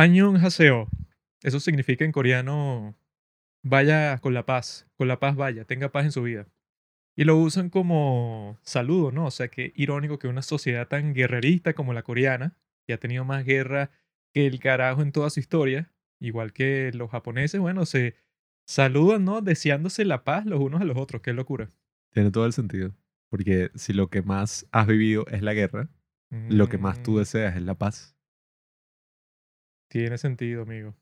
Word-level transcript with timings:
Añon 0.00 0.38
Haseo. 0.38 0.88
Eso 1.42 1.60
significa 1.60 2.06
en 2.06 2.12
coreano 2.12 2.96
vaya 3.62 4.16
con 4.16 4.32
la 4.32 4.46
paz, 4.46 4.86
con 4.96 5.08
la 5.08 5.20
paz 5.20 5.36
vaya, 5.36 5.66
tenga 5.66 5.92
paz 5.92 6.06
en 6.06 6.12
su 6.12 6.22
vida. 6.22 6.48
Y 7.16 7.24
lo 7.24 7.36
usan 7.36 7.68
como 7.68 8.58
saludo, 8.62 9.12
¿no? 9.12 9.26
O 9.26 9.30
sea, 9.30 9.48
que 9.48 9.74
irónico 9.76 10.18
que 10.18 10.26
una 10.26 10.40
sociedad 10.40 10.88
tan 10.88 11.12
guerrerista 11.12 11.74
como 11.74 11.92
la 11.92 12.02
coreana, 12.02 12.56
que 12.86 12.94
ha 12.94 12.98
tenido 12.98 13.26
más 13.26 13.44
guerra 13.44 13.90
que 14.32 14.46
el 14.46 14.58
carajo 14.58 15.02
en 15.02 15.12
toda 15.12 15.28
su 15.28 15.38
historia, 15.38 15.92
igual 16.18 16.54
que 16.54 16.92
los 16.94 17.10
japoneses, 17.10 17.60
bueno, 17.60 17.84
se 17.84 18.14
saludan, 18.66 19.26
¿no? 19.26 19.42
Deseándose 19.42 20.06
la 20.06 20.24
paz 20.24 20.46
los 20.46 20.60
unos 20.60 20.80
a 20.80 20.84
los 20.84 20.96
otros. 20.96 21.20
Qué 21.20 21.34
locura. 21.34 21.68
Tiene 22.14 22.30
todo 22.30 22.46
el 22.46 22.54
sentido. 22.54 22.94
Porque 23.28 23.70
si 23.74 23.92
lo 23.92 24.08
que 24.08 24.22
más 24.22 24.66
has 24.72 24.86
vivido 24.86 25.26
es 25.26 25.42
la 25.42 25.52
guerra, 25.52 25.90
lo 26.30 26.70
que 26.70 26.78
más 26.78 27.02
tú 27.02 27.12
Mm, 27.12 27.18
deseas 27.18 27.56
es 27.56 27.62
la 27.62 27.74
paz. 27.74 28.16
Tiene 29.90 30.18
sentido, 30.18 30.62
amigo. 30.62 30.94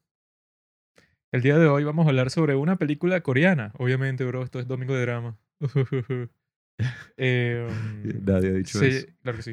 El 1.30 1.42
día 1.42 1.58
de 1.58 1.66
hoy 1.66 1.84
vamos 1.84 2.06
a 2.06 2.08
hablar 2.08 2.30
sobre 2.30 2.54
una 2.56 2.76
película 2.76 3.20
coreana. 3.20 3.72
Obviamente, 3.78 4.24
bro, 4.24 4.42
esto 4.42 4.60
es 4.60 4.66
Domingo 4.66 4.94
de 4.94 5.02
Drama. 5.02 5.38
Em, 7.16 7.66
Nadie 8.24 8.50
ha 8.50 8.52
dicho 8.52 8.78
se- 8.78 8.88
eso. 8.88 9.06
Claro 9.22 9.36
que 9.38 9.42
sí. 9.42 9.52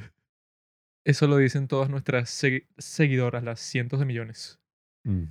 Eso 1.03 1.27
lo 1.27 1.37
dicen 1.37 1.67
todas 1.67 1.89
nuestras 1.89 2.29
segui- 2.29 2.67
seguidoras, 2.77 3.43
las 3.43 3.59
cientos 3.59 3.99
de 3.99 4.05
millones. 4.05 4.59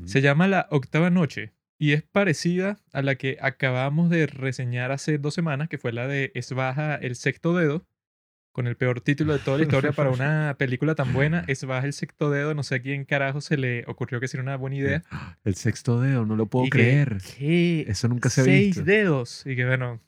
Se 0.05 0.21
llama 0.21 0.47
La 0.47 0.69
Octava 0.71 1.11
Noche 1.11 1.53
y 1.81 1.95
es 1.95 2.03
parecida 2.05 2.79
a 2.93 3.03
la 3.03 3.17
que 3.17 3.39
acabamos 3.41 4.09
de 4.09 4.29
reseñar 4.29 4.93
hace 4.93 5.19
dos 5.19 5.35
semanas, 5.35 5.69
que 5.69 5.79
fue 5.79 5.93
la 5.93 6.07
de 6.07 6.31
Es 6.37 6.53
Baja 6.53 6.95
el 6.95 7.17
Sexto 7.17 7.57
Dedo, 7.57 7.85
con 8.55 8.69
el 8.69 8.77
peor 8.77 9.01
título 9.01 9.33
de 9.33 9.41
toda 9.41 9.59
la 9.59 9.65
historia 9.65 9.91
para 9.91 10.11
una 10.11 10.55
película 10.57 10.95
tan 10.95 11.13
buena. 11.13 11.45
Es 11.49 11.65
Baja 11.65 11.87
el 11.87 11.93
Sexto 11.93 12.31
Dedo, 12.31 12.55
no 12.55 12.63
sé 12.63 12.77
a 12.77 12.79
quién 12.81 13.05
carajo 13.05 13.41
se 13.41 13.57
le 13.57 13.83
ocurrió 13.89 14.21
que 14.21 14.29
sería 14.29 14.45
una 14.45 14.57
buena 14.57 14.77
idea. 14.77 15.03
El 15.45 15.57
sexto 15.57 16.01
dedo, 16.01 16.25
no 16.25 16.37
lo 16.37 16.47
puedo 16.47 16.67
Y 16.67 16.71
que, 16.71 16.79
creer. 16.79 17.19
¿qué? 17.37 17.85
Eso 17.89 18.07
nunca 18.07 18.31
se 18.31 18.43
ha 18.43 18.45
Seis 18.45 18.67
visto. 18.69 18.85
dedos. 18.85 19.43
Y 19.45 19.57
que 19.57 19.67
bueno, 19.67 20.01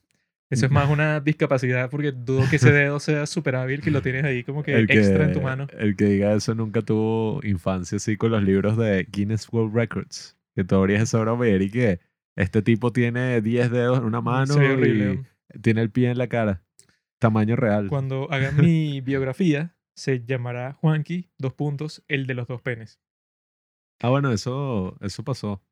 eso 0.48 0.67
es 0.67 0.70
más 0.70 0.89
una 0.89 1.19
discapacidad 1.19 1.91
porque 1.91 2.12
dudo 2.12 2.48
que 2.48 2.57
ese 2.57 2.70
dedo 2.70 3.01
sea 3.01 3.27
súper 3.27 3.57
hábil 3.57 3.81
que 3.81 3.91
lo 3.91 4.01
tienes 4.01 4.23
ahí 4.23 4.45
como 4.45 4.63
que, 4.63 4.75
el 4.75 4.87
que, 4.87 4.98
extra 4.98 5.25
en 5.25 5.33
tu 5.33 5.41
mano. 5.41 5.67
el 5.77 5.97
que 5.97 6.05
diga 6.05 6.33
eso 6.33 6.55
nunca 6.55 6.83
tuvo 6.83 7.41
infancia 7.42 7.97
así 7.97 8.17
con 8.17 8.31
los 8.31 8.45
libros 8.45 8.77
de 8.77 9.09
Guinness 9.11 9.48
World 9.53 9.75
Records. 9.75 10.37
Que 10.55 10.63
tú 10.63 10.77
abrías 10.77 11.03
esa 11.03 11.19
broma 11.19 11.48
y 11.48 11.69
que 11.69 11.98
este 12.37 12.63
tipo 12.63 12.92
tiene 12.92 13.41
10 13.41 13.70
dedos 13.73 13.98
en 13.98 14.05
una 14.05 14.20
mano 14.20 14.55
ve 14.57 14.70
horrible. 14.70 15.25
y 15.55 15.59
tiene 15.59 15.83
el 15.83 15.91
pie 15.91 16.11
en 16.11 16.19
la 16.19 16.29
cara. 16.29 16.63
Tamaño 17.19 17.56
real. 17.56 17.89
Cuando 17.89 18.31
haga 18.31 18.53
mi 18.53 19.00
biografía, 19.00 19.77
se 19.95 20.25
llamará 20.25 20.75
Juanqui, 20.75 21.31
dos 21.39 21.55
puntos, 21.55 22.05
el 22.08 22.27
de 22.27 22.34
los 22.34 22.47
dos 22.47 22.61
penes. 22.61 23.00
Ah, 24.00 24.11
bueno, 24.11 24.31
eso, 24.33 24.97
eso 25.00 25.25
pasó. 25.25 25.62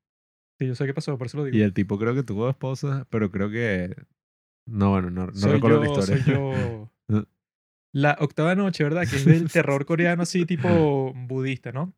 Sí, 0.59 0.67
yo 0.67 0.75
sé 0.75 0.87
qué 0.87 0.95
pasó, 0.95 1.19
por 1.19 1.27
eso 1.27 1.37
lo 1.39 1.45
digo. 1.45 1.57
Y 1.57 1.63
el 1.63 1.75
tipo 1.75 1.99
creo 1.99 2.15
que 2.15 2.23
tuvo 2.23 2.49
esposa, 2.49 3.07
pero 3.11 3.31
creo 3.31 3.51
que... 3.51 3.95
No, 4.67 4.91
bueno, 4.91 5.11
no, 5.11 5.27
no 5.27 5.35
soy 5.35 5.53
recuerdo 5.53 5.85
yo, 5.85 5.85
la 5.85 6.01
historia. 6.01 6.25
soy 6.25 6.35
yo. 6.35 6.91
La 7.93 8.17
octava 8.19 8.57
noche, 8.57 8.83
¿verdad? 8.83 9.07
Que 9.09 9.17
es 9.17 9.25
del 9.25 9.53
terror 9.53 9.87
coreano 9.87 10.23
así 10.25 10.47
tipo 10.47 11.13
budista, 11.29 11.71
¿no? 11.71 11.95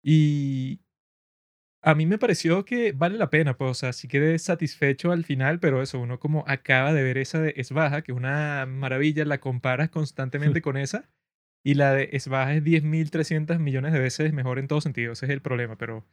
Y 0.00 0.82
a 1.86 1.94
mí 1.94 2.04
me 2.04 2.18
pareció 2.18 2.64
que 2.64 2.90
vale 2.90 3.16
la 3.16 3.30
pena, 3.30 3.56
pues, 3.56 3.70
o 3.70 3.74
sea, 3.74 3.92
sí 3.92 4.08
quedé 4.08 4.36
satisfecho 4.40 5.12
al 5.12 5.24
final, 5.24 5.60
pero 5.60 5.80
eso, 5.82 6.00
uno 6.00 6.18
como 6.18 6.42
acaba 6.48 6.92
de 6.92 7.04
ver 7.04 7.16
esa 7.16 7.40
de 7.40 7.54
Es 7.56 7.70
Baja, 7.70 8.02
que 8.02 8.10
es 8.10 8.18
una 8.18 8.66
maravilla, 8.66 9.24
la 9.24 9.38
comparas 9.38 9.88
constantemente 9.88 10.60
con 10.62 10.76
esa, 10.76 11.08
y 11.64 11.74
la 11.74 11.92
de 11.92 12.08
Es 12.12 12.26
Baja 12.26 12.54
es 12.54 12.64
10.300 12.64 13.60
millones 13.60 13.92
de 13.92 14.00
veces 14.00 14.32
mejor 14.32 14.58
en 14.58 14.66
todo 14.66 14.80
sentido, 14.80 15.12
ese 15.12 15.26
es 15.26 15.30
el 15.30 15.40
problema, 15.40 15.76
pero 15.78 16.04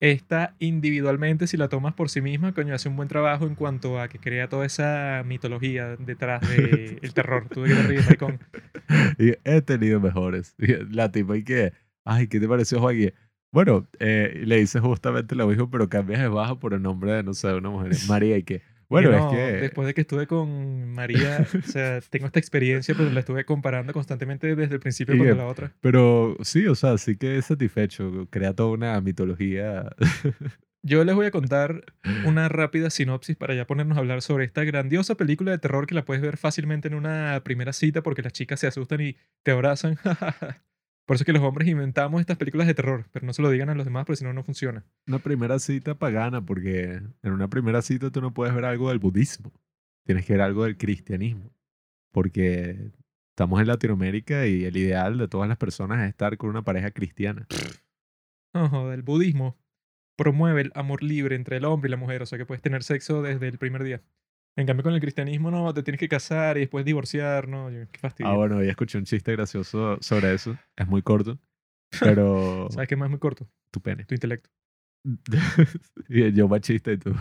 esta 0.00 0.56
individualmente, 0.58 1.46
si 1.46 1.56
la 1.56 1.68
tomas 1.68 1.94
por 1.94 2.10
sí 2.10 2.20
misma, 2.20 2.52
coño, 2.52 2.74
hace 2.74 2.88
un 2.88 2.96
buen 2.96 3.08
trabajo 3.08 3.46
en 3.46 3.54
cuanto 3.54 4.00
a 4.00 4.08
que 4.08 4.18
crea 4.18 4.48
toda 4.48 4.66
esa 4.66 5.22
mitología 5.24 5.94
detrás 5.96 6.40
del 6.48 7.12
terror. 7.14 7.46
Tú 7.50 7.62
de 7.62 7.68
qué 7.68 7.74
te 7.76 7.82
ríes, 7.82 8.04
maricón. 8.06 8.40
He 9.44 9.60
tenido 9.60 10.00
mejores. 10.00 10.56
La 10.90 11.12
tipa 11.12 11.36
y 11.36 11.44
que, 11.44 11.72
ay, 12.04 12.26
¿qué 12.26 12.40
te 12.40 12.48
pareció, 12.48 12.80
Joaquín? 12.80 13.12
Bueno, 13.52 13.88
eh, 13.98 14.42
le 14.44 14.58
dice 14.58 14.78
justamente 14.80 15.34
lo 15.34 15.46
mismo, 15.48 15.70
pero 15.70 15.88
cambias 15.88 16.20
de 16.20 16.28
baja 16.28 16.58
por 16.58 16.74
el 16.74 16.82
nombre 16.82 17.12
de, 17.12 17.22
no 17.22 17.34
sé, 17.34 17.48
de 17.48 17.54
una 17.54 17.70
mujer. 17.70 17.92
María 18.08 18.36
y 18.36 18.44
que, 18.44 18.62
bueno, 18.90 19.10
Y 19.10 19.14
es 19.14 19.20
no, 19.20 19.30
que... 19.30 19.36
Después 19.36 19.86
de 19.86 19.94
que 19.94 20.00
estuve 20.00 20.26
con 20.26 20.90
María, 20.92 21.46
o 21.56 21.62
sea, 21.62 22.00
tengo 22.10 22.26
esta 22.26 22.40
experiencia, 22.40 22.94
pero 22.96 23.10
la 23.10 23.20
estuve 23.20 23.44
comparando 23.44 23.92
constantemente 23.92 24.54
desde 24.56 24.74
el 24.74 24.80
principio 24.80 25.16
con 25.16 25.36
la 25.36 25.46
otra. 25.46 25.72
Pero 25.80 26.36
sí, 26.42 26.66
o 26.66 26.74
sea, 26.74 26.98
sí 26.98 27.16
que 27.16 27.38
es 27.38 27.46
satisfecho. 27.46 28.26
Crea 28.30 28.52
toda 28.52 28.70
una 28.70 29.00
mitología. 29.00 29.90
Yo 30.82 31.04
les 31.04 31.14
voy 31.14 31.26
a 31.26 31.30
contar 31.30 31.84
una 32.24 32.48
rápida 32.48 32.88
sinopsis 32.88 33.36
para 33.36 33.54
ya 33.54 33.66
ponernos 33.66 33.98
a 33.98 34.00
hablar 34.00 34.22
sobre 34.22 34.44
esta 34.44 34.64
grandiosa 34.64 35.14
película 35.14 35.50
de 35.50 35.58
terror 35.58 35.86
que 35.86 35.94
la 35.94 36.06
puedes 36.06 36.22
ver 36.22 36.38
fácilmente 36.38 36.88
en 36.88 36.94
una 36.94 37.42
primera 37.44 37.74
cita 37.74 38.02
porque 38.02 38.22
las 38.22 38.32
chicas 38.32 38.60
se 38.60 38.66
asustan 38.66 39.02
y 39.02 39.16
te 39.42 39.50
abrazan. 39.50 39.98
Por 41.10 41.16
eso 41.16 41.24
es 41.24 41.26
que 41.26 41.32
los 41.32 41.42
hombres 41.42 41.66
inventamos 41.66 42.20
estas 42.20 42.36
películas 42.36 42.68
de 42.68 42.74
terror, 42.74 43.04
pero 43.10 43.26
no 43.26 43.32
se 43.32 43.42
lo 43.42 43.50
digan 43.50 43.68
a 43.68 43.74
los 43.74 43.84
demás 43.84 44.04
porque 44.04 44.18
si 44.18 44.24
no, 44.24 44.32
no 44.32 44.44
funciona. 44.44 44.84
Una 45.08 45.18
primera 45.18 45.58
cita 45.58 45.96
pagana, 45.96 46.40
porque 46.40 47.02
en 47.24 47.32
una 47.32 47.48
primera 47.48 47.82
cita 47.82 48.12
tú 48.12 48.20
no 48.20 48.32
puedes 48.32 48.54
ver 48.54 48.64
algo 48.64 48.90
del 48.90 49.00
budismo. 49.00 49.50
Tienes 50.04 50.24
que 50.24 50.34
ver 50.34 50.42
algo 50.42 50.62
del 50.62 50.76
cristianismo. 50.78 51.50
Porque 52.12 52.92
estamos 53.30 53.60
en 53.60 53.66
Latinoamérica 53.66 54.46
y 54.46 54.64
el 54.64 54.76
ideal 54.76 55.18
de 55.18 55.26
todas 55.26 55.48
las 55.48 55.58
personas 55.58 55.98
es 55.98 56.10
estar 56.10 56.36
con 56.36 56.48
una 56.48 56.62
pareja 56.62 56.92
cristiana. 56.92 57.44
Ojo, 58.54 58.92
el 58.92 59.02
budismo 59.02 59.58
promueve 60.14 60.60
el 60.60 60.72
amor 60.76 61.02
libre 61.02 61.34
entre 61.34 61.56
el 61.56 61.64
hombre 61.64 61.88
y 61.88 61.90
la 61.90 61.96
mujer, 61.96 62.22
o 62.22 62.26
sea 62.26 62.38
que 62.38 62.46
puedes 62.46 62.62
tener 62.62 62.84
sexo 62.84 63.20
desde 63.20 63.48
el 63.48 63.58
primer 63.58 63.82
día. 63.82 64.00
En 64.56 64.66
cambio, 64.66 64.82
con 64.82 64.94
el 64.94 65.00
cristianismo 65.00 65.50
no, 65.50 65.72
te 65.72 65.82
tienes 65.82 66.00
que 66.00 66.08
casar 66.08 66.56
y 66.56 66.60
después 66.60 66.84
divorciar, 66.84 67.48
no, 67.48 67.68
qué 67.90 67.98
fastidio. 67.98 68.30
Ah, 68.30 68.36
bueno, 68.36 68.62
ya 68.62 68.70
escuché 68.70 68.98
un 68.98 69.04
chiste 69.04 69.32
gracioso 69.32 69.98
sobre 70.00 70.34
eso. 70.34 70.56
Es 70.76 70.86
muy 70.86 71.02
corto, 71.02 71.38
pero 72.00 72.68
¿Sabes 72.70 72.88
qué 72.88 72.96
más 72.96 73.06
es 73.06 73.10
muy 73.10 73.20
corto? 73.20 73.48
tu 73.70 73.80
pene. 73.80 74.04
Tu 74.04 74.14
intelecto. 74.14 74.50
Yo 76.08 76.48
machista 76.48 76.92
y 76.92 76.98
tú. 76.98 77.14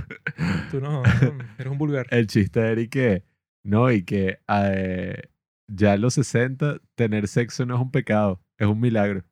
Tú 0.71 0.81
no, 0.81 1.03
no, 1.03 1.03
eres 1.57 1.71
un 1.71 1.77
vulgar. 1.77 2.07
El 2.09 2.27
chiste 2.27 2.59
era 2.59 2.81
y 2.81 2.87
que, 2.89 3.23
no, 3.63 3.91
y 3.91 4.03
que 4.03 4.39
eh, 4.47 5.21
ya 5.67 5.93
a 5.93 5.97
los 5.97 6.15
60 6.15 6.81
tener 6.95 7.27
sexo 7.27 7.65
no 7.65 7.75
es 7.75 7.81
un 7.81 7.91
pecado, 7.91 8.41
es 8.57 8.67
un 8.67 8.79
milagro. 8.79 9.23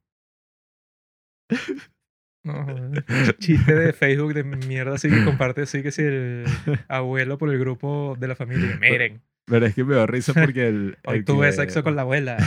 No, 2.48 2.66
chiste 3.40 3.76
de 3.76 3.94
Facebook 3.94 4.34
de 4.34 4.44
mierda 4.44 4.96
así 4.96 5.10
que 5.10 5.24
comparte 5.26 5.62
así 5.62 5.84
que 5.84 5.92
si 5.92 6.02
el 6.02 6.46
abuelo 6.88 7.38
por 7.38 7.50
el 7.52 7.60
grupo 7.60 8.16
de 8.20 8.28
la 8.28 8.36
familia. 8.36 8.78
Miren, 8.80 9.22
Pero 9.46 9.66
es 9.66 9.76
que 9.76 9.84
me 9.84 9.96
da 9.96 10.06
risa 10.08 10.34
porque 10.34 10.68
el... 10.68 10.98
hoy 11.06 11.18
el 11.18 11.26
tuve 11.26 11.48
que- 11.48 11.54
sexo 11.54 11.84
con 11.84 11.96
la 11.96 12.04
abuela. 12.04 12.38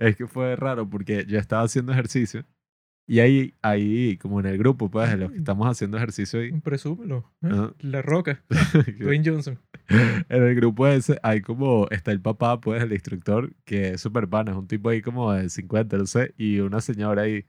Es 0.00 0.16
que 0.16 0.26
fue 0.26 0.56
raro 0.56 0.88
porque 0.88 1.24
yo 1.26 1.38
estaba 1.38 1.62
haciendo 1.62 1.92
ejercicio 1.92 2.44
y 3.06 3.18
ahí, 3.18 3.54
ahí 3.62 4.16
como 4.18 4.38
en 4.40 4.46
el 4.46 4.56
grupo, 4.58 4.88
pues, 4.90 5.10
de 5.10 5.16
los 5.16 5.32
que 5.32 5.38
estamos 5.38 5.68
haciendo 5.68 5.96
ejercicio 5.96 6.38
ahí, 6.40 6.52
Presúmelo. 6.60 7.32
¿eh? 7.42 7.70
La 7.80 8.00
roca. 8.00 8.42
Dwayne 9.00 9.28
Johnson. 9.28 9.58
en 9.88 10.42
el 10.42 10.54
grupo 10.54 10.86
ese 10.86 11.18
hay 11.22 11.40
como, 11.40 11.88
está 11.90 12.12
el 12.12 12.20
papá, 12.20 12.60
pues, 12.60 12.80
el 12.82 12.92
instructor, 12.92 13.52
que 13.64 13.94
es 13.94 14.00
súper 14.00 14.28
pana, 14.28 14.52
es 14.52 14.56
un 14.56 14.68
tipo 14.68 14.88
ahí 14.88 15.02
como 15.02 15.32
de 15.32 15.50
50, 15.50 15.96
no 15.98 16.06
sé, 16.06 16.32
y 16.38 16.60
una 16.60 16.80
señora 16.80 17.22
ahí, 17.22 17.44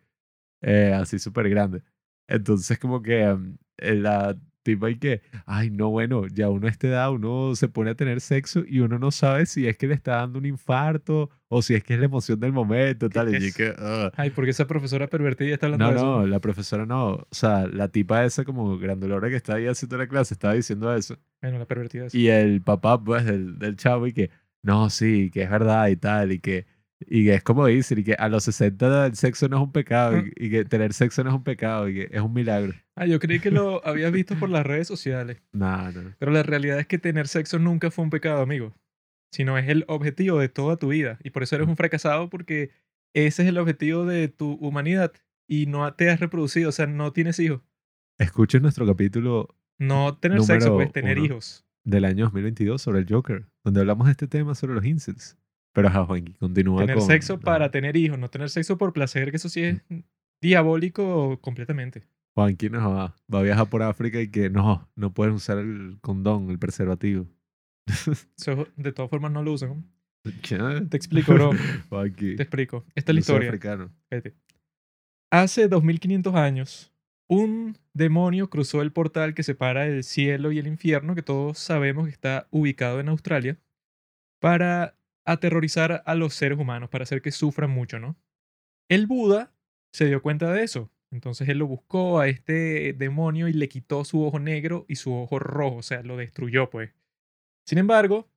eh, 0.64 0.94
así 0.96 1.20
súper 1.20 1.48
grande. 1.50 1.84
Entonces 2.28 2.80
como 2.80 3.02
que 3.02 3.26
mm, 3.34 3.58
eh, 3.78 3.96
la 3.96 4.36
tipa 4.64 4.88
ahí 4.88 4.96
que, 4.98 5.22
ay, 5.46 5.70
no, 5.72 5.90
bueno, 5.90 6.26
ya 6.28 6.50
uno 6.50 6.68
a 6.68 6.70
esta 6.70 6.88
edad, 6.88 7.12
uno 7.12 7.54
se 7.54 7.68
pone 7.68 7.90
a 7.92 7.96
tener 7.96 8.22
sexo 8.22 8.64
y 8.66 8.80
uno 8.80 8.98
no 8.98 9.12
sabe 9.12 9.46
si 9.46 9.68
es 9.68 9.78
que 9.78 9.88
le 9.88 9.94
está 9.94 10.16
dando 10.16 10.40
un 10.40 10.46
infarto 10.46 11.30
o 11.50 11.62
si 11.62 11.74
es 11.76 11.84
que 11.84 11.96
es 11.96 12.00
la 12.00 12.06
emoción 12.06 12.40
del 12.40 12.54
momento, 12.54 13.10
tal, 13.10 13.36
y 13.36 13.52
que, 13.52 13.72
"Ugh". 13.72 14.12
Ay, 14.16 14.30
porque 14.30 14.52
esa 14.52 14.66
profesora 14.66 15.08
pervertida 15.08 15.54
está 15.54 15.66
hablando 15.66 15.84
No, 15.86 15.92
de 15.92 15.98
eso. 15.98 16.06
no, 16.22 16.28
la 16.28 16.40
profesora 16.40 16.86
no. 16.86 17.08
O 17.16 17.28
sea, 17.32 17.68
la 17.68 17.90
tipa 17.90 18.24
esa 18.24 18.46
como 18.46 18.78
grandolora 18.78 19.30
que 19.30 19.36
está 19.36 19.56
ahí 19.56 19.68
haciendo 19.68 19.98
la 19.98 20.08
clase 20.08 20.34
estaba 20.34 20.54
diciendo 20.54 20.96
eso. 20.96 21.18
Bueno, 21.42 21.60
la 21.60 21.66
pervertida 21.66 22.06
es. 22.06 22.16
Y 22.16 22.30
el 22.30 22.62
papá, 22.62 23.04
pues, 23.04 23.26
del, 23.26 23.60
del 23.60 23.76
chavo, 23.76 24.08
y 24.08 24.14
que, 24.14 24.30
no, 24.62 24.90
sí, 24.90 25.30
que 25.30 25.44
es 25.44 25.50
verdad 25.50 25.90
y 25.90 25.98
tal, 25.98 26.32
y 26.32 26.40
que, 26.40 26.66
y 27.00 27.26
que 27.26 27.34
es 27.36 27.44
como 27.44 27.66
dicen, 27.68 28.00
y 28.00 28.04
que 28.04 28.14
a 28.14 28.30
los 28.30 28.44
60 28.46 29.08
el 29.08 29.16
sexo 29.16 29.50
no 29.50 29.58
es 29.58 29.64
un 29.64 29.72
pecado, 29.72 30.18
Mm. 30.18 30.32
y, 30.38 30.46
y 30.46 30.50
que 30.50 30.66
tener 30.66 30.94
sexo 30.94 31.24
no 31.24 31.30
es 31.32 31.36
un 31.36 31.44
pecado, 31.44 31.90
y 31.90 31.94
que 31.96 32.10
es 32.12 32.22
un 32.22 32.34
milagro. 32.34 32.74
Ah, 32.96 33.06
yo 33.06 33.20
creí 33.20 33.40
que 33.40 33.52
lo 33.52 33.86
habías 33.86 34.12
visto 34.12 34.36
por 34.36 34.50
las 34.50 34.66
redes 34.66 34.88
sociales. 34.88 35.42
No, 35.52 35.92
no. 35.92 36.14
Pero 36.20 36.32
la 36.32 36.44
realidad 36.44 36.80
es 36.80 36.88
que 36.88 36.98
tener 36.98 37.28
sexo 37.28 37.60
nunca 37.60 37.92
fue 37.92 38.04
un 38.04 38.10
pecado, 38.10 38.42
amigo. 38.42 38.74
Sino 39.34 39.58
es 39.58 39.68
el 39.68 39.84
objetivo 39.88 40.40
de 40.40 40.48
toda 40.50 40.78
tu 40.78 40.90
vida. 40.90 41.18
Y 41.24 41.32
por 41.32 41.42
eso 41.44 41.56
eres 41.56 41.68
un 41.68 41.76
fracasado 41.76 42.30
porque 42.30 42.70
ese 43.16 43.42
es 43.44 43.50
el 43.50 43.58
objetivo 43.58 44.06
de 44.06 44.28
tu 44.28 44.54
humanidad. 44.54 45.12
Y 45.50 45.66
no 45.66 45.92
te 45.96 46.10
has 46.12 46.20
reproducido, 46.20 46.70
o 46.70 46.72
sea, 46.72 46.86
no 46.86 47.12
tienes 47.14 47.40
hijos. 47.40 47.62
Escuchen 48.20 48.62
nuestro 48.62 48.86
capítulo 48.86 49.56
No 49.80 50.16
tener 50.18 50.42
sexo, 50.44 50.76
pues 50.76 50.92
tener 50.92 51.18
hijos. 51.18 51.66
del 51.84 52.06
año 52.06 52.26
2022 52.26 52.80
sobre 52.82 53.00
el 53.00 53.08
Joker, 53.10 53.48
donde 53.66 53.80
hablamos 53.82 54.06
de 54.06 54.12
este 54.12 54.28
tema 54.28 54.54
sobre 54.56 54.76
los 54.76 54.86
incels. 54.86 55.36
Pero, 55.74 55.88
ajá, 55.88 56.06
Juanqui, 56.06 56.34
continúa 56.34 56.82
Tener 56.82 56.98
con... 56.98 57.06
sexo 57.06 57.40
para 57.40 57.72
tener 57.72 57.98
hijos, 57.98 58.18
no 58.20 58.30
tener 58.30 58.50
sexo 58.50 58.78
por 58.78 58.94
placer, 58.94 59.32
que 59.32 59.38
eso 59.38 59.50
sí 59.50 59.64
es 59.64 59.82
diabólico 60.42 61.40
completamente. 61.42 62.04
Juanqui 62.36 62.70
no 62.70 62.92
va, 62.92 63.16
va 63.34 63.40
a 63.40 63.44
viajar 63.44 63.70
por 63.70 63.84
África 63.84 64.22
y 64.22 64.30
que 64.30 64.50
no, 64.50 64.88
no 64.96 65.14
pueden 65.14 65.36
usar 65.36 65.58
el 65.58 65.98
condón, 66.02 66.50
el 66.50 66.60
preservativo. 66.60 67.28
Eso, 68.38 68.68
de 68.76 68.92
todas 68.92 69.10
formas 69.10 69.32
no 69.32 69.44
lo 69.44 69.54
usan. 69.54 69.86
¿Qué? 70.42 70.58
Te 70.90 70.98
explico, 70.98 71.34
bro. 71.34 71.52
Juanqui. 71.90 72.36
Te 72.36 72.44
explico. 72.44 72.86
Esta 72.96 73.12
es 73.12 73.16
la 73.16 73.20
historia. 73.20 73.50
africano. 73.50 73.92
Fíjate. 74.10 74.36
Hace 75.32 75.68
2500 75.68 76.36
años, 76.36 76.94
un 77.28 77.78
demonio 77.94 78.50
cruzó 78.50 78.82
el 78.82 78.92
portal 78.92 79.34
que 79.34 79.44
separa 79.44 79.86
el 79.88 80.04
cielo 80.04 80.52
y 80.52 80.60
el 80.60 80.68
infierno, 80.68 81.16
que 81.16 81.24
todos 81.24 81.58
sabemos 81.58 82.06
que 82.06 82.12
está 82.12 82.48
ubicado 82.52 83.00
en 83.00 83.10
Australia, 83.10 83.58
para 84.40 84.96
aterrorizar 85.26 86.04
a 86.06 86.16
los 86.16 86.34
seres 86.34 86.60
humanos, 86.60 86.90
para 86.90 87.04
hacer 87.04 87.22
que 87.22 87.32
sufran 87.32 87.72
mucho, 87.72 88.00
¿no? 88.00 88.18
El 88.90 89.08
Buda 89.08 89.54
se 89.94 90.06
dio 90.06 90.22
cuenta 90.22 90.52
de 90.52 90.64
eso. 90.64 90.92
Entonces 91.12 91.48
él 91.48 91.60
lo 91.60 91.68
buscó 91.68 92.20
a 92.20 92.28
este 92.28 92.94
demonio 92.94 93.48
y 93.48 93.54
le 93.54 93.70
quitó 93.70 94.04
su 94.04 94.24
ojo 94.26 94.40
negro 94.40 94.86
y 94.88 94.96
su 94.96 95.14
ojo 95.14 95.38
rojo, 95.38 95.78
o 95.78 95.84
sea, 95.84 96.02
lo 96.02 96.18
destruyó, 96.18 96.70
pues. 96.70 96.96
Sin 97.68 97.78
embargo, 97.78 98.28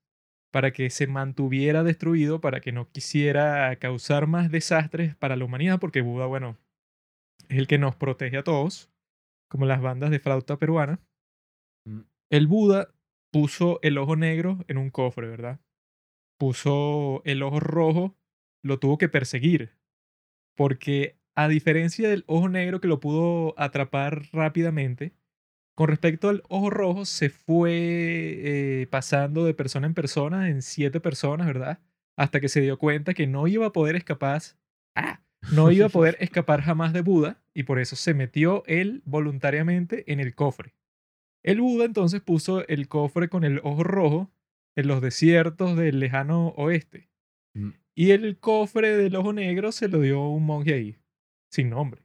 para 0.52 0.72
que 0.72 0.90
se 0.90 1.06
mantuviera 1.06 1.82
destruido, 1.82 2.40
para 2.40 2.60
que 2.60 2.72
no 2.72 2.90
quisiera 2.90 3.74
causar 3.76 4.26
más 4.26 4.50
desastres 4.50 5.16
para 5.16 5.36
la 5.36 5.44
humanidad, 5.44 5.80
porque 5.80 6.02
Buda, 6.02 6.26
bueno, 6.26 6.58
es 7.48 7.58
el 7.58 7.66
que 7.66 7.78
nos 7.78 7.96
protege 7.96 8.36
a 8.38 8.44
todos, 8.44 8.90
como 9.48 9.66
las 9.66 9.80
bandas 9.80 10.10
de 10.10 10.18
flauta 10.18 10.58
peruana. 10.58 11.00
Mm. 11.86 12.00
El 12.30 12.46
Buda 12.46 12.88
puso 13.32 13.80
el 13.82 13.98
ojo 13.98 14.16
negro 14.16 14.64
en 14.68 14.78
un 14.78 14.90
cofre, 14.90 15.28
¿verdad? 15.28 15.60
Puso 16.38 17.22
el 17.24 17.42
ojo 17.42 17.60
rojo, 17.60 18.16
lo 18.62 18.78
tuvo 18.78 18.98
que 18.98 19.08
perseguir, 19.08 19.72
porque 20.54 21.16
a 21.34 21.48
diferencia 21.48 22.08
del 22.08 22.24
ojo 22.26 22.48
negro 22.48 22.80
que 22.80 22.88
lo 22.88 23.00
pudo 23.00 23.54
atrapar 23.58 24.28
rápidamente, 24.32 25.12
con 25.76 25.88
respecto 25.88 26.30
al 26.30 26.42
ojo 26.48 26.70
rojo 26.70 27.04
se 27.04 27.28
fue 27.28 27.70
eh, 27.72 28.86
pasando 28.90 29.44
de 29.44 29.52
persona 29.52 29.86
en 29.86 29.92
persona, 29.92 30.48
en 30.48 30.62
siete 30.62 31.00
personas, 31.00 31.46
¿verdad? 31.46 31.80
Hasta 32.16 32.40
que 32.40 32.48
se 32.48 32.62
dio 32.62 32.78
cuenta 32.78 33.12
que 33.12 33.26
no 33.26 33.46
iba 33.46 33.66
a 33.66 33.72
poder 33.72 33.94
escapar, 33.94 34.40
¡ah! 34.94 35.20
no 35.52 35.70
iba 35.70 35.86
a 35.86 35.90
poder 35.90 36.16
escapar 36.20 36.62
jamás 36.62 36.94
de 36.94 37.02
Buda 37.02 37.42
y 37.52 37.64
por 37.64 37.78
eso 37.78 37.94
se 37.94 38.14
metió 38.14 38.64
él 38.66 39.02
voluntariamente 39.04 40.10
en 40.10 40.20
el 40.20 40.34
cofre. 40.34 40.74
El 41.42 41.60
Buda 41.60 41.84
entonces 41.84 42.22
puso 42.22 42.66
el 42.66 42.88
cofre 42.88 43.28
con 43.28 43.44
el 43.44 43.60
ojo 43.62 43.84
rojo 43.84 44.30
en 44.76 44.88
los 44.88 45.00
desiertos 45.00 45.76
del 45.76 45.98
lejano 46.00 46.48
oeste 46.56 47.08
Mm. 47.54 47.70
y 47.94 48.10
el 48.10 48.38
cofre 48.38 48.96
del 48.96 49.16
ojo 49.16 49.32
negro 49.32 49.72
se 49.72 49.88
lo 49.88 50.00
dio 50.00 50.28
un 50.28 50.44
monje 50.44 50.74
ahí, 50.74 50.98
sin 51.50 51.70
nombre. 51.70 52.02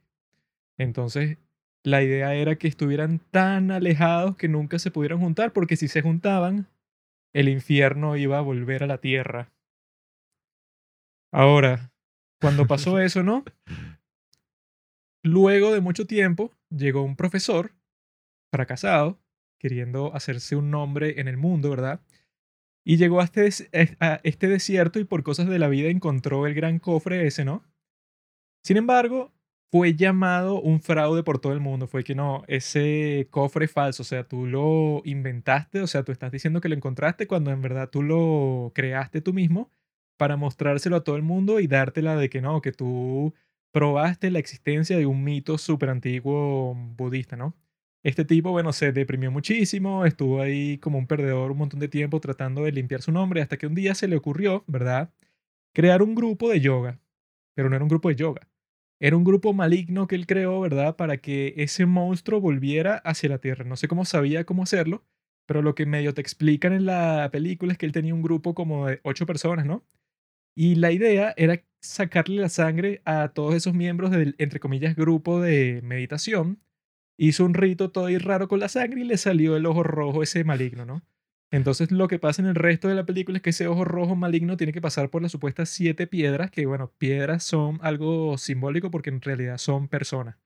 Entonces, 0.78 1.36
la 1.84 2.02
idea 2.02 2.34
era 2.34 2.56
que 2.56 2.68
estuvieran 2.68 3.18
tan 3.30 3.70
alejados 3.70 4.36
que 4.36 4.48
nunca 4.48 4.78
se 4.78 4.90
pudieran 4.90 5.18
juntar, 5.20 5.52
porque 5.52 5.76
si 5.76 5.88
se 5.88 6.00
juntaban, 6.00 6.68
el 7.34 7.50
infierno 7.50 8.16
iba 8.16 8.38
a 8.38 8.42
volver 8.42 8.82
a 8.82 8.86
la 8.86 8.98
tierra. 8.98 9.52
Ahora, 11.32 11.92
cuando 12.40 12.66
pasó 12.66 12.98
eso, 13.00 13.22
¿no? 13.22 13.44
Luego 15.22 15.72
de 15.72 15.80
mucho 15.80 16.06
tiempo, 16.06 16.52
llegó 16.70 17.02
un 17.02 17.16
profesor 17.16 17.72
fracasado, 18.50 19.20
queriendo 19.60 20.14
hacerse 20.14 20.56
un 20.56 20.70
nombre 20.70 21.20
en 21.20 21.28
el 21.28 21.36
mundo, 21.36 21.70
¿verdad? 21.70 22.00
Y 22.84 22.96
llegó 22.96 23.20
a 23.20 23.24
este, 23.24 23.48
eh, 23.72 23.96
a 24.00 24.20
este 24.24 24.48
desierto 24.48 24.98
y 24.98 25.04
por 25.04 25.22
cosas 25.22 25.48
de 25.48 25.58
la 25.58 25.68
vida 25.68 25.88
encontró 25.88 26.46
el 26.46 26.54
gran 26.54 26.78
cofre 26.78 27.26
ese, 27.26 27.44
¿no? 27.44 27.64
Sin 28.64 28.76
embargo, 28.76 29.32
fue 29.70 29.94
llamado 29.94 30.60
un 30.60 30.80
fraude 30.80 31.22
por 31.22 31.40
todo 31.40 31.52
el 31.52 31.60
mundo. 31.60 31.86
Fue 31.86 32.04
que 32.04 32.14
no, 32.14 32.44
ese 32.46 33.26
cofre 33.30 33.64
es 33.66 33.72
falso, 33.72 34.02
o 34.02 34.06
sea, 34.06 34.24
tú 34.24 34.46
lo 34.46 35.02
inventaste, 35.04 35.80
o 35.80 35.86
sea, 35.86 36.04
tú 36.04 36.12
estás 36.12 36.30
diciendo 36.30 36.60
que 36.60 36.68
lo 36.68 36.74
encontraste 36.74 37.26
cuando 37.26 37.50
en 37.50 37.62
verdad 37.62 37.88
tú 37.90 38.02
lo 38.02 38.72
creaste 38.74 39.20
tú 39.20 39.32
mismo 39.32 39.70
para 40.18 40.36
mostrárselo 40.36 40.96
a 40.96 41.04
todo 41.04 41.16
el 41.16 41.22
mundo 41.22 41.58
y 41.60 41.66
dártela 41.66 42.16
de 42.16 42.28
que 42.30 42.40
no, 42.42 42.60
que 42.62 42.72
tú 42.72 43.34
probaste 43.72 44.30
la 44.30 44.38
existencia 44.38 44.96
de 44.98 45.06
un 45.06 45.24
mito 45.24 45.58
súper 45.58 45.88
antiguo 45.90 46.74
budista, 46.96 47.36
¿no? 47.36 47.54
Este 48.04 48.24
tipo, 48.24 48.50
bueno, 48.50 48.72
se 48.72 48.92
deprimió 48.92 49.30
muchísimo, 49.30 50.04
estuvo 50.04 50.40
ahí 50.40 50.78
como 50.78 50.98
un 50.98 51.06
perdedor 51.06 51.52
un 51.52 51.58
montón 51.58 51.78
de 51.80 51.88
tiempo 51.88 52.20
tratando 52.20 52.64
de 52.64 52.72
limpiar 52.72 53.00
su 53.00 53.12
nombre 53.12 53.42
hasta 53.42 53.56
que 53.58 53.66
un 53.66 53.74
día 53.74 53.94
se 53.94 54.08
le 54.08 54.16
ocurrió, 54.16 54.64
¿verdad? 54.66 55.12
Crear 55.74 56.02
un 56.02 56.14
grupo 56.14 56.50
de 56.50 56.60
yoga, 56.60 57.00
pero 57.54 57.70
no 57.70 57.76
era 57.76 57.84
un 57.84 57.88
grupo 57.88 58.08
de 58.08 58.16
yoga. 58.16 58.48
Era 59.00 59.16
un 59.16 59.24
grupo 59.24 59.52
maligno 59.52 60.06
que 60.06 60.14
él 60.14 60.26
creó, 60.26 60.60
¿verdad? 60.60 60.96
Para 60.96 61.18
que 61.18 61.54
ese 61.56 61.86
monstruo 61.86 62.40
volviera 62.40 62.96
hacia 62.98 63.28
la 63.28 63.38
Tierra. 63.38 63.64
No 63.64 63.76
sé 63.76 63.88
cómo 63.88 64.04
sabía 64.04 64.44
cómo 64.44 64.62
hacerlo, 64.62 65.04
pero 65.46 65.62
lo 65.62 65.74
que 65.74 65.86
medio 65.86 66.14
te 66.14 66.20
explican 66.20 66.72
en 66.72 66.86
la 66.86 67.28
película 67.32 67.72
es 67.72 67.78
que 67.78 67.86
él 67.86 67.92
tenía 67.92 68.14
un 68.14 68.22
grupo 68.22 68.54
como 68.54 68.86
de 68.86 69.00
ocho 69.04 69.26
personas, 69.26 69.66
¿no? 69.66 69.84
Y 70.56 70.76
la 70.76 70.92
idea 70.92 71.34
era 71.36 71.62
sacarle 71.80 72.40
la 72.42 72.48
sangre 72.48 73.02
a 73.04 73.30
todos 73.30 73.54
esos 73.54 73.74
miembros 73.74 74.10
del, 74.10 74.34
entre 74.38 74.60
comillas, 74.60 74.96
grupo 74.96 75.40
de 75.40 75.80
meditación. 75.82 76.60
Hizo 77.24 77.44
un 77.44 77.54
rito 77.54 77.92
todo 77.92 78.06
ahí 78.06 78.18
raro 78.18 78.48
con 78.48 78.58
la 78.58 78.68
sangre 78.68 79.02
y 79.02 79.04
le 79.04 79.16
salió 79.16 79.56
el 79.56 79.64
ojo 79.66 79.84
rojo 79.84 80.24
ese 80.24 80.42
maligno, 80.42 80.84
¿no? 80.84 81.02
Entonces 81.52 81.92
lo 81.92 82.08
que 82.08 82.18
pasa 82.18 82.42
en 82.42 82.48
el 82.48 82.56
resto 82.56 82.88
de 82.88 82.96
la 82.96 83.06
película 83.06 83.36
es 83.38 83.42
que 83.42 83.50
ese 83.50 83.68
ojo 83.68 83.84
rojo 83.84 84.16
maligno 84.16 84.56
tiene 84.56 84.72
que 84.72 84.80
pasar 84.80 85.08
por 85.08 85.22
las 85.22 85.30
supuestas 85.30 85.68
siete 85.68 86.08
piedras, 86.08 86.50
que 86.50 86.66
bueno, 86.66 86.90
piedras 86.98 87.44
son 87.44 87.78
algo 87.82 88.38
simbólico 88.38 88.90
porque 88.90 89.10
en 89.10 89.20
realidad 89.20 89.58
son 89.58 89.86
personas. 89.86 90.36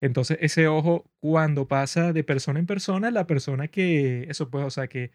Entonces 0.00 0.38
ese 0.40 0.66
ojo 0.66 1.04
cuando 1.20 1.68
pasa 1.68 2.14
de 2.14 2.24
persona 2.24 2.58
en 2.58 2.66
persona, 2.66 3.10
la 3.10 3.26
persona 3.26 3.68
que, 3.68 4.24
eso 4.30 4.50
pues, 4.50 4.64
o 4.64 4.70
sea, 4.70 4.88
que 4.88 5.12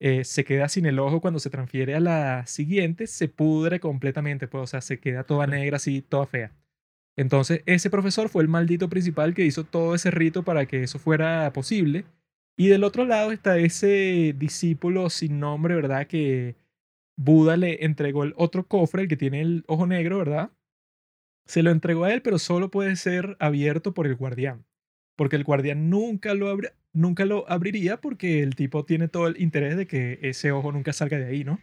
eh, 0.00 0.24
se 0.24 0.44
queda 0.44 0.68
sin 0.68 0.86
el 0.86 0.98
ojo 0.98 1.20
cuando 1.20 1.40
se 1.40 1.50
transfiere 1.50 1.94
a 1.94 2.00
la 2.00 2.46
siguiente, 2.48 3.06
se 3.06 3.28
pudre 3.28 3.80
completamente, 3.80 4.48
pues, 4.48 4.64
o 4.64 4.66
sea, 4.66 4.80
se 4.80 4.98
queda 5.00 5.24
toda 5.24 5.46
negra 5.46 5.76
así, 5.76 6.02
toda 6.02 6.26
fea. 6.26 6.52
Entonces 7.16 7.62
ese 7.66 7.90
profesor 7.90 8.28
fue 8.28 8.42
el 8.42 8.48
maldito 8.48 8.88
principal 8.88 9.34
que 9.34 9.44
hizo 9.44 9.64
todo 9.64 9.94
ese 9.94 10.10
rito 10.10 10.44
para 10.44 10.66
que 10.66 10.82
eso 10.82 10.98
fuera 10.98 11.52
posible. 11.52 12.04
Y 12.56 12.68
del 12.68 12.84
otro 12.84 13.04
lado 13.04 13.32
está 13.32 13.58
ese 13.58 14.34
discípulo 14.36 15.10
sin 15.10 15.40
nombre, 15.40 15.74
¿verdad? 15.74 16.06
Que 16.06 16.56
Buda 17.16 17.56
le 17.56 17.84
entregó 17.84 18.24
el 18.24 18.34
otro 18.36 18.66
cofre, 18.66 19.02
el 19.02 19.08
que 19.08 19.16
tiene 19.16 19.40
el 19.40 19.64
ojo 19.66 19.86
negro, 19.86 20.18
¿verdad? 20.18 20.50
Se 21.46 21.62
lo 21.62 21.70
entregó 21.70 22.04
a 22.04 22.12
él, 22.14 22.22
pero 22.22 22.38
solo 22.38 22.70
puede 22.70 22.96
ser 22.96 23.36
abierto 23.40 23.94
por 23.94 24.06
el 24.06 24.16
guardián. 24.16 24.64
Porque 25.16 25.36
el 25.36 25.44
guardián 25.44 25.90
nunca 25.90 26.34
lo, 26.34 26.54
abri- 26.54 26.72
nunca 26.92 27.24
lo 27.24 27.50
abriría 27.50 28.00
porque 28.00 28.42
el 28.42 28.54
tipo 28.54 28.84
tiene 28.84 29.08
todo 29.08 29.26
el 29.26 29.40
interés 29.40 29.76
de 29.76 29.86
que 29.86 30.18
ese 30.22 30.52
ojo 30.52 30.72
nunca 30.72 30.92
salga 30.92 31.18
de 31.18 31.26
ahí, 31.26 31.44
¿no? 31.44 31.58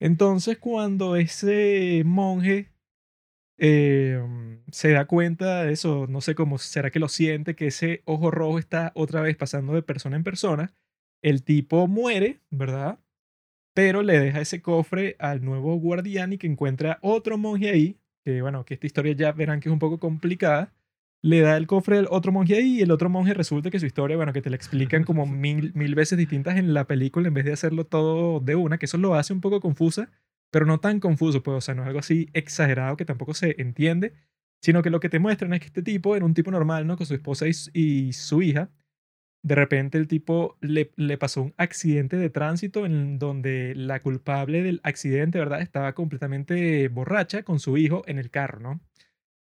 Entonces 0.00 0.58
cuando 0.58 1.16
ese 1.16 2.02
monje 2.04 2.71
eh, 3.58 4.20
se 4.70 4.90
da 4.90 5.06
cuenta 5.06 5.64
de 5.64 5.72
eso, 5.72 6.06
no 6.08 6.20
sé 6.20 6.34
cómo 6.34 6.58
será 6.58 6.90
que 6.90 6.98
lo 6.98 7.08
siente, 7.08 7.54
que 7.54 7.68
ese 7.68 8.02
ojo 8.04 8.30
rojo 8.30 8.58
está 8.58 8.92
otra 8.94 9.20
vez 9.22 9.36
pasando 9.36 9.72
de 9.74 9.82
persona 9.82 10.16
en 10.16 10.24
persona, 10.24 10.74
el 11.22 11.44
tipo 11.44 11.86
muere, 11.88 12.40
¿verdad? 12.50 12.98
Pero 13.74 14.02
le 14.02 14.18
deja 14.18 14.40
ese 14.40 14.62
cofre 14.62 15.16
al 15.18 15.44
nuevo 15.44 15.76
guardián 15.76 16.32
y 16.32 16.38
que 16.38 16.46
encuentra 16.46 16.98
otro 17.02 17.38
monje 17.38 17.70
ahí, 17.70 17.98
que 18.24 18.42
bueno, 18.42 18.64
que 18.64 18.74
esta 18.74 18.86
historia 18.86 19.14
ya 19.14 19.32
verán 19.32 19.60
que 19.60 19.68
es 19.68 19.72
un 19.72 19.78
poco 19.78 19.98
complicada, 19.98 20.72
le 21.22 21.40
da 21.40 21.56
el 21.56 21.66
cofre 21.68 21.98
al 21.98 22.08
otro 22.10 22.32
monje 22.32 22.56
ahí 22.56 22.78
y 22.78 22.82
el 22.82 22.90
otro 22.90 23.08
monje 23.08 23.32
resulta 23.32 23.70
que 23.70 23.78
su 23.78 23.86
historia, 23.86 24.16
bueno, 24.16 24.32
que 24.32 24.42
te 24.42 24.50
la 24.50 24.56
explican 24.56 25.04
como 25.04 25.26
mil, 25.26 25.72
mil 25.74 25.94
veces 25.94 26.18
distintas 26.18 26.56
en 26.56 26.74
la 26.74 26.86
película 26.86 27.28
en 27.28 27.34
vez 27.34 27.44
de 27.44 27.52
hacerlo 27.52 27.86
todo 27.86 28.40
de 28.40 28.56
una, 28.56 28.78
que 28.78 28.86
eso 28.86 28.98
lo 28.98 29.14
hace 29.14 29.32
un 29.32 29.40
poco 29.40 29.60
confusa, 29.60 30.10
pero 30.52 30.66
no 30.66 30.80
tan 30.80 31.00
confuso, 31.00 31.42
pues, 31.42 31.56
o 31.56 31.60
sea, 31.62 31.74
no 31.74 31.82
es 31.82 31.88
algo 31.88 32.00
así 32.00 32.28
exagerado 32.34 32.96
que 32.98 33.06
tampoco 33.06 33.32
se 33.34 33.56
entiende, 33.58 34.12
sino 34.60 34.82
que 34.82 34.90
lo 34.90 35.00
que 35.00 35.08
te 35.08 35.18
muestran 35.18 35.54
es 35.54 35.60
que 35.60 35.66
este 35.66 35.82
tipo 35.82 36.14
era 36.14 36.26
un 36.26 36.34
tipo 36.34 36.50
normal, 36.50 36.86
¿no? 36.86 36.96
Con 36.98 37.06
su 37.06 37.14
esposa 37.14 37.46
y, 37.48 37.52
y 37.72 38.12
su 38.12 38.42
hija. 38.42 38.70
De 39.42 39.54
repente 39.56 39.98
el 39.98 40.06
tipo 40.08 40.58
le, 40.60 40.92
le 40.96 41.18
pasó 41.18 41.42
un 41.42 41.54
accidente 41.56 42.16
de 42.16 42.30
tránsito 42.30 42.86
en 42.86 43.18
donde 43.18 43.74
la 43.74 44.00
culpable 44.00 44.62
del 44.62 44.80
accidente, 44.84 45.38
¿verdad? 45.38 45.62
Estaba 45.62 45.94
completamente 45.94 46.86
borracha 46.88 47.42
con 47.44 47.58
su 47.58 47.78
hijo 47.78 48.04
en 48.06 48.18
el 48.18 48.30
carro, 48.30 48.60
¿no? 48.60 48.80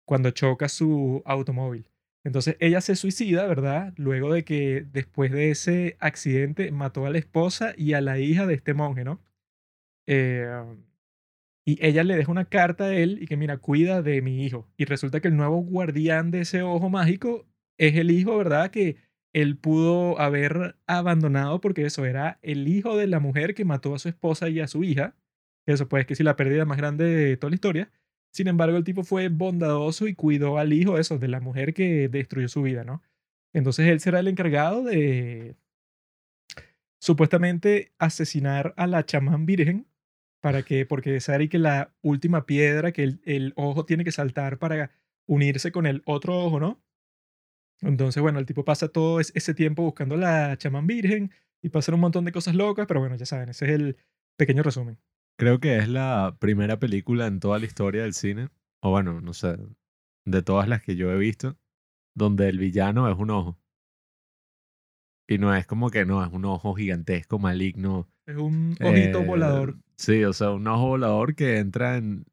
Cuando 0.06 0.30
choca 0.30 0.68
su 0.68 1.22
automóvil. 1.26 1.90
Entonces 2.24 2.56
ella 2.60 2.80
se 2.80 2.94
suicida, 2.94 3.46
¿verdad? 3.46 3.92
Luego 3.96 4.32
de 4.32 4.44
que 4.44 4.86
después 4.92 5.32
de 5.32 5.50
ese 5.50 5.96
accidente 5.98 6.70
mató 6.70 7.06
a 7.06 7.10
la 7.10 7.18
esposa 7.18 7.74
y 7.76 7.94
a 7.94 8.00
la 8.00 8.20
hija 8.20 8.46
de 8.46 8.54
este 8.54 8.74
monje, 8.74 9.04
¿no? 9.04 9.20
Eh, 10.06 10.48
y 11.64 11.84
ella 11.84 12.02
le 12.04 12.16
deja 12.16 12.30
una 12.32 12.46
carta 12.46 12.84
a 12.84 12.94
él 12.94 13.18
y 13.20 13.26
que 13.26 13.36
mira, 13.36 13.58
cuida 13.58 14.02
de 14.02 14.20
mi 14.22 14.44
hijo. 14.44 14.68
Y 14.76 14.84
resulta 14.84 15.20
que 15.20 15.28
el 15.28 15.36
nuevo 15.36 15.58
guardián 15.58 16.30
de 16.30 16.40
ese 16.40 16.62
ojo 16.62 16.90
mágico 16.90 17.46
es 17.78 17.94
el 17.96 18.10
hijo, 18.10 18.36
¿verdad? 18.36 18.70
Que 18.70 18.96
él 19.32 19.56
pudo 19.56 20.18
haber 20.20 20.76
abandonado 20.86 21.60
porque 21.60 21.86
eso 21.86 22.04
era 22.04 22.38
el 22.42 22.68
hijo 22.68 22.96
de 22.96 23.06
la 23.06 23.20
mujer 23.20 23.54
que 23.54 23.64
mató 23.64 23.94
a 23.94 23.98
su 23.98 24.08
esposa 24.08 24.48
y 24.48 24.60
a 24.60 24.66
su 24.66 24.84
hija. 24.84 25.14
Eso 25.66 25.88
pues 25.88 26.06
que 26.06 26.16
sí 26.16 26.24
la 26.24 26.36
pérdida 26.36 26.64
más 26.64 26.78
grande 26.78 27.04
de 27.04 27.36
toda 27.36 27.50
la 27.50 27.54
historia. 27.56 27.92
Sin 28.32 28.48
embargo, 28.48 28.76
el 28.76 28.84
tipo 28.84 29.04
fue 29.04 29.28
bondadoso 29.28 30.08
y 30.08 30.14
cuidó 30.14 30.58
al 30.58 30.72
hijo, 30.72 30.98
eso, 30.98 31.18
de 31.18 31.28
la 31.28 31.40
mujer 31.40 31.74
que 31.74 32.08
destruyó 32.08 32.48
su 32.48 32.62
vida, 32.62 32.82
¿no? 32.84 33.02
Entonces 33.52 33.86
él 33.88 34.00
será 34.00 34.20
el 34.20 34.28
encargado 34.28 34.82
de 34.84 35.56
supuestamente 37.00 37.92
asesinar 37.98 38.74
a 38.76 38.86
la 38.86 39.04
chamán 39.04 39.46
virgen 39.46 39.86
para 40.42 40.64
que, 40.64 40.84
porque 40.84 41.20
sabe 41.20 41.48
que 41.48 41.58
la 41.58 41.94
última 42.02 42.44
piedra 42.44 42.92
que 42.92 43.04
el, 43.04 43.22
el 43.24 43.52
ojo 43.56 43.86
tiene 43.86 44.04
que 44.04 44.12
saltar 44.12 44.58
para 44.58 44.90
unirse 45.26 45.70
con 45.70 45.86
el 45.86 46.02
otro 46.04 46.36
ojo, 46.36 46.58
¿no? 46.60 46.82
Entonces, 47.80 48.20
bueno, 48.22 48.38
el 48.38 48.46
tipo 48.46 48.64
pasa 48.64 48.88
todo 48.88 49.20
ese 49.20 49.54
tiempo 49.54 49.82
buscando 49.82 50.16
a 50.16 50.18
la 50.18 50.56
chamán 50.58 50.86
virgen 50.86 51.32
y 51.62 51.68
pasan 51.68 51.94
un 51.94 52.00
montón 52.00 52.24
de 52.24 52.32
cosas 52.32 52.54
locas, 52.54 52.86
pero 52.86 53.00
bueno, 53.00 53.16
ya 53.16 53.24
saben, 53.24 53.48
ese 53.48 53.66
es 53.66 53.70
el 53.72 53.96
pequeño 54.36 54.62
resumen. 54.62 54.98
Creo 55.38 55.60
que 55.60 55.78
es 55.78 55.88
la 55.88 56.36
primera 56.40 56.78
película 56.78 57.26
en 57.26 57.40
toda 57.40 57.58
la 57.58 57.66
historia 57.66 58.02
del 58.02 58.14
cine, 58.14 58.48
o 58.80 58.90
bueno, 58.90 59.20
no 59.20 59.32
sé, 59.32 59.56
de 60.24 60.42
todas 60.42 60.68
las 60.68 60.82
que 60.82 60.96
yo 60.96 61.12
he 61.12 61.18
visto, 61.18 61.56
donde 62.14 62.48
el 62.48 62.58
villano 62.58 63.10
es 63.10 63.16
un 63.16 63.30
ojo. 63.30 63.58
Y 65.28 65.38
no 65.38 65.54
es 65.54 65.66
como 65.66 65.90
que 65.90 66.04
no, 66.04 66.24
es 66.24 66.32
un 66.32 66.44
ojo 66.44 66.74
gigantesco, 66.74 67.38
maligno. 67.38 68.08
Es 68.26 68.36
un 68.36 68.76
ojito 68.80 69.20
eh, 69.20 69.26
volador. 69.26 69.78
Sí, 69.96 70.24
o 70.24 70.32
sea, 70.32 70.50
un 70.50 70.66
ojo 70.66 70.88
volador 70.88 71.34
que 71.34 71.58
entra 71.58 71.96
en, 71.96 72.24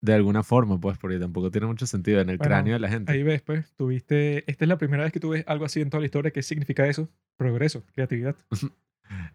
de 0.00 0.14
alguna 0.14 0.42
forma, 0.42 0.78
pues, 0.78 0.98
porque 0.98 1.18
tampoco 1.18 1.50
tiene 1.50 1.66
mucho 1.66 1.86
sentido 1.86 2.20
en 2.20 2.30
el 2.30 2.38
Bueno, 2.38 2.50
cráneo 2.50 2.74
de 2.74 2.80
la 2.80 2.88
gente. 2.88 3.12
Ahí 3.12 3.22
ves, 3.22 3.42
pues, 3.42 3.72
tuviste, 3.74 4.48
esta 4.50 4.64
es 4.64 4.68
la 4.68 4.78
primera 4.78 5.04
vez 5.04 5.12
que 5.12 5.20
tú 5.20 5.30
ves 5.30 5.44
algo 5.46 5.64
así 5.64 5.80
en 5.80 5.90
toda 5.90 6.00
la 6.00 6.06
historia. 6.06 6.30
¿Qué 6.30 6.42
significa 6.42 6.86
eso? 6.86 7.08
Progreso, 7.36 7.84
creatividad. 7.92 8.36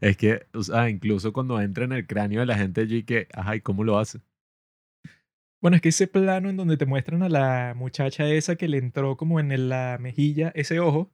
Es 0.02 0.18
que, 0.18 0.48
o 0.54 0.64
sea, 0.64 0.90
incluso 0.90 1.32
cuando 1.32 1.62
entra 1.62 1.86
en 1.86 1.94
el 1.94 2.06
cráneo 2.06 2.42
de 2.42 2.46
la 2.46 2.58
gente 2.58 2.82
allí, 2.82 3.04
que, 3.04 3.30
ajá, 3.34 3.56
¿y 3.56 3.62
cómo 3.62 3.86
lo 3.86 4.00
hace? 4.00 4.20
Bueno, 5.62 5.76
es 5.76 5.82
que 5.82 5.90
ese 5.90 6.08
plano 6.08 6.50
en 6.50 6.58
donde 6.58 6.76
te 6.76 6.86
muestran 6.86 7.24
a 7.24 7.30
la 7.30 7.74
muchacha 7.76 8.28
esa 8.28 8.58
que 8.58 8.68
le 8.68 8.80
entró 8.80 9.16
como 9.16 9.40
en 9.40 9.70
la 9.70 9.98
mejilla 9.98 10.52
ese 10.56 10.82
ojo, 10.82 11.10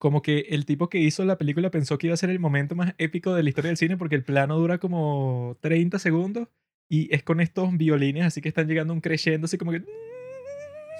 como 0.00 0.22
que 0.22 0.46
el 0.48 0.64
tipo 0.64 0.88
que 0.88 0.98
hizo 0.98 1.26
la 1.26 1.36
película 1.36 1.70
pensó 1.70 1.98
que 1.98 2.06
iba 2.06 2.14
a 2.14 2.16
ser 2.16 2.30
el 2.30 2.38
momento 2.38 2.74
más 2.74 2.94
épico 2.96 3.34
de 3.34 3.42
la 3.42 3.50
historia 3.50 3.68
del 3.68 3.76
cine 3.76 3.98
porque 3.98 4.14
el 4.14 4.24
plano 4.24 4.56
dura 4.56 4.78
como 4.78 5.58
30 5.60 5.98
segundos 5.98 6.48
y 6.88 7.14
es 7.14 7.22
con 7.22 7.38
estos 7.38 7.76
violines 7.76 8.24
así 8.24 8.40
que 8.40 8.48
están 8.48 8.66
llegando 8.66 8.94
un 8.94 9.02
crescendo 9.02 9.44
así 9.44 9.58
como 9.58 9.72
que 9.72 9.84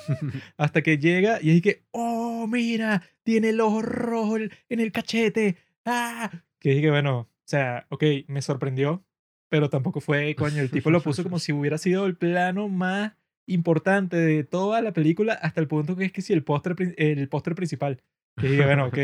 hasta 0.58 0.82
que 0.82 0.98
llega 0.98 1.38
y 1.40 1.56
es 1.56 1.62
que 1.62 1.82
oh 1.92 2.46
mira 2.46 3.02
tiene 3.22 3.48
el 3.48 3.62
ojo 3.62 3.80
rojo 3.80 4.36
en 4.36 4.80
el 4.80 4.92
cachete 4.92 5.56
ah 5.86 6.30
que 6.58 6.74
dije 6.74 6.90
bueno 6.90 7.20
o 7.20 7.28
sea 7.46 7.86
ok 7.88 8.04
me 8.26 8.42
sorprendió 8.42 9.02
pero 9.48 9.70
tampoco 9.70 10.02
fue 10.02 10.34
coño 10.34 10.60
el 10.60 10.70
tipo 10.70 10.90
lo 10.90 11.00
puso 11.00 11.22
como 11.22 11.38
si 11.38 11.52
hubiera 11.52 11.78
sido 11.78 12.04
el 12.04 12.18
plano 12.18 12.68
más 12.68 13.14
importante 13.46 14.18
de 14.18 14.44
toda 14.44 14.82
la 14.82 14.92
película 14.92 15.32
hasta 15.32 15.62
el 15.62 15.68
punto 15.68 15.96
que 15.96 16.04
es 16.04 16.12
que 16.12 16.20
si 16.20 16.34
el 16.34 16.44
póster 16.44 16.76
el 16.98 17.28
póster 17.30 17.54
principal 17.54 18.02
dije 18.48 18.64
bueno 18.64 18.86
ok 18.86 18.98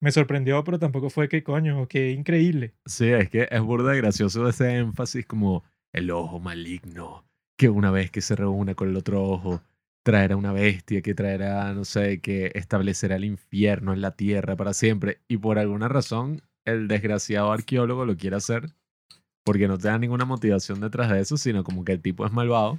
me 0.00 0.12
sorprendió 0.12 0.62
pero 0.64 0.78
tampoco 0.78 1.10
fue 1.10 1.28
que 1.28 1.42
coño 1.42 1.88
qué 1.88 2.12
increíble 2.12 2.74
Sí, 2.84 3.06
es 3.08 3.28
que 3.28 3.48
es 3.50 3.60
burda 3.60 3.92
de 3.92 3.98
gracioso 3.98 4.48
ese 4.48 4.76
énfasis 4.76 5.26
como 5.26 5.64
el 5.92 6.10
ojo 6.10 6.38
maligno, 6.40 7.24
que 7.56 7.70
una 7.70 7.90
vez 7.90 8.10
que 8.10 8.20
se 8.20 8.36
reúna 8.36 8.74
con 8.74 8.90
el 8.90 8.96
otro 8.96 9.22
ojo, 9.22 9.62
traerá 10.02 10.36
una 10.36 10.52
bestia 10.52 11.00
que 11.00 11.14
traerá, 11.14 11.72
no 11.72 11.84
sé, 11.84 12.20
que 12.20 12.52
establecerá 12.54 13.16
el 13.16 13.24
infierno 13.24 13.94
en 13.94 14.02
la 14.02 14.10
tierra 14.10 14.56
para 14.56 14.74
siempre. 14.74 15.18
Y 15.26 15.38
por 15.38 15.58
alguna 15.58 15.88
razón, 15.88 16.42
el 16.66 16.86
desgraciado 16.86 17.50
arqueólogo 17.50 18.04
lo 18.04 18.16
quiere 18.16 18.36
hacer 18.36 18.74
porque 19.42 19.68
no 19.68 19.78
te 19.78 19.88
da 19.88 19.98
ninguna 19.98 20.24
motivación 20.24 20.80
detrás 20.80 21.10
de 21.10 21.20
eso, 21.20 21.36
sino 21.36 21.64
como 21.64 21.84
que 21.84 21.92
el 21.92 22.02
tipo 22.02 22.26
es 22.26 22.32
malvado. 22.32 22.78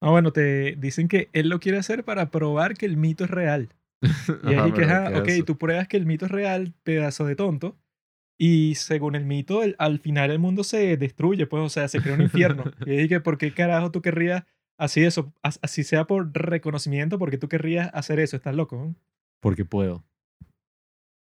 ah 0.00 0.10
bueno 0.10 0.32
te 0.32 0.76
dicen 0.76 1.08
que 1.08 1.28
él 1.32 1.48
lo 1.48 1.60
quiere 1.60 1.78
hacer 1.78 2.04
para 2.04 2.30
probar 2.30 2.76
que 2.76 2.86
el 2.86 2.96
mito 2.96 3.24
es 3.24 3.30
real 3.30 3.68
Y 4.44 4.54
Ajá, 4.54 4.64
ahí 4.64 4.72
que, 4.72 4.84
ajá, 4.84 5.04
¿qué 5.08 5.12
es 5.14 5.20
ok, 5.20 5.28
eso? 5.28 5.44
tú 5.44 5.58
pruebas 5.58 5.88
que 5.88 5.96
el 5.96 6.06
mito 6.06 6.26
es 6.26 6.30
real, 6.30 6.74
pedazo 6.82 7.24
de 7.24 7.36
tonto. 7.36 7.78
Y 8.38 8.74
según 8.74 9.14
el 9.14 9.24
mito, 9.24 9.62
el- 9.62 9.76
al 9.78 10.00
final 10.00 10.30
el 10.30 10.38
mundo 10.40 10.64
se 10.64 10.96
destruye, 10.96 11.46
pues, 11.46 11.62
o 11.62 11.68
sea, 11.68 11.86
se 11.88 12.00
crea 12.00 12.14
un 12.14 12.22
infierno. 12.22 12.64
y 12.86 12.90
ahí 12.98 13.08
que, 13.08 13.20
¿por 13.20 13.38
qué 13.38 13.52
carajo 13.54 13.90
tú 13.92 14.02
querrías 14.02 14.44
así 14.78 15.04
eso? 15.04 15.32
As- 15.42 15.60
Así 15.62 15.84
sea 15.84 16.06
por 16.06 16.32
reconocimiento, 16.32 17.18
porque 17.18 17.38
tú 17.38 17.48
querrías 17.48 17.90
hacer 17.94 18.18
eso? 18.18 18.36
Estás 18.36 18.54
loco. 18.56 18.94
Porque 19.40 19.64
puedo. 19.64 20.04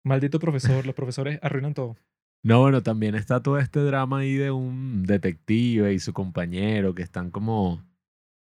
Maldito 0.04 0.40
profesor, 0.40 0.86
los 0.86 0.96
profesores 0.96 1.40
arruinan 1.42 1.74
todo. 1.74 1.96
No, 2.46 2.60
bueno, 2.62 2.84
también 2.84 3.16
está 3.16 3.42
todo 3.42 3.58
este 3.58 3.80
drama 3.80 4.20
ahí 4.20 4.34
de 4.36 4.52
un 4.52 5.04
detective 5.04 5.94
y 5.94 6.00
su 6.00 6.12
compañero 6.12 6.94
que 6.94 7.02
están 7.02 7.32
como 7.32 7.82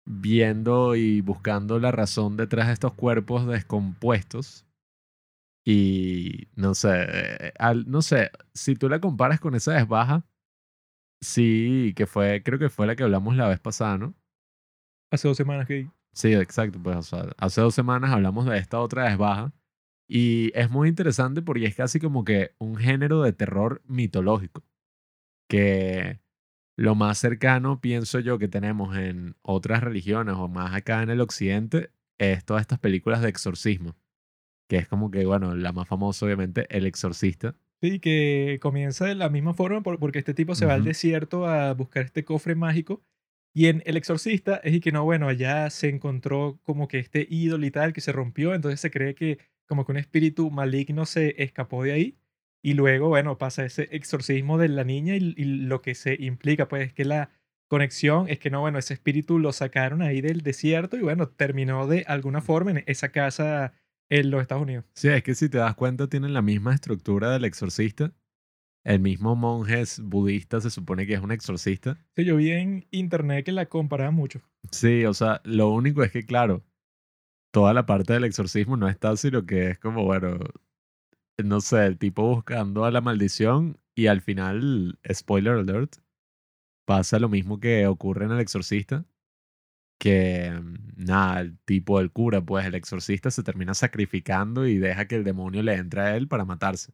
viendo 0.08 0.96
y 0.96 1.20
buscando 1.20 1.78
la 1.78 1.92
razón 1.92 2.36
detrás 2.36 2.68
de 2.68 2.72
estos 2.74 2.94
cuerpos 2.94 3.46
descompuestos. 3.46 4.66
Y 5.64 6.48
no 6.56 6.74
sé, 6.74 6.88
eh, 7.08 7.52
al- 7.58 7.90
no 7.90 8.00
sé, 8.02 8.30
si 8.54 8.74
tú 8.74 8.88
la 8.88 9.00
comparas 9.00 9.40
con 9.40 9.54
esa 9.54 9.72
desbaja, 9.74 10.24
sí, 11.20 11.94
que 11.96 12.06
fue, 12.06 12.42
creo 12.42 12.58
que 12.58 12.70
fue 12.70 12.86
la 12.86 12.96
que 12.96 13.04
hablamos 13.04 13.36
la 13.36 13.48
vez 13.48 13.60
pasada, 13.60 13.98
¿no? 13.98 14.14
Hace 15.10 15.28
dos 15.28 15.36
semanas 15.36 15.66
que... 15.66 15.90
Sí, 16.12 16.32
exacto. 16.34 16.80
Pues, 16.82 16.96
o 16.96 17.02
sea, 17.02 17.30
hace 17.38 17.60
dos 17.60 17.74
semanas 17.74 18.10
hablamos 18.12 18.46
de 18.46 18.58
esta 18.58 18.80
otra 18.80 19.08
desbaja. 19.08 19.52
Y 20.08 20.52
es 20.58 20.70
muy 20.70 20.88
interesante 20.88 21.42
porque 21.42 21.66
es 21.66 21.76
casi 21.76 22.00
como 22.00 22.24
que 22.24 22.52
un 22.58 22.76
género 22.76 23.22
de 23.22 23.32
terror 23.32 23.82
mitológico. 23.86 24.64
Que 25.48 26.20
lo 26.78 26.94
más 26.94 27.18
cercano, 27.18 27.80
pienso 27.80 28.20
yo, 28.20 28.38
que 28.38 28.46
tenemos 28.46 28.96
en 28.96 29.34
otras 29.42 29.82
religiones 29.82 30.36
o 30.38 30.46
más 30.48 30.74
acá 30.74 31.02
en 31.02 31.10
el 31.10 31.20
occidente 31.20 31.90
es 32.18 32.44
todas 32.44 32.60
estas 32.62 32.78
películas 32.78 33.20
de 33.20 33.28
exorcismo. 33.28 33.96
Que 34.68 34.76
es 34.76 34.86
como 34.86 35.10
que, 35.10 35.26
bueno, 35.26 35.56
la 35.56 35.72
más 35.72 35.88
famosa, 35.88 36.24
obviamente, 36.24 36.66
El 36.70 36.86
Exorcista. 36.86 37.56
Sí, 37.82 37.98
que 37.98 38.58
comienza 38.60 39.06
de 39.06 39.14
la 39.16 39.28
misma 39.28 39.54
forma 39.54 39.82
por- 39.82 39.98
porque 39.98 40.20
este 40.20 40.34
tipo 40.34 40.54
se 40.54 40.66
va 40.66 40.74
al 40.74 40.84
desierto 40.84 41.46
a 41.46 41.74
buscar 41.74 42.04
este 42.04 42.24
cofre 42.24 42.54
mágico. 42.54 43.02
Y 43.54 43.66
en 43.66 43.82
El 43.84 43.96
Exorcista 43.96 44.56
es 44.62 44.74
y 44.74 44.80
que 44.80 44.92
no, 44.92 45.04
bueno, 45.04 45.26
allá 45.26 45.68
se 45.70 45.88
encontró 45.88 46.60
como 46.62 46.86
que 46.86 46.98
este 47.00 47.26
ídolo 47.28 47.66
y 47.66 47.70
tal 47.72 47.92
que 47.92 48.00
se 48.00 48.12
rompió, 48.12 48.54
entonces 48.54 48.80
se 48.80 48.90
cree 48.90 49.14
que 49.16 49.38
como 49.66 49.84
que 49.84 49.92
un 49.92 49.98
espíritu 49.98 50.50
maligno 50.50 51.06
se 51.06 51.42
escapó 51.42 51.82
de 51.82 51.92
ahí. 51.92 52.18
Y 52.62 52.74
luego, 52.74 53.08
bueno, 53.08 53.38
pasa 53.38 53.64
ese 53.64 53.88
exorcismo 53.92 54.58
de 54.58 54.68
la 54.68 54.84
niña 54.84 55.16
y, 55.16 55.34
y 55.36 55.44
lo 55.44 55.80
que 55.80 55.94
se 55.94 56.16
implica, 56.18 56.68
pues, 56.68 56.88
es 56.88 56.92
que 56.92 57.04
la 57.04 57.30
conexión 57.68 58.28
es 58.28 58.38
que 58.38 58.50
no, 58.50 58.60
bueno, 58.60 58.78
ese 58.78 58.94
espíritu 58.94 59.38
lo 59.38 59.52
sacaron 59.52 60.02
ahí 60.02 60.20
del 60.20 60.40
desierto 60.40 60.96
y 60.96 61.00
bueno, 61.00 61.28
terminó 61.28 61.86
de 61.86 62.04
alguna 62.08 62.40
forma 62.40 62.70
en 62.72 62.84
esa 62.86 63.10
casa 63.10 63.74
en 64.10 64.30
los 64.30 64.40
Estados 64.40 64.62
Unidos. 64.62 64.86
Sí, 64.94 65.08
es 65.08 65.22
que 65.22 65.34
si 65.34 65.48
te 65.48 65.58
das 65.58 65.74
cuenta, 65.74 66.08
tienen 66.08 66.32
la 66.32 66.42
misma 66.42 66.74
estructura 66.74 67.30
del 67.30 67.44
exorcista. 67.44 68.12
El 68.84 69.00
mismo 69.00 69.36
monje 69.36 69.80
es 69.82 70.00
budista 70.00 70.60
se 70.60 70.70
supone 70.70 71.06
que 71.06 71.14
es 71.14 71.20
un 71.20 71.30
exorcista. 71.30 71.98
Sí, 72.16 72.24
yo 72.24 72.36
vi 72.36 72.52
en 72.52 72.86
internet 72.90 73.44
que 73.44 73.52
la 73.52 73.66
comparaban 73.66 74.14
mucho. 74.14 74.40
Sí, 74.70 75.04
o 75.04 75.12
sea, 75.12 75.42
lo 75.44 75.70
único 75.70 76.02
es 76.02 76.10
que, 76.10 76.24
claro, 76.24 76.64
toda 77.52 77.74
la 77.74 77.84
parte 77.84 78.14
del 78.14 78.24
exorcismo 78.24 78.78
no 78.78 78.88
está, 78.88 79.14
sino 79.16 79.44
que 79.44 79.70
es 79.70 79.78
como, 79.78 80.04
bueno, 80.04 80.38
no 81.44 81.60
sé, 81.60 81.86
el 81.86 81.98
tipo 81.98 82.22
buscando 82.34 82.84
a 82.84 82.90
la 82.90 83.00
maldición 83.00 83.78
y 83.94 84.06
al 84.06 84.20
final, 84.20 84.98
spoiler 85.12 85.54
alert, 85.54 85.96
pasa 86.86 87.18
lo 87.18 87.28
mismo 87.28 87.60
que 87.60 87.86
ocurre 87.86 88.24
en 88.24 88.32
el 88.32 88.40
exorcista, 88.40 89.04
que 90.00 90.50
mm, 90.52 91.04
nada, 91.04 91.40
el 91.40 91.58
tipo 91.64 91.98
del 91.98 92.10
cura, 92.12 92.40
pues 92.40 92.66
el 92.66 92.74
exorcista 92.74 93.30
se 93.30 93.42
termina 93.42 93.74
sacrificando 93.74 94.66
y 94.66 94.78
deja 94.78 95.06
que 95.06 95.16
el 95.16 95.24
demonio 95.24 95.62
le 95.62 95.74
entre 95.74 96.00
a 96.00 96.16
él 96.16 96.28
para 96.28 96.44
matarse. 96.44 96.92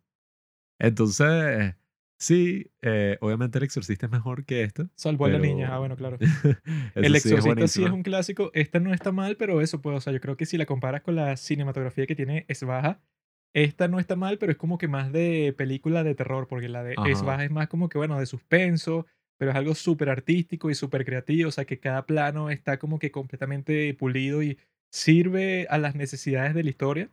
Entonces, 0.78 1.74
sí, 2.18 2.70
eh, 2.82 3.16
obviamente 3.20 3.58
el 3.58 3.64
exorcista 3.64 4.06
es 4.06 4.12
mejor 4.12 4.44
que 4.44 4.62
esto. 4.62 4.88
Salvó 4.96 5.26
a 5.26 5.28
la 5.30 5.38
niña. 5.38 5.66
pero- 5.66 5.74
Ah, 5.74 5.78
bueno, 5.78 5.96
claro. 5.96 6.18
El 6.94 7.04
sí 7.04 7.16
es 7.16 7.26
Exorcista 7.26 7.68
sí 7.68 7.84
es 7.84 7.90
un 7.90 8.02
clásico. 8.02 8.50
Esta 8.54 8.80
no 8.80 8.92
está 8.92 9.12
mal, 9.12 9.36
pero 9.36 9.60
eso, 9.60 9.80
pues, 9.80 9.96
o 9.96 10.00
sea, 10.00 10.12
yo 10.12 10.20
creo 10.20 10.36
que 10.36 10.46
si 10.46 10.56
la 10.58 10.66
comparas 10.66 11.02
con 11.02 11.14
la 11.14 11.36
cinematografía 11.36 12.06
que 12.06 12.14
tiene 12.16 12.44
es 12.48 12.62
baja. 12.64 13.00
Esta 13.56 13.86
no 13.86 14.00
está 14.00 14.16
mal, 14.16 14.38
pero 14.38 14.50
es 14.50 14.58
como 14.58 14.78
que 14.78 14.88
más 14.88 15.12
de 15.12 15.54
película 15.56 16.02
de 16.02 16.16
terror, 16.16 16.48
porque 16.48 16.68
la 16.68 16.82
de 16.82 16.96
es 17.06 17.22
baja 17.22 17.44
es 17.44 17.52
más 17.52 17.68
como 17.68 17.88
que, 17.88 17.98
bueno, 17.98 18.18
de 18.18 18.26
suspenso, 18.26 19.06
pero 19.38 19.52
es 19.52 19.56
algo 19.56 19.76
súper 19.76 20.08
artístico 20.10 20.70
y 20.70 20.74
súper 20.74 21.04
creativo, 21.04 21.50
o 21.50 21.52
sea, 21.52 21.64
que 21.64 21.78
cada 21.78 22.04
plano 22.04 22.50
está 22.50 22.78
como 22.80 22.98
que 22.98 23.12
completamente 23.12 23.94
pulido 23.94 24.42
y 24.42 24.58
sirve 24.90 25.68
a 25.70 25.78
las 25.78 25.94
necesidades 25.94 26.52
de 26.54 26.64
la 26.64 26.70
historia. 26.70 27.10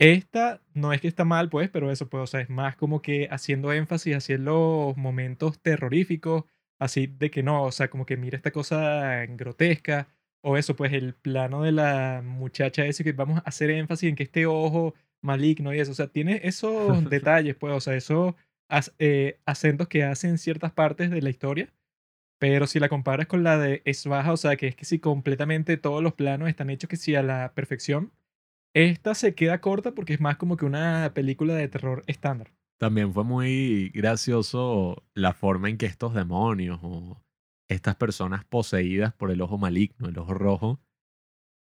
Esta 0.00 0.60
no 0.74 0.92
es 0.92 1.00
que 1.00 1.08
está 1.08 1.24
mal, 1.24 1.48
pues, 1.48 1.70
pero 1.70 1.90
eso, 1.90 2.08
pues, 2.08 2.22
o 2.22 2.26
sea, 2.26 2.40
es 2.40 2.50
más 2.50 2.76
como 2.76 3.02
que 3.02 3.28
haciendo 3.30 3.72
énfasis 3.72 4.16
hacia 4.16 4.38
los 4.38 4.96
momentos 4.96 5.60
terroríficos, 5.60 6.44
así 6.78 7.06
de 7.06 7.30
que 7.30 7.42
no, 7.42 7.64
o 7.64 7.72
sea, 7.72 7.88
como 7.88 8.04
que 8.06 8.16
mira 8.16 8.36
esta 8.36 8.50
cosa 8.50 9.24
grotesca, 9.26 10.08
o 10.40 10.56
eso, 10.56 10.74
pues, 10.74 10.92
el 10.92 11.14
plano 11.14 11.62
de 11.62 11.72
la 11.72 12.22
muchacha 12.24 12.84
ese 12.86 13.04
que 13.04 13.12
vamos 13.12 13.38
a 13.38 13.42
hacer 13.42 13.70
énfasis 13.70 14.08
en 14.08 14.16
que 14.16 14.24
este 14.24 14.46
ojo 14.46 14.94
maligno 15.22 15.74
y 15.74 15.80
eso, 15.80 15.92
o 15.92 15.94
sea, 15.94 16.08
tiene 16.08 16.40
esos 16.44 17.04
detalles, 17.10 17.56
pues, 17.56 17.72
o 17.74 17.80
sea, 17.80 17.94
esos 17.94 18.34
eh, 18.98 19.40
acentos 19.46 19.88
que 19.88 20.04
hacen 20.04 20.38
ciertas 20.38 20.72
partes 20.72 21.10
de 21.10 21.22
la 21.22 21.30
historia, 21.30 21.72
Pero 22.38 22.66
si 22.66 22.80
la 22.80 22.88
comparas 22.88 23.26
con 23.26 23.44
la 23.44 23.58
de 23.58 23.82
Es 23.84 24.06
Baja, 24.06 24.32
o 24.32 24.36
sea, 24.36 24.56
que 24.56 24.68
es 24.68 24.76
que 24.76 24.84
si 24.84 24.98
completamente 24.98 25.76
todos 25.76 26.02
los 26.02 26.14
planos 26.14 26.48
están 26.48 26.70
hechos 26.70 26.88
que 26.88 26.96
sí 26.96 27.14
a 27.14 27.22
la 27.22 27.52
perfección, 27.54 28.12
esta 28.74 29.14
se 29.14 29.34
queda 29.34 29.60
corta 29.60 29.92
porque 29.92 30.14
es 30.14 30.20
más 30.20 30.36
como 30.36 30.56
que 30.56 30.64
una 30.64 31.12
película 31.14 31.54
de 31.54 31.68
terror 31.68 32.04
estándar. 32.06 32.52
También 32.78 33.12
fue 33.12 33.24
muy 33.24 33.90
gracioso 33.90 35.04
la 35.14 35.34
forma 35.34 35.68
en 35.68 35.78
que 35.78 35.86
estos 35.86 36.14
demonios 36.14 36.80
o 36.82 37.22
estas 37.68 37.96
personas 37.96 38.44
poseídas 38.44 39.14
por 39.14 39.30
el 39.30 39.40
ojo 39.40 39.58
maligno, 39.58 40.08
el 40.08 40.18
ojo 40.18 40.34
rojo, 40.34 40.80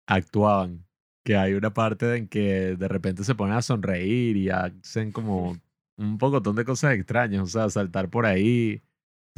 actuaban. 0.08 0.86
Que 1.30 1.38
hay 1.38 1.54
una 1.54 1.72
parte 1.72 2.16
en 2.16 2.28
que 2.28 2.76
de 2.76 2.88
repente 2.88 3.24
se 3.24 3.36
ponen 3.36 3.56
a 3.56 3.62
sonreír 3.62 4.36
y 4.36 4.50
hacen 4.50 5.12
como 5.12 5.56
un 5.96 6.18
pocotón 6.18 6.56
de 6.56 6.66
cosas 6.66 6.96
extrañas, 6.96 7.44
o 7.44 7.46
sea, 7.46 7.70
saltar 7.70 8.10
por 8.10 8.26
ahí. 8.26 8.82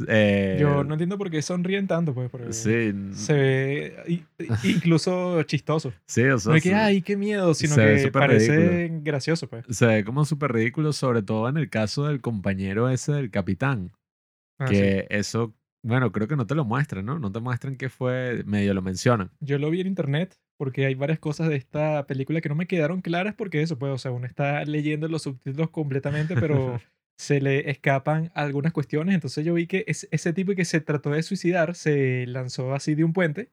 eh, 0.08 0.56
Yo 0.58 0.84
no 0.84 0.94
entiendo 0.94 1.18
por 1.18 1.30
qué 1.30 1.42
sonríen 1.42 1.86
tanto, 1.86 2.14
pues, 2.14 2.30
porque 2.30 2.50
Sí, 2.54 2.94
se 3.12 3.32
ve 3.34 4.22
incluso 4.64 5.42
chistoso. 5.42 5.92
sí, 6.06 6.22
o 6.22 6.38
sea, 6.38 6.52
No 6.52 6.56
es 6.56 6.62
que, 6.62 6.70
se- 6.70 6.74
ay, 6.74 7.02
qué 7.02 7.14
miedo, 7.18 7.52
sino 7.52 7.74
se 7.74 7.82
que 8.04 8.10
parece 8.10 8.56
ridículo. 8.56 9.02
gracioso, 9.04 9.48
pues. 9.50 9.66
se 9.68 9.84
ve 9.86 10.02
como 10.02 10.24
súper 10.24 10.50
ridículo, 10.52 10.94
sobre 10.94 11.22
todo 11.22 11.46
en 11.50 11.58
el 11.58 11.68
caso 11.68 12.06
del 12.06 12.22
compañero 12.22 12.88
ese 12.88 13.12
del 13.12 13.30
capitán. 13.30 13.92
Ah, 14.58 14.68
sí. 14.68 14.74
que 14.74 15.06
eso, 15.10 15.54
bueno, 15.82 16.10
creo 16.10 16.26
que 16.26 16.36
no 16.36 16.46
te 16.46 16.54
lo 16.54 16.64
muestran, 16.64 17.04
¿no? 17.04 17.18
No 17.18 17.30
te 17.30 17.40
muestran 17.40 17.76
qué 17.76 17.90
fue, 17.90 18.44
medio 18.46 18.72
lo 18.72 18.80
mencionan. 18.80 19.30
Yo 19.40 19.58
lo 19.58 19.68
vi 19.68 19.82
en 19.82 19.88
internet 19.88 20.38
porque 20.62 20.86
hay 20.86 20.94
varias 20.94 21.18
cosas 21.18 21.48
de 21.48 21.56
esta 21.56 22.06
película 22.06 22.40
que 22.40 22.48
no 22.48 22.54
me 22.54 22.68
quedaron 22.68 23.00
claras 23.00 23.34
porque 23.34 23.62
eso, 23.62 23.80
pues, 23.80 23.90
o 23.92 23.98
sea, 23.98 24.12
uno 24.12 24.26
está 24.28 24.64
leyendo 24.64 25.08
los 25.08 25.22
subtítulos 25.22 25.70
completamente, 25.70 26.36
pero 26.36 26.80
se 27.18 27.40
le 27.40 27.68
escapan 27.68 28.30
algunas 28.32 28.72
cuestiones. 28.72 29.16
Entonces 29.16 29.44
yo 29.44 29.54
vi 29.54 29.66
que 29.66 29.82
es- 29.88 30.06
ese 30.12 30.32
tipo 30.32 30.54
que 30.54 30.64
se 30.64 30.80
trató 30.80 31.10
de 31.10 31.24
suicidar 31.24 31.74
se 31.74 32.26
lanzó 32.28 32.74
así 32.74 32.94
de 32.94 33.02
un 33.02 33.12
puente 33.12 33.50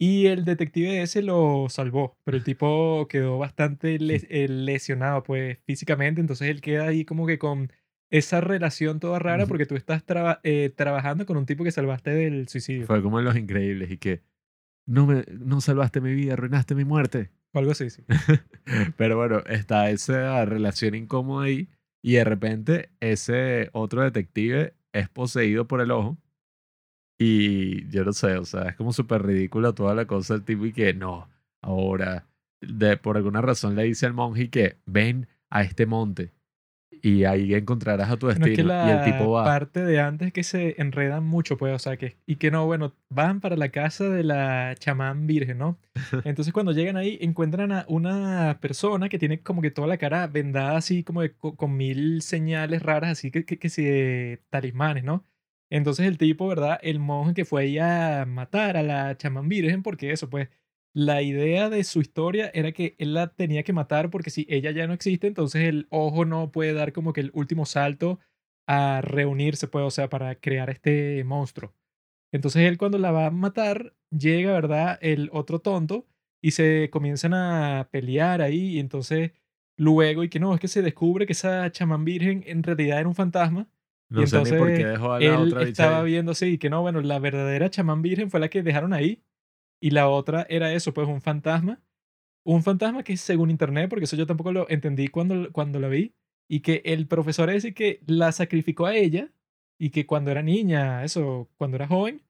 y 0.00 0.26
el 0.26 0.44
detective 0.44 1.02
ese 1.02 1.22
lo 1.22 1.66
salvó, 1.70 2.16
pero 2.22 2.36
el 2.36 2.44
tipo 2.44 3.08
quedó 3.08 3.36
bastante 3.38 3.96
eh, 3.96 4.46
lesionado, 4.48 5.24
pues, 5.24 5.58
físicamente. 5.66 6.20
Entonces 6.20 6.50
él 6.50 6.60
queda 6.60 6.86
ahí 6.86 7.04
como 7.04 7.26
que 7.26 7.40
con 7.40 7.72
esa 8.12 8.40
relación 8.40 9.00
toda 9.00 9.18
rara 9.18 9.42
porque 9.48 9.66
tú 9.66 9.74
estás 9.74 10.04
traba- 10.04 10.38
eh, 10.44 10.70
trabajando 10.76 11.26
con 11.26 11.36
un 11.36 11.46
tipo 11.46 11.64
que 11.64 11.72
salvaste 11.72 12.10
del 12.10 12.46
suicidio 12.46 12.86
Fue 12.86 13.02
como 13.02 13.18
en 13.18 13.24
Los 13.24 13.34
Increíbles 13.36 13.90
y 13.90 13.98
que 13.98 14.20
no, 14.88 15.06
me, 15.06 15.24
no 15.38 15.60
salvaste 15.60 16.00
mi 16.00 16.14
vida, 16.14 16.32
arruinaste 16.32 16.74
mi 16.74 16.84
muerte. 16.84 17.30
o 17.52 17.58
algo 17.58 17.72
así, 17.72 17.90
sí. 17.90 18.02
Pero 18.96 19.16
bueno, 19.16 19.40
está 19.46 19.90
esa 19.90 20.44
relación 20.44 20.94
incómoda 20.94 21.44
ahí 21.44 21.68
y 22.02 22.14
de 22.14 22.24
repente 22.24 22.90
ese 23.00 23.68
otro 23.72 24.02
detective 24.02 24.74
es 24.92 25.08
poseído 25.10 25.68
por 25.68 25.80
el 25.82 25.90
ojo 25.90 26.16
y 27.20 27.88
yo 27.90 28.04
no 28.04 28.12
sé, 28.12 28.38
o 28.38 28.44
sea, 28.44 28.70
es 28.70 28.76
como 28.76 28.92
súper 28.92 29.24
ridícula 29.24 29.72
toda 29.72 29.94
la 29.94 30.06
cosa 30.06 30.34
del 30.34 30.44
tipo 30.44 30.64
y 30.64 30.72
que 30.72 30.94
no, 30.94 31.28
ahora 31.62 32.26
de, 32.60 32.96
por 32.96 33.16
alguna 33.16 33.42
razón 33.42 33.76
le 33.76 33.84
dice 33.84 34.06
al 34.06 34.14
monje 34.14 34.48
que 34.48 34.78
ven 34.86 35.28
a 35.50 35.62
este 35.62 35.84
monte 35.84 36.32
y 36.90 37.24
ahí 37.24 37.54
encontrarás 37.54 38.10
a 38.10 38.16
tu 38.18 38.28
Bueno, 38.34 38.46
es 38.46 38.52
que 38.52 38.62
destino 38.62 38.72
y 38.80 38.90
el 38.90 39.00
tipo 39.00 39.30
va. 39.30 39.44
parte 39.44 39.84
de 39.84 40.00
antes 40.00 40.32
que 40.32 40.42
se 40.44 40.80
enredan 40.80 41.24
mucho, 41.24 41.56
pues, 41.56 41.74
o 41.74 41.78
sea, 41.78 41.96
que, 41.96 42.16
y 42.26 42.36
que 42.36 42.50
no, 42.50 42.66
bueno, 42.66 42.94
van 43.08 43.40
para 43.40 43.56
la 43.56 43.70
casa 43.70 44.08
de 44.10 44.22
la 44.22 44.74
chamán 44.78 45.26
virgen, 45.26 45.58
¿no? 45.58 45.78
Entonces 46.24 46.52
cuando 46.52 46.72
llegan 46.72 46.96
ahí 46.96 47.18
encuentran 47.22 47.72
a 47.72 47.84
una 47.88 48.58
persona 48.60 49.08
que 49.08 49.18
tiene 49.18 49.40
como 49.42 49.62
que 49.62 49.70
toda 49.70 49.88
la 49.88 49.96
cara 49.98 50.26
vendada 50.26 50.76
así 50.76 51.04
como 51.04 51.22
de 51.22 51.32
co- 51.34 51.56
con, 51.56 51.76
mil 51.76 52.20
señales 52.22 52.82
raras, 52.82 53.12
así 53.12 53.30
que, 53.30 53.44
que, 53.44 53.58
que 53.58 53.70
si 53.70 53.84
de 53.84 54.42
talismanes, 54.50 55.04
¿no? 55.04 55.24
Entonces 55.70 56.06
el 56.06 56.18
tipo, 56.18 56.46
¿verdad? 56.48 56.78
El 56.82 56.98
monje 56.98 57.34
que 57.34 57.44
fue 57.44 57.62
ahí 57.62 57.78
a 57.78 58.24
matar 58.26 58.76
a 58.76 58.82
la 58.82 59.16
chamán 59.16 59.48
virgen, 59.48 59.82
porque 59.82 60.12
eso, 60.12 60.28
pues, 60.30 60.48
la 60.98 61.22
idea 61.22 61.70
de 61.70 61.84
su 61.84 62.00
historia 62.00 62.50
era 62.54 62.72
que 62.72 62.96
él 62.98 63.14
la 63.14 63.28
tenía 63.28 63.62
que 63.62 63.72
matar 63.72 64.10
porque 64.10 64.30
si 64.30 64.46
ella 64.50 64.72
ya 64.72 64.88
no 64.88 64.92
existe, 64.94 65.28
entonces 65.28 65.62
el 65.68 65.86
ojo 65.90 66.24
no 66.24 66.50
puede 66.50 66.72
dar 66.72 66.92
como 66.92 67.12
que 67.12 67.20
el 67.20 67.30
último 67.34 67.66
salto 67.66 68.18
a 68.66 69.00
reunirse, 69.00 69.68
pues, 69.68 69.84
o 69.84 69.90
sea, 69.92 70.08
para 70.08 70.34
crear 70.34 70.70
este 70.70 71.22
monstruo. 71.22 71.72
Entonces 72.32 72.62
él 72.64 72.78
cuando 72.78 72.98
la 72.98 73.12
va 73.12 73.26
a 73.26 73.30
matar, 73.30 73.94
llega, 74.10 74.52
¿verdad? 74.52 74.98
El 75.00 75.30
otro 75.32 75.60
tonto 75.60 76.08
y 76.42 76.50
se 76.50 76.90
comienzan 76.90 77.32
a 77.32 77.88
pelear 77.92 78.42
ahí 78.42 78.76
y 78.76 78.80
entonces 78.80 79.30
luego 79.76 80.24
y 80.24 80.28
que 80.28 80.40
no, 80.40 80.52
es 80.52 80.60
que 80.60 80.66
se 80.68 80.82
descubre 80.82 81.26
que 81.26 81.32
esa 81.32 81.70
chamán 81.70 82.04
virgen 82.04 82.42
en 82.46 82.64
realidad 82.64 82.98
era 82.98 83.08
un 83.08 83.14
fantasma. 83.14 83.68
No 84.10 84.24
y 84.24 84.26
sé 84.26 84.42
ni 84.42 84.52
por 84.52 84.72
qué 84.74 84.82
entonces 84.82 84.84
dejó 84.84 85.12
a 85.12 85.20
la 85.20 85.36
Él 85.36 85.40
otra 85.42 85.62
estaba 85.62 86.02
ahí. 86.02 86.02
viendo 86.02 86.32
así 86.32 86.58
que 86.58 86.70
no, 86.70 86.80
bueno, 86.82 87.00
la 87.02 87.20
verdadera 87.20 87.70
chamán 87.70 88.02
virgen 88.02 88.30
fue 88.30 88.40
la 88.40 88.48
que 88.48 88.62
dejaron 88.64 88.92
ahí 88.92 89.22
y 89.80 89.90
la 89.90 90.08
otra 90.08 90.46
era 90.48 90.72
eso, 90.72 90.94
pues 90.94 91.08
un 91.08 91.20
fantasma. 91.20 91.80
Un 92.44 92.62
fantasma 92.62 93.02
que 93.04 93.16
según 93.16 93.50
internet, 93.50 93.90
porque 93.90 94.06
eso 94.06 94.16
yo 94.16 94.26
tampoco 94.26 94.52
lo 94.52 94.70
entendí 94.70 95.08
cuando, 95.08 95.52
cuando 95.52 95.80
la 95.80 95.88
vi, 95.88 96.14
y 96.48 96.60
que 96.60 96.82
el 96.84 97.06
profesor 97.08 97.50
ese 97.50 97.74
que 97.74 98.00
la 98.06 98.32
sacrificó 98.32 98.86
a 98.86 98.96
ella 98.96 99.30
y 99.78 99.90
que 99.90 100.06
cuando 100.06 100.30
era 100.30 100.42
niña, 100.42 101.04
eso, 101.04 101.50
cuando 101.58 101.76
era 101.76 101.86
joven, 101.86 102.22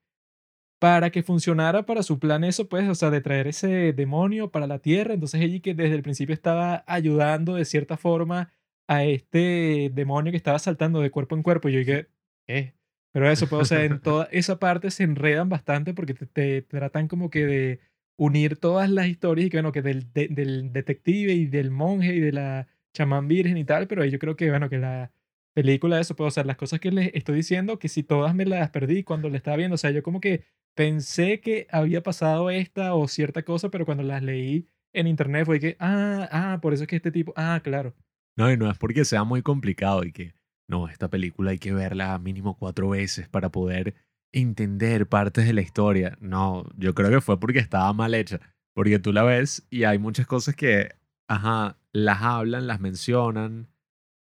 para 0.79 1.11
que 1.11 1.23
funcionara 1.23 1.85
para 1.85 2.03
su 2.03 2.19
plan 2.19 2.43
eso, 2.43 2.69
pues, 2.69 2.87
o 2.89 2.95
sea, 2.95 3.09
de 3.11 3.21
traer 3.21 3.47
ese 3.47 3.93
demonio 3.93 4.51
para 4.51 4.67
la 4.67 4.79
tierra. 4.79 5.13
Entonces 5.13 5.41
ella 5.41 5.59
que 5.61 5.73
desde 5.73 5.95
el 5.95 6.03
principio 6.03 6.33
estaba 6.33 6.83
ayudando 6.87 7.55
de 7.55 7.65
cierta 7.65 7.97
forma 7.97 8.51
a 8.87 9.03
este 9.03 9.91
demonio 9.93 10.31
que 10.31 10.37
estaba 10.37 10.59
saltando 10.59 11.01
de 11.01 11.11
cuerpo 11.11 11.35
en 11.35 11.43
cuerpo. 11.43 11.69
Y 11.69 11.73
yo 11.73 11.79
dije, 11.79 12.07
¿qué? 12.47 12.75
Pero 13.11 13.29
eso, 13.29 13.47
pues, 13.47 13.61
o 13.61 13.65
sea, 13.65 13.83
en 13.85 13.99
toda 14.01 14.25
esa 14.31 14.59
parte 14.59 14.91
se 14.91 15.03
enredan 15.03 15.49
bastante 15.49 15.93
porque 15.93 16.13
te, 16.13 16.25
te 16.27 16.61
tratan 16.61 17.07
como 17.07 17.29
que 17.29 17.45
de 17.45 17.79
unir 18.17 18.57
todas 18.57 18.89
las 18.89 19.07
historias 19.07 19.47
y 19.47 19.49
que, 19.49 19.57
bueno, 19.57 19.71
que 19.71 19.81
del, 19.81 20.11
de- 20.13 20.27
del 20.29 20.71
detective 20.73 21.33
y 21.33 21.45
del 21.47 21.71
monje 21.71 22.15
y 22.15 22.19
de 22.19 22.31
la 22.33 22.67
chamán 22.93 23.27
virgen 23.27 23.57
y 23.57 23.65
tal, 23.65 23.87
pero 23.87 24.03
yo 24.05 24.19
creo 24.19 24.35
que, 24.35 24.49
bueno, 24.49 24.69
que 24.69 24.77
la 24.77 25.11
película, 25.53 25.99
eso, 25.99 26.15
pues, 26.15 26.27
o 26.27 26.31
sea, 26.31 26.43
las 26.43 26.57
cosas 26.57 26.79
que 26.79 26.91
les 26.91 27.11
estoy 27.13 27.35
diciendo, 27.37 27.79
que 27.79 27.87
si 27.89 28.03
todas 28.03 28.35
me 28.35 28.45
las 28.45 28.69
perdí 28.71 29.03
cuando 29.03 29.29
la 29.29 29.37
estaba 29.37 29.57
viendo, 29.57 29.75
o 29.75 29.77
sea, 29.77 29.91
yo 29.91 30.03
como 30.03 30.19
que 30.21 30.43
pensé 30.75 31.39
que 31.41 31.67
había 31.71 32.03
pasado 32.03 32.49
esta 32.49 32.93
o 32.95 33.07
cierta 33.07 33.43
cosa, 33.43 33.69
pero 33.69 33.85
cuando 33.85 34.03
las 34.03 34.23
leí 34.23 34.67
en 34.93 35.07
internet 35.07 35.45
fue 35.45 35.59
que, 35.59 35.75
ah, 35.79 36.27
ah, 36.31 36.59
por 36.61 36.73
eso 36.73 36.83
es 36.83 36.87
que 36.89 36.95
este 36.97 37.11
tipo, 37.11 37.33
ah, 37.35 37.59
claro. 37.63 37.95
No, 38.37 38.51
y 38.51 38.57
no 38.57 38.69
es 38.71 38.77
porque 38.77 39.03
sea 39.05 39.23
muy 39.23 39.41
complicado 39.41 40.03
y 40.03 40.11
que, 40.11 40.33
no, 40.69 40.87
esta 40.87 41.09
película 41.09 41.51
hay 41.51 41.57
que 41.57 41.73
verla 41.73 42.17
mínimo 42.19 42.55
cuatro 42.57 42.87
veces 42.89 43.27
para 43.27 43.49
poder 43.51 43.95
entender 44.31 45.07
partes 45.07 45.45
de 45.45 45.53
la 45.53 45.61
historia. 45.61 46.17
No, 46.21 46.65
yo 46.77 46.93
creo 46.93 47.09
que 47.09 47.19
fue 47.21 47.39
porque 47.39 47.59
estaba 47.59 47.91
mal 47.93 48.13
hecha. 48.13 48.39
Porque 48.75 48.99
tú 48.99 49.11
la 49.11 49.23
ves 49.23 49.65
y 49.69 49.83
hay 49.83 49.97
muchas 49.97 50.27
cosas 50.27 50.55
que, 50.55 50.93
ajá, 51.27 51.77
las 51.91 52.21
hablan, 52.21 52.67
las 52.67 52.79
mencionan, 52.79 53.67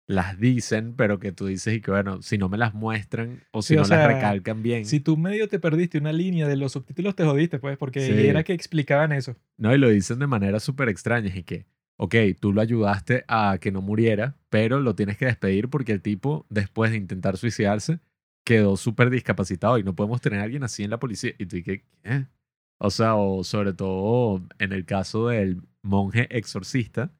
las 0.07 0.39
dicen, 0.39 0.95
pero 0.95 1.19
que 1.19 1.33
tú 1.33 1.47
dices 1.47 1.73
y 1.75 1.81
que, 1.81 1.91
bueno, 1.91 2.21
si 2.21 2.37
no 2.37 2.47
me 2.47 2.57
las 2.57 2.73
muestran 2.73 3.43
o 3.51 3.61
si 3.61 3.73
Sí, 3.73 3.75
o 3.75 3.79
no 3.79 3.85
sea, 3.85 3.97
las 3.97 4.07
recalcan 4.07 4.63
bien. 4.63 4.85
Si 4.85 5.01
tú 5.01 5.17
medio 5.17 5.49
te 5.49 5.59
perdiste 5.59 5.97
una 5.97 6.13
línea 6.13 6.47
de 6.47 6.55
los 6.55 6.71
subtítulos, 6.71 7.13
te 7.15 7.25
jodiste, 7.25 7.59
pues, 7.59 7.77
porque 7.77 7.99
Sí. 7.99 8.25
era 8.27 8.43
que 8.43 8.53
explicaban 8.53 9.11
eso. 9.11 9.35
No, 9.57 9.75
y 9.75 9.77
lo 9.77 9.89
dicen 9.89 10.19
de 10.19 10.27
manera 10.27 10.61
súper 10.61 10.87
extraña 10.87 11.35
y 11.35 11.43
que, 11.43 11.65
ok, 11.97 12.15
tú 12.39 12.53
lo 12.53 12.61
ayudaste 12.61 13.25
a 13.27 13.57
que 13.59 13.71
no 13.71 13.81
muriera, 13.81 14.35
pero 14.49 14.79
lo 14.79 14.95
tienes 14.95 15.17
que 15.17 15.25
despedir 15.25 15.69
porque 15.69 15.91
el 15.91 16.01
tipo, 16.01 16.45
después 16.49 16.91
de 16.91 16.97
intentar 16.97 17.37
suicidarse, 17.37 17.99
quedó 18.45 18.77
súper 18.77 19.09
discapacitado 19.09 19.77
y 19.77 19.83
no 19.83 19.95
podemos 19.95 20.21
tener 20.21 20.39
a 20.39 20.43
alguien 20.43 20.63
así 20.63 20.83
en 20.83 20.91
la 20.91 20.99
policía. 20.99 21.31
Y 21.37 21.45
tú 21.47 21.57
dices, 21.57 21.81
¿qué? 22.03 22.27
O 22.79 22.91
sea, 22.91 23.15
o 23.15 23.43
sobre 23.43 23.73
todo 23.73 24.41
en 24.59 24.71
el 24.71 24.85
caso 24.85 25.27
del 25.27 25.61
monje 25.81 26.27
exorcista, 26.37 27.11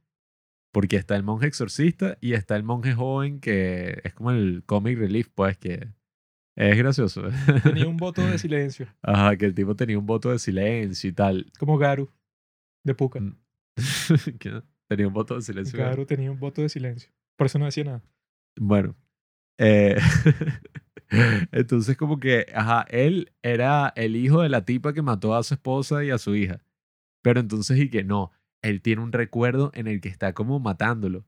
porque 0.72 0.98
está 0.98 1.16
el 1.16 1.24
monje 1.24 1.48
exorcista 1.48 2.18
y 2.22 2.34
está 2.34 2.56
el 2.56 2.64
monje 2.64 2.94
joven 2.94 3.40
que 3.40 4.00
es 4.04 4.14
como 4.14 4.32
el 4.32 4.64
comic 4.66 4.98
relief, 5.00 5.28
pues, 5.34 5.58
que 5.58 5.88
es 6.56 6.78
gracioso. 6.78 7.24
Tenía 7.64 7.88
un 7.88 7.98
voto 7.98 8.22
de 8.26 8.38
silencio, 8.38 8.88
Ajá, 9.02 9.36
que 9.38 9.46
el 9.46 9.56
tipo 9.56 9.76
tenía 9.76 9.98
un 9.98 10.06
voto 10.06 10.32
de 10.32 10.40
silencio 10.40 11.10
y 11.10 11.14
tal. 11.14 11.52
como 11.60 11.78
Garu, 11.78 12.12
de 12.84 12.94
Puka. 12.96 13.20
¿Qué? 14.40 14.62
Tenía 14.88 15.08
un 15.08 15.14
voto 15.14 15.36
de 15.36 15.42
silencio. 15.42 15.78
Garu 15.78 16.06
tenía 16.06 16.32
un 16.32 16.40
voto 16.40 16.62
de 16.62 16.70
silencio. 16.70 17.12
Por 17.36 17.48
eso 17.48 17.60
no 17.60 17.66
decía 17.66 17.84
nada. 17.84 18.04
Bueno. 18.60 18.96
eh, 19.58 19.98
entonces 21.52 21.98
como 21.98 22.20
que, 22.20 22.46
ajá, 22.54 22.86
él 22.90 23.32
era 23.42 23.94
el 23.96 24.16
hijo 24.16 24.42
de 24.42 24.50
la 24.50 24.66
tipa 24.66 24.94
que 24.94 25.02
mató 25.02 25.36
a 25.36 25.44
su 25.44 25.54
esposa 25.54 26.04
y 26.04 26.10
a 26.12 26.18
su 26.18 26.36
hija. 26.36 26.62
Pero 27.22 27.40
entonces 27.40 27.78
y 27.80 27.90
que 27.90 28.04
no, 28.04 28.32
él 28.62 28.82
tiene 28.82 29.02
un 29.02 29.12
recuerdo 29.12 29.72
en 29.74 29.88
el 29.88 30.02
que 30.02 30.10
está 30.10 30.34
como 30.34 30.60
matándolo 30.60 31.26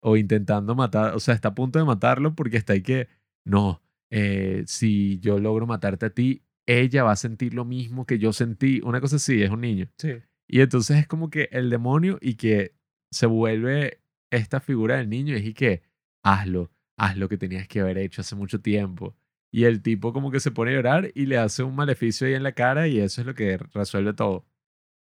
o 0.00 0.16
intentando 0.16 0.74
matar, 0.74 1.14
o 1.14 1.20
sea, 1.20 1.34
está 1.34 1.48
a 1.48 1.54
punto 1.54 1.78
de 1.78 1.84
matarlo 1.84 2.34
porque 2.34 2.56
está 2.56 2.72
ahí 2.72 2.82
que, 2.82 3.08
no, 3.44 3.82
eh, 4.10 4.64
si 4.66 5.18
yo 5.20 5.38
logro 5.38 5.66
matarte 5.66 6.06
a 6.06 6.10
ti, 6.10 6.42
ella 6.66 7.04
va 7.04 7.12
a 7.12 7.16
sentir 7.16 7.54
lo 7.54 7.64
mismo 7.64 8.06
que 8.06 8.18
yo 8.18 8.32
sentí. 8.32 8.80
Una 8.84 9.00
cosa 9.00 9.16
así, 9.16 9.42
es 9.42 9.50
un 9.50 9.60
niño. 9.60 9.88
Sí. 9.98 10.14
Y 10.48 10.60
entonces 10.60 10.98
es 10.98 11.06
como 11.06 11.30
que 11.30 11.48
el 11.52 11.70
demonio 11.70 12.18
y 12.20 12.34
que 12.34 12.74
se 13.10 13.26
vuelve 13.26 14.02
esta 14.30 14.60
figura 14.60 14.96
del 14.96 15.08
niño 15.08 15.36
y 15.36 15.48
es 15.48 15.54
que 15.54 15.82
hazlo, 16.24 16.70
haz 16.98 17.16
lo 17.16 17.28
que 17.28 17.36
tenías 17.38 17.68
que 17.68 17.80
haber 17.80 17.98
hecho 17.98 18.20
hace 18.22 18.34
mucho 18.36 18.60
tiempo. 18.60 19.16
Y 19.50 19.64
el 19.64 19.82
tipo 19.82 20.12
como 20.12 20.30
que 20.30 20.40
se 20.40 20.50
pone 20.50 20.70
a 20.72 20.74
llorar 20.74 21.10
y 21.14 21.26
le 21.26 21.36
hace 21.38 21.62
un 21.62 21.74
maleficio 21.74 22.26
ahí 22.26 22.34
en 22.34 22.42
la 22.42 22.52
cara 22.52 22.88
y 22.88 22.98
eso 23.00 23.20
es 23.20 23.26
lo 23.26 23.34
que 23.34 23.58
resuelve 23.58 24.14
todo. 24.14 24.46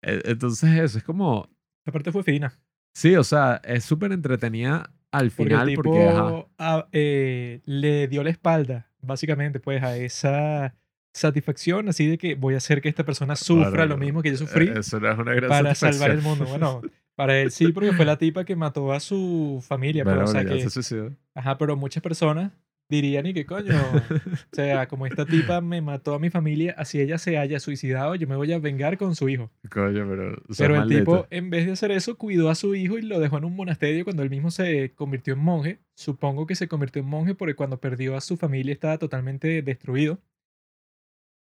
E- 0.02 0.22
Entonces 0.26 0.72
eso 0.80 0.98
es 0.98 1.04
como, 1.04 1.50
La 1.86 1.92
parte 1.94 2.12
fue 2.12 2.24
fina. 2.24 2.60
sí, 2.96 3.16
o 3.16 3.24
sea, 3.24 3.62
es 3.64 3.84
súper 3.86 4.12
entretenida 4.12 4.92
al 5.12 5.32
Porque 5.32 5.54
final 5.54 5.70
el 5.70 5.76
tipo 5.76 5.82
porque, 5.84 6.08
ajá, 6.08 6.48
ah, 6.58 6.88
eh, 6.92 7.62
le 7.66 8.08
dio 8.08 8.24
la 8.24 8.30
espalda, 8.32 8.92
básicamente, 9.02 9.60
pues, 9.60 9.84
a 9.84 9.98
esa 9.98 10.76
satisfacción, 11.14 11.90
así 11.90 12.08
de 12.08 12.18
que 12.18 12.36
voy 12.36 12.54
a 12.54 12.58
hacer 12.58 12.82
que 12.82 12.90
esta 12.90 13.04
persona 13.04 13.36
sufra 13.36 13.72
Claro, 13.72 13.88
lo 13.88 13.98
mismo 13.98 14.22
que 14.22 14.30
yo 14.30 14.36
eh, 14.36 14.38
sufrí 14.38 14.72
eso 14.76 15.00
no 15.00 15.12
es 15.12 15.20
una 15.20 15.34
gran 15.34 15.50
para 15.50 15.76
salvar 15.76 16.12
el 16.12 16.22
mundo. 16.22 16.46
Bueno, 16.46 16.82
para 17.16 17.40
él 17.40 17.52
sí, 17.52 17.72
porque 17.72 17.94
fue 17.94 18.06
la 18.06 18.18
tipa 18.18 18.46
que 18.46 18.56
mató 18.56 18.94
a 18.94 19.00
su 19.00 19.64
familia. 19.68 20.04
Pero, 20.04 20.18
Bueno, 20.18 20.30
o 20.30 20.34
sea 20.34 20.46
que, 20.46 20.62
se 20.62 20.70
suicidó. 20.70 21.12
ajá, 21.36 21.58
pero 21.58 21.76
muchas 21.76 22.02
personas 22.02 22.52
dirían, 22.92 23.26
y 23.26 23.34
que 23.34 23.46
coño, 23.46 23.74
o 23.74 24.56
sea, 24.56 24.88
como 24.90 25.08
esta 25.08 25.26
tipa 25.26 25.62
me 25.62 25.82
mató 25.82 26.14
a 26.14 26.20
mi 26.20 26.30
familia, 26.30 26.76
así 26.78 27.00
ella 27.00 27.18
se 27.18 27.38
haya 27.38 27.60
suicidado, 27.60 28.16
yo 28.16 28.28
me 28.28 28.36
voy 28.36 28.52
a 28.52 28.60
vengar 28.60 28.98
con 28.98 29.16
su 29.16 29.30
hijo. 29.30 29.50
Coño, 29.70 30.06
pero, 30.08 30.44
o 30.48 30.54
sea, 30.54 30.68
Pero 30.68 30.84
el 30.84 30.90
tipo, 30.90 31.26
en 31.30 31.50
vez 31.50 31.66
de 31.66 31.72
hacer 31.72 31.92
eso, 31.92 32.18
cuidó 32.18 32.50
a 32.50 32.56
su 32.56 32.76
hijo 32.76 32.98
y 33.00 33.02
lo 33.02 33.20
dejó 33.20 33.38
en 33.38 33.46
un 33.46 33.56
monasterio 33.56 34.04
cuando 34.04 34.24
él 34.24 34.30
mismo 34.30 34.52
se 34.52 34.92
convirtió 34.94 35.34
en 35.34 35.40
monje. 35.40 35.80
Supongo 35.96 36.46
que 36.46 36.56
se 36.56 36.68
convirtió 36.68 37.02
en 37.02 37.08
monje 37.08 37.34
porque 37.34 37.56
cuando 37.56 37.80
perdió 37.80 38.18
a 38.18 38.22
su 38.22 38.36
familia 38.36 38.74
estaba 38.74 38.98
totalmente 38.98 39.62
destruido. 39.62 40.20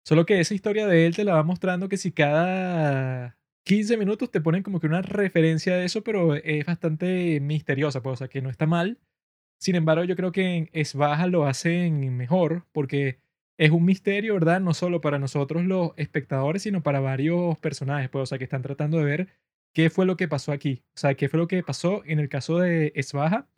Solo 0.08 0.26
que 0.26 0.40
esa 0.40 0.54
historia 0.54 0.88
de 0.88 1.06
él 1.06 1.18
te 1.18 1.26
la 1.26 1.34
va 1.34 1.44
mostrando 1.44 1.90
que 1.90 1.98
si 1.98 2.14
cada 2.14 3.38
15 3.66 3.98
minutos 3.98 4.32
te 4.32 4.40
ponen 4.40 4.64
como 4.64 4.80
que 4.80 4.88
una 4.88 5.02
referencia 5.02 5.76
de 5.76 5.84
eso, 5.84 6.02
pero 6.02 6.34
es 6.36 6.66
bastante 6.66 7.42
misteriosa, 7.42 8.02
pues, 8.02 8.14
o 8.14 8.16
sea, 8.16 8.30
que 8.30 8.42
no 8.42 8.50
está 8.50 8.66
mal. 8.66 9.00
Sin 9.60 9.76
embargo, 9.76 10.06
yo 10.06 10.16
creo 10.16 10.32
que 10.32 10.56
en 10.56 10.70
Esbaja 10.72 11.28
lo 11.28 11.46
hacen 11.46 12.16
mejor 12.16 12.66
porque 12.72 13.20
es 13.58 13.72
un 13.72 13.84
misterio, 13.84 14.36
¿verdad? 14.36 14.62
No 14.62 14.74
solo 14.74 15.02
para 15.02 15.20
nosotros 15.20 15.66
los 15.66 15.92
espectadores, 15.98 16.64
sino 16.64 16.82
para 16.84 17.02
varios 17.02 17.60
personajes, 17.60 18.10
pues, 18.10 18.24
o 18.24 18.26
sea, 18.28 18.38
que 18.38 18.46
están 18.46 18.62
tratando 18.62 19.00
de 19.00 19.04
ver 19.04 19.28
qué 19.74 19.90
fue 19.90 20.06
lo 20.06 20.16
que 20.16 20.30
pasó 20.30 20.54
aquí. 20.54 20.84
O 20.96 21.00
sea, 21.00 21.16
qué 21.16 21.28
fue 21.28 21.38
lo 21.38 21.50
que 21.50 21.64
pasó 21.64 22.02
en 22.06 22.20
el 22.20 22.30
caso 22.30 22.60
de 22.60 22.94
Esbaja 22.96 23.50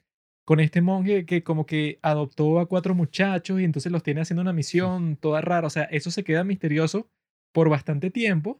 con 0.50 0.60
este 0.60 0.82
monje 0.82 1.28
que 1.28 1.44
como 1.44 1.68
que 1.68 2.00
adoptó 2.02 2.60
a 2.60 2.68
cuatro 2.68 2.96
muchachos 2.96 3.62
y 3.62 3.64
entonces 3.64 3.92
los 3.92 4.02
tiene 4.02 4.22
haciendo 4.22 4.42
una 4.42 4.52
misión 4.52 5.16
toda 5.16 5.42
rara. 5.42 5.68
O 5.68 5.70
sea, 5.70 5.84
eso 5.84 6.10
se 6.10 6.24
queda 6.24 6.44
misterioso 6.44 7.08
por 7.54 7.70
bastante 7.70 8.10
tiempo, 8.10 8.60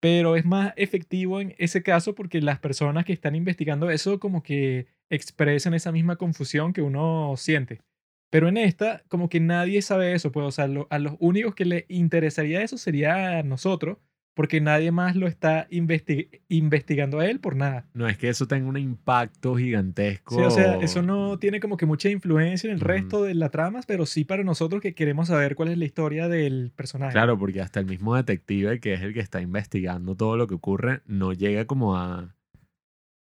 pero 0.00 0.34
es 0.34 0.46
más 0.46 0.72
efectivo 0.76 1.42
en 1.42 1.54
ese 1.58 1.82
caso 1.82 2.14
porque 2.14 2.40
las 2.40 2.58
personas 2.58 3.04
que 3.04 3.12
están 3.12 3.34
investigando 3.34 3.90
eso 3.90 4.18
como 4.18 4.42
que 4.42 4.86
expresan 5.10 5.74
esa 5.74 5.92
misma 5.92 6.16
confusión 6.16 6.72
que 6.72 6.80
uno 6.80 7.34
siente. 7.36 7.82
Pero 8.30 8.48
en 8.48 8.56
esta, 8.56 9.02
como 9.08 9.28
que 9.28 9.40
nadie 9.40 9.82
sabe 9.82 10.14
eso, 10.14 10.32
pues, 10.32 10.46
o 10.46 10.50
sea, 10.50 10.68
a 10.88 10.98
los 10.98 11.16
únicos 11.18 11.54
que 11.54 11.66
le 11.66 11.84
interesaría 11.90 12.62
eso 12.62 12.78
sería 12.78 13.40
a 13.40 13.42
nosotros, 13.42 13.98
porque 14.34 14.60
nadie 14.60 14.92
más 14.92 15.16
lo 15.16 15.26
está 15.26 15.68
investi- 15.70 16.40
investigando 16.48 17.18
a 17.18 17.26
él 17.26 17.40
por 17.40 17.56
nada. 17.56 17.88
No 17.94 18.08
es 18.08 18.16
que 18.16 18.28
eso 18.28 18.46
tenga 18.46 18.68
un 18.68 18.76
impacto 18.78 19.56
gigantesco. 19.56 20.36
Sí, 20.36 20.42
o 20.42 20.50
sea, 20.50 20.76
eso 20.76 21.02
no 21.02 21.38
tiene 21.38 21.60
como 21.60 21.76
que 21.76 21.86
mucha 21.86 22.08
influencia 22.08 22.68
en 22.68 22.74
el 22.74 22.80
resto 22.80 23.22
de 23.22 23.34
la 23.34 23.48
trama, 23.50 23.80
pero 23.86 24.06
sí 24.06 24.24
para 24.24 24.44
nosotros 24.44 24.80
que 24.80 24.94
queremos 24.94 25.28
saber 25.28 25.56
cuál 25.56 25.70
es 25.70 25.78
la 25.78 25.84
historia 25.84 26.28
del 26.28 26.72
personaje. 26.74 27.12
Claro, 27.12 27.38
porque 27.38 27.60
hasta 27.60 27.80
el 27.80 27.86
mismo 27.86 28.14
detective, 28.16 28.80
que 28.80 28.94
es 28.94 29.02
el 29.02 29.12
que 29.12 29.20
está 29.20 29.40
investigando 29.40 30.14
todo 30.14 30.36
lo 30.36 30.46
que 30.46 30.54
ocurre, 30.54 31.00
no 31.06 31.32
llega 31.32 31.66
como 31.66 31.96
a 31.96 32.34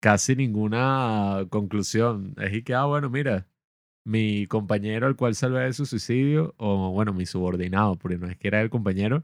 casi 0.01 0.35
ninguna 0.37 1.47
conclusión. 1.51 2.35
Es 2.41 2.53
y 2.55 2.63
que, 2.63 2.75
ah, 2.75 2.85
bueno, 2.85 3.09
mira, 3.11 3.47
mi 4.05 4.47
compañero 4.47 5.07
al 5.07 5.17
cual 5.17 5.35
salvé 5.35 5.61
de 5.61 5.73
su 5.73 5.87
suicidio, 5.87 6.55
o 6.59 6.91
bueno, 6.91 7.13
mi 7.13 7.27
subordinado, 7.27 7.97
porque 7.97 8.19
no 8.19 8.29
es 8.29 8.37
que 8.37 8.49
era 8.49 8.61
el 8.61 8.71
compañero, 8.71 9.23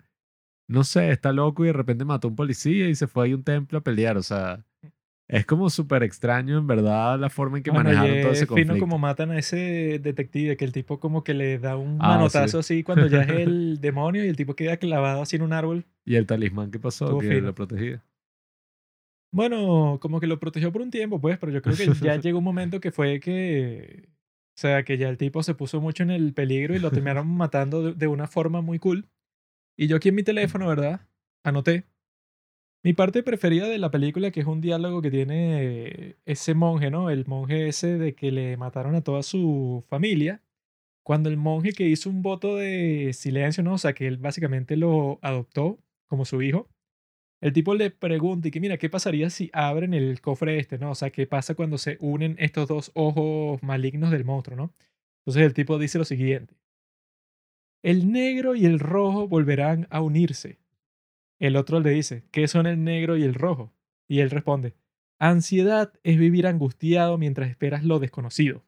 no 0.68 0.84
sé, 0.84 1.10
está 1.10 1.32
loco 1.32 1.64
y 1.64 1.68
de 1.68 1.72
repente 1.72 2.04
mató 2.04 2.28
a 2.28 2.30
un 2.30 2.36
policía 2.36 2.88
y 2.88 2.94
se 2.94 3.06
fue 3.06 3.30
a 3.30 3.34
un 3.34 3.42
templo 3.42 3.78
a 3.78 3.82
pelear. 3.82 4.16
O 4.18 4.22
sea, 4.22 4.64
es 5.26 5.44
como 5.46 5.68
súper 5.70 6.02
extraño 6.02 6.58
en 6.58 6.66
verdad 6.66 7.18
la 7.18 7.30
forma 7.30 7.56
en 7.58 7.62
que 7.62 7.70
Bueno, 7.70 7.84
manejaron 7.90 8.20
todo 8.22 8.32
ese 8.32 8.44
es 8.44 8.48
fino 8.48 8.54
conflicto. 8.66 8.78
como 8.78 8.98
matan 8.98 9.30
a 9.30 9.38
ese 9.38 9.98
detective, 9.98 10.56
que 10.56 10.64
el 10.64 10.72
tipo 10.72 11.00
como 11.00 11.24
que 11.24 11.34
le 11.34 11.58
da 11.58 11.76
un 11.76 11.96
Ah, 12.00 12.16
manotazo 12.16 12.58
así 12.60 12.82
cuando 12.82 13.06
ya 13.08 13.22
es 13.22 13.28
el 13.48 13.80
demonio 13.80 14.24
y 14.24 14.28
el 14.28 14.36
tipo 14.36 14.54
queda 14.54 14.76
clavado 14.76 15.22
así 15.22 15.36
en 15.36 15.42
un 15.42 15.52
árbol. 15.52 15.84
Y 16.04 16.14
el 16.16 16.26
talismán 16.26 16.70
que 16.70 16.78
pasó, 16.78 17.06
Estuvo 17.06 17.20
que 17.20 17.28
fino. 17.28 17.40
lo 17.48 17.54
protegía. 17.54 18.02
Bueno, 19.30 19.98
como 20.00 20.20
que 20.20 20.26
lo 20.26 20.40
protegió 20.40 20.72
por 20.72 20.80
un 20.82 20.90
tiempo, 20.90 21.20
pues, 21.20 21.38
pero 21.38 21.52
yo 21.52 21.60
creo 21.60 21.76
que 21.76 21.92
ya 22.00 22.16
llegó 22.20 22.38
un 22.38 22.44
momento 22.44 22.80
que 22.80 22.90
fue 22.92 23.20
que, 23.20 24.08
o 24.08 24.60
sea, 24.60 24.84
que 24.84 24.96
ya 24.96 25.08
el 25.10 25.18
tipo 25.18 25.42
se 25.42 25.54
puso 25.54 25.80
mucho 25.82 26.02
en 26.02 26.10
el 26.10 26.32
peligro 26.32 26.74
y 26.74 26.78
lo 26.78 26.90
terminaron 26.90 27.28
matando 27.28 27.92
de 27.92 28.06
una 28.06 28.26
forma 28.26 28.62
muy 28.62 28.78
cool. 28.78 29.06
Y 29.78 29.86
yo 29.86 29.96
aquí 29.96 30.08
en 30.08 30.16
mi 30.16 30.24
teléfono, 30.24 30.66
¿verdad? 30.66 31.02
Anoté 31.44 31.84
mi 32.82 32.92
parte 32.94 33.22
preferida 33.22 33.68
de 33.68 33.78
la 33.78 33.90
película, 33.90 34.30
que 34.32 34.40
es 34.40 34.46
un 34.46 34.60
diálogo 34.60 35.02
que 35.02 35.10
tiene 35.10 36.16
ese 36.26 36.54
monje, 36.54 36.90
¿no? 36.90 37.10
El 37.10 37.26
monje 37.26 37.68
ese 37.68 37.96
de 37.96 38.14
que 38.14 38.32
le 38.32 38.56
mataron 38.56 38.96
a 38.96 39.02
toda 39.02 39.22
su 39.22 39.84
familia. 39.88 40.42
Cuando 41.04 41.28
el 41.28 41.36
monje 41.36 41.72
que 41.72 41.88
hizo 41.88 42.10
un 42.10 42.22
voto 42.22 42.56
de 42.56 43.12
silencio, 43.14 43.62
¿no? 43.62 43.74
O 43.74 43.78
sea, 43.78 43.94
que 43.94 44.06
él 44.08 44.18
básicamente 44.18 44.76
lo 44.76 45.20
adoptó 45.22 45.78
como 46.08 46.24
su 46.24 46.42
hijo. 46.42 46.68
El 47.40 47.52
tipo 47.52 47.74
le 47.74 47.90
pregunta 47.90 48.48
y 48.48 48.50
que 48.50 48.60
mira, 48.60 48.78
¿qué 48.78 48.90
pasaría 48.90 49.30
si 49.30 49.50
abren 49.52 49.94
el 49.94 50.20
cofre 50.20 50.58
este, 50.58 50.78
no? 50.78 50.90
O 50.92 50.94
sea, 50.96 51.10
¿qué 51.10 51.26
pasa 51.26 51.54
cuando 51.54 51.78
se 51.78 51.98
unen 52.00 52.36
estos 52.40 52.68
dos 52.68 52.90
ojos 52.94 53.62
malignos 53.62 54.10
del 54.10 54.24
monstruo, 54.24 54.56
no? 54.56 54.74
Entonces 55.20 55.44
el 55.44 55.54
tipo 55.54 55.78
dice 55.78 55.98
lo 55.98 56.04
siguiente. 56.04 56.54
El 57.82 58.10
negro 58.10 58.56
y 58.56 58.66
el 58.66 58.80
rojo 58.80 59.28
volverán 59.28 59.86
a 59.90 60.00
unirse. 60.00 60.58
El 61.38 61.56
otro 61.56 61.78
le 61.78 61.90
dice, 61.90 62.24
¿qué 62.32 62.48
son 62.48 62.66
el 62.66 62.82
negro 62.82 63.16
y 63.16 63.22
el 63.22 63.34
rojo? 63.34 63.72
Y 64.08 64.18
él 64.18 64.30
responde, 64.30 64.74
ansiedad 65.20 65.92
es 66.02 66.18
vivir 66.18 66.48
angustiado 66.48 67.18
mientras 67.18 67.48
esperas 67.50 67.84
lo 67.84 68.00
desconocido. 68.00 68.64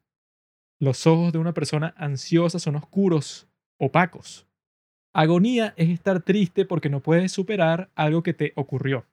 Los 0.79 1.05
ojos 1.07 1.33
de 1.33 1.39
una 1.39 1.53
persona 1.53 1.93
ansiosa 1.97 2.57
son 2.57 2.77
oscuros, 2.77 3.49
opacos. 3.77 4.47
Agonía 5.13 5.73
es 5.75 5.89
estar 5.89 6.21
triste 6.21 6.65
porque 6.65 6.89
no 6.89 7.01
puedes 7.01 7.33
superar 7.33 7.91
algo 7.95 8.23
que 8.23 8.33
te 8.33 8.53
ocurrió. 8.55 9.05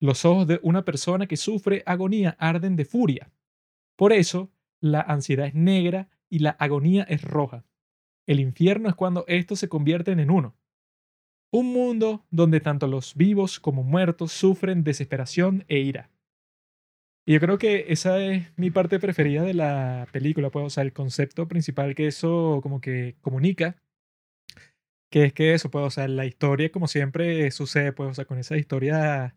Los 0.00 0.26
ojos 0.26 0.46
de 0.46 0.60
una 0.62 0.84
persona 0.84 1.26
que 1.26 1.38
sufre 1.38 1.82
agonía 1.86 2.36
arden 2.38 2.76
de 2.76 2.84
furia. 2.84 3.32
Por 3.96 4.12
eso, 4.12 4.50
la 4.80 5.00
ansiedad 5.00 5.46
es 5.46 5.54
negra 5.54 6.10
y 6.28 6.40
la 6.40 6.50
agonía 6.50 7.04
es 7.04 7.22
roja. 7.22 7.64
El 8.26 8.40
infierno 8.40 8.88
es 8.88 8.94
cuando 8.94 9.24
estos 9.28 9.58
se 9.58 9.68
convierten 9.68 10.20
en 10.20 10.30
uno. 10.30 10.54
Un 11.52 11.72
mundo 11.72 12.24
donde 12.30 12.60
tanto 12.60 12.86
los 12.86 13.14
vivos 13.14 13.60
como 13.60 13.82
muertos 13.82 14.32
sufren 14.32 14.82
desesperación 14.82 15.64
e 15.68 15.78
ira. 15.78 16.10
Y 17.26 17.34
yo 17.34 17.40
creo 17.40 17.58
que 17.58 17.86
esa 17.88 18.18
es 18.22 18.52
mi 18.56 18.70
parte 18.70 18.98
preferida 18.98 19.42
de 19.42 19.54
la 19.54 20.06
película, 20.12 20.50
pues, 20.50 20.76
o 20.76 20.80
el 20.80 20.92
concepto 20.92 21.48
principal 21.48 21.94
que 21.94 22.06
eso 22.06 22.60
como 22.62 22.80
que 22.80 23.16
comunica 23.22 23.76
que 25.14 25.26
es 25.26 25.32
que 25.32 25.54
eso, 25.54 25.70
pues, 25.70 25.84
o 25.84 25.90
sea, 25.90 26.08
la 26.08 26.26
historia, 26.26 26.72
como 26.72 26.88
siempre 26.88 27.48
sucede, 27.52 27.92
pues, 27.92 28.10
o 28.10 28.14
sea, 28.14 28.24
con 28.24 28.36
esa 28.38 28.56
historia 28.56 29.36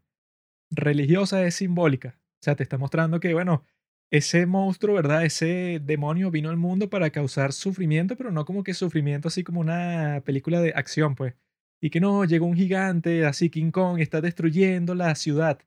religiosa 0.71 1.45
es 1.45 1.53
simbólica. 1.53 2.17
O 2.41 2.43
sea, 2.43 2.55
te 2.55 2.63
está 2.63 2.79
mostrando 2.79 3.19
que, 3.19 3.33
bueno, 3.35 3.63
ese 4.11 4.45
monstruo, 4.45 4.95
¿verdad? 4.95 5.25
Ese 5.25 5.79
demonio 5.83 6.31
vino 6.31 6.49
al 6.49 6.57
mundo 6.57 6.89
para 6.89 7.09
causar 7.09 7.53
sufrimiento, 7.53 8.15
pero 8.15 8.31
no 8.31 8.45
como 8.45 8.63
que 8.63 8.73
sufrimiento 8.73 9.27
así 9.27 9.43
como 9.43 9.59
una 9.61 10.21
película 10.25 10.61
de 10.61 10.71
acción, 10.75 11.15
pues. 11.15 11.35
Y 11.81 11.89
que 11.89 11.99
no, 11.99 12.25
llegó 12.25 12.45
un 12.45 12.55
gigante, 12.55 13.25
así 13.25 13.49
King 13.49 13.71
Kong, 13.71 13.99
está 13.99 14.21
destruyendo 14.21 14.95
la 14.95 15.13
ciudad. 15.15 15.59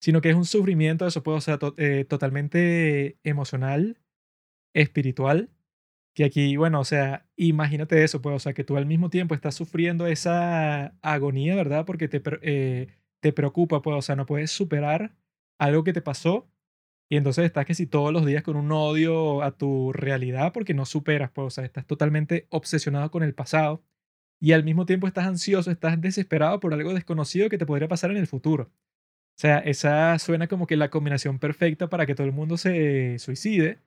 Sino 0.00 0.20
que 0.20 0.30
es 0.30 0.36
un 0.36 0.46
sufrimiento, 0.46 1.06
eso 1.06 1.22
puede, 1.22 1.38
o 1.38 1.40
sea, 1.40 1.58
eh, 1.78 2.04
totalmente 2.06 3.18
emocional, 3.24 3.98
espiritual, 4.74 5.50
que 6.14 6.24
aquí, 6.24 6.56
bueno, 6.56 6.80
o 6.80 6.84
sea, 6.84 7.26
imagínate 7.36 8.04
eso, 8.04 8.22
pues, 8.22 8.36
o 8.36 8.38
sea, 8.40 8.54
que 8.54 8.64
tú 8.64 8.76
al 8.76 8.86
mismo 8.86 9.10
tiempo 9.10 9.34
estás 9.34 9.54
sufriendo 9.56 10.06
esa 10.06 10.96
agonía, 11.02 11.56
¿verdad? 11.56 11.86
Porque 11.86 12.08
te, 12.08 12.22
eh, 12.42 12.88
te 13.20 13.32
preocupa, 13.32 13.82
pues, 13.82 13.96
o 13.98 14.02
sea, 14.02 14.16
no 14.16 14.26
puedes 14.26 14.50
superar 14.50 15.16
algo 15.58 15.84
que 15.84 15.92
te 15.92 16.02
pasó 16.02 16.48
y 17.08 17.16
entonces 17.16 17.44
estás 17.44 17.66
que 17.66 17.74
si 17.74 17.86
todos 17.86 18.12
los 18.12 18.24
días 18.26 18.42
con 18.42 18.56
un 18.56 18.72
odio 18.72 19.42
a 19.42 19.52
tu 19.52 19.92
realidad 19.92 20.52
porque 20.52 20.74
no 20.74 20.86
superas, 20.86 21.30
pues, 21.30 21.46
o 21.46 21.50
sea, 21.50 21.64
estás 21.64 21.86
totalmente 21.86 22.46
obsesionado 22.50 23.10
con 23.10 23.22
el 23.22 23.34
pasado 23.34 23.82
y 24.40 24.52
al 24.52 24.64
mismo 24.64 24.86
tiempo 24.86 25.06
estás 25.06 25.26
ansioso, 25.26 25.70
estás 25.70 26.00
desesperado 26.00 26.60
por 26.60 26.74
algo 26.74 26.94
desconocido 26.94 27.48
que 27.48 27.58
te 27.58 27.66
podría 27.66 27.88
pasar 27.88 28.10
en 28.10 28.16
el 28.16 28.26
futuro. 28.26 28.70
O 29.36 29.40
sea, 29.40 29.58
esa 29.58 30.18
suena 30.18 30.46
como 30.48 30.66
que 30.66 30.76
la 30.76 30.90
combinación 30.90 31.38
perfecta 31.38 31.88
para 31.88 32.06
que 32.06 32.14
todo 32.14 32.26
el 32.26 32.32
mundo 32.32 32.56
se 32.56 33.18
suicide 33.18 33.80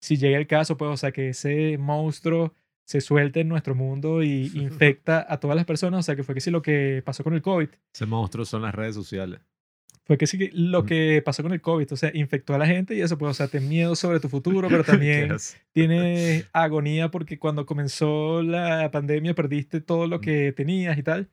si 0.00 0.16
llega 0.16 0.38
el 0.38 0.46
caso, 0.46 0.76
pues, 0.76 0.90
o 0.90 0.96
sea, 0.96 1.12
que 1.12 1.30
ese 1.30 1.78
monstruo 1.78 2.54
se 2.84 3.00
suelte 3.00 3.40
en 3.40 3.48
nuestro 3.48 3.74
mundo 3.74 4.22
y 4.22 4.50
infecta 4.54 5.24
a 5.28 5.38
todas 5.38 5.56
las 5.56 5.64
personas, 5.64 6.00
o 6.00 6.02
sea, 6.02 6.16
que 6.16 6.24
fue 6.24 6.34
que 6.34 6.40
sí 6.40 6.50
lo 6.50 6.62
que 6.62 7.02
pasó 7.04 7.22
con 7.24 7.34
el 7.34 7.42
COVID. 7.42 7.68
Ese 7.94 8.06
monstruo 8.06 8.44
son 8.44 8.62
las 8.62 8.74
redes 8.74 8.94
sociales. 8.94 9.40
Fue 10.04 10.18
que 10.18 10.26
sí, 10.26 10.36
que 10.36 10.50
lo 10.52 10.84
que 10.84 11.22
pasó 11.24 11.42
con 11.44 11.52
el 11.52 11.60
COVID, 11.60 11.92
o 11.92 11.96
sea, 11.96 12.10
infectó 12.12 12.54
a 12.54 12.58
la 12.58 12.66
gente 12.66 12.94
y 12.96 13.00
eso, 13.02 13.16
o 13.20 13.34
sea, 13.34 13.46
ten 13.48 13.68
miedo 13.68 13.94
sobre 13.94 14.18
tu 14.18 14.28
futuro, 14.28 14.68
pero 14.68 14.82
también 14.82 15.28
tienes 15.72 16.48
agonía 16.52 17.10
porque 17.10 17.38
cuando 17.38 17.66
comenzó 17.66 18.42
la 18.42 18.90
pandemia 18.90 19.34
perdiste 19.34 19.80
todo 19.80 20.06
lo 20.08 20.18
Mm. 20.18 20.20
que 20.20 20.52
tenías 20.52 20.98
y 20.98 21.02
tal. 21.04 21.30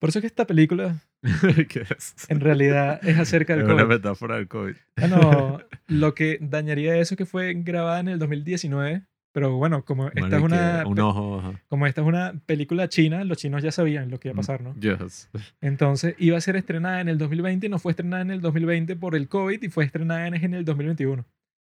Por 0.00 0.08
eso 0.10 0.18
es 0.18 0.22
que 0.22 0.26
esta 0.26 0.46
película 0.46 1.02
en 2.28 2.40
realidad 2.40 3.00
es 3.06 3.18
acerca 3.18 3.54
Es 3.54 3.58
del 3.60 3.66
una 3.70 3.84
COVID. 3.84 3.94
metáfora 3.94 4.36
del 4.36 4.48
COVID. 4.48 4.74
Ah, 4.96 5.06
no, 5.08 5.60
lo 5.86 6.14
que 6.14 6.38
dañaría 6.40 6.96
eso 6.96 7.14
es 7.14 7.18
que 7.18 7.26
fue 7.26 7.54
grabada 7.54 8.00
en 8.00 8.08
el 8.08 8.18
2019, 8.18 9.04
pero 9.34 9.56
bueno, 9.56 9.84
como 9.84 10.06
esta 10.06 10.20
Bueno, 10.20 10.36
es 10.36 10.42
y 10.42 10.46
que 10.46 10.54
una 10.54 10.86
un 10.86 10.94
pe- 10.94 11.02
ojo. 11.02 11.38
ajá. 11.40 11.60
como 11.68 11.86
esta 11.88 12.00
es 12.02 12.06
una 12.06 12.34
película 12.46 12.88
china, 12.88 13.24
los 13.24 13.36
chinos 13.38 13.62
ya 13.64 13.72
sabían 13.72 14.08
lo 14.10 14.20
que 14.20 14.28
iba 14.28 14.32
a 14.32 14.36
Mm, 14.36 14.38
pasar, 14.38 14.60
¿no? 14.62 14.74
Yes. 14.78 15.28
Entonces 15.60 16.14
iba 16.18 16.36
a 16.38 16.40
ser 16.40 16.56
estrenada 16.56 17.00
en 17.00 17.08
el 17.08 17.18
2020 17.18 17.66
y 17.66 17.68
no 17.68 17.78
fue 17.78 17.92
estrenada 17.92 18.22
en 18.22 18.30
el 18.30 18.40
2020 18.40 18.94
por 18.96 19.14
el 19.16 19.28
COVID 19.28 19.60
y 19.62 19.68
fue 19.68 19.84
estrenada 19.84 20.26
en, 20.28 20.54
el 20.54 20.64
2021. 20.64 21.24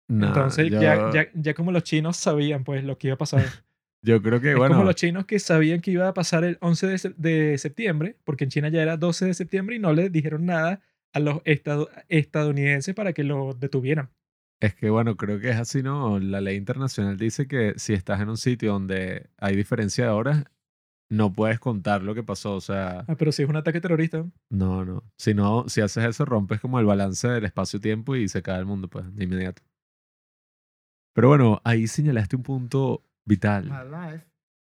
Nah, 0.08 0.28
Entonces 0.28 0.70
yo, 0.70 0.80
ya, 0.80 1.10
ya, 1.12 1.28
ya 1.34 1.54
como 1.54 1.72
los 1.72 1.82
chinos 1.82 2.16
sabían 2.16 2.64
pues 2.64 2.84
lo 2.84 2.96
que 2.96 3.08
iba 3.08 3.14
a 3.14 3.18
pasar. 3.18 3.42
yo 4.02 4.22
creo 4.22 4.40
que, 4.40 4.52
es 4.52 4.56
bueno, 4.56 4.74
como 4.76 4.84
los 4.86 4.94
chinos 4.94 5.26
que 5.26 5.38
sabían 5.40 5.80
que 5.80 5.90
iba 5.90 6.06
a 6.08 6.14
pasar 6.14 6.44
el 6.44 6.56
11 6.60 6.86
de, 6.86 7.14
de 7.16 7.58
septiembre, 7.58 8.14
porque 8.24 8.44
en 8.44 8.50
China 8.50 8.68
ya 8.68 8.80
era 8.82 8.96
12 8.96 9.26
de 9.26 9.34
septiembre 9.34 9.74
y 9.76 9.78
no 9.80 9.92
le 9.92 10.08
dijeron 10.10 10.46
nada 10.46 10.80
a 11.12 11.18
los 11.20 11.40
estado- 11.44 11.88
estadounidenses 12.08 12.94
para 12.94 13.12
que 13.12 13.24
lo 13.24 13.52
detuvieran. 13.54 14.10
Es 14.60 14.74
que, 14.74 14.90
bueno, 14.90 15.16
creo 15.16 15.38
que 15.40 15.50
es 15.50 15.56
así, 15.56 15.82
¿no? 15.82 16.18
La 16.18 16.40
ley 16.40 16.56
internacional 16.56 17.16
dice 17.16 17.46
que 17.46 17.74
si 17.76 17.92
estás 17.92 18.20
en 18.20 18.28
un 18.28 18.36
sitio 18.36 18.72
donde 18.72 19.30
hay 19.38 19.54
diferencia 19.56 20.04
de 20.06 20.10
horas, 20.10 20.44
no 21.10 21.32
puedes 21.32 21.58
contar 21.60 22.02
lo 22.02 22.14
que 22.14 22.22
pasó. 22.22 22.54
O 22.56 22.60
sea, 22.60 23.04
Ah, 23.08 23.14
pero 23.16 23.32
si 23.32 23.42
es 23.42 23.48
un 23.48 23.56
ataque 23.56 23.80
terrorista, 23.80 24.26
no, 24.50 24.84
no. 24.84 25.04
Si 25.16 25.32
no, 25.34 25.68
si 25.68 25.80
haces 25.80 26.04
eso, 26.04 26.24
rompes 26.24 26.60
como 26.60 26.78
el 26.80 26.86
balance 26.86 27.28
del 27.28 27.44
espacio-tiempo 27.44 28.16
y 28.16 28.28
se 28.28 28.42
cae 28.42 28.58
el 28.58 28.66
mundo, 28.66 28.88
pues, 28.88 29.14
de 29.14 29.24
inmediato. 29.24 29.62
Pero 31.14 31.28
bueno, 31.28 31.60
ahí 31.64 31.86
señalaste 31.86 32.36
un 32.36 32.42
punto 32.42 33.04
vital. 33.24 33.68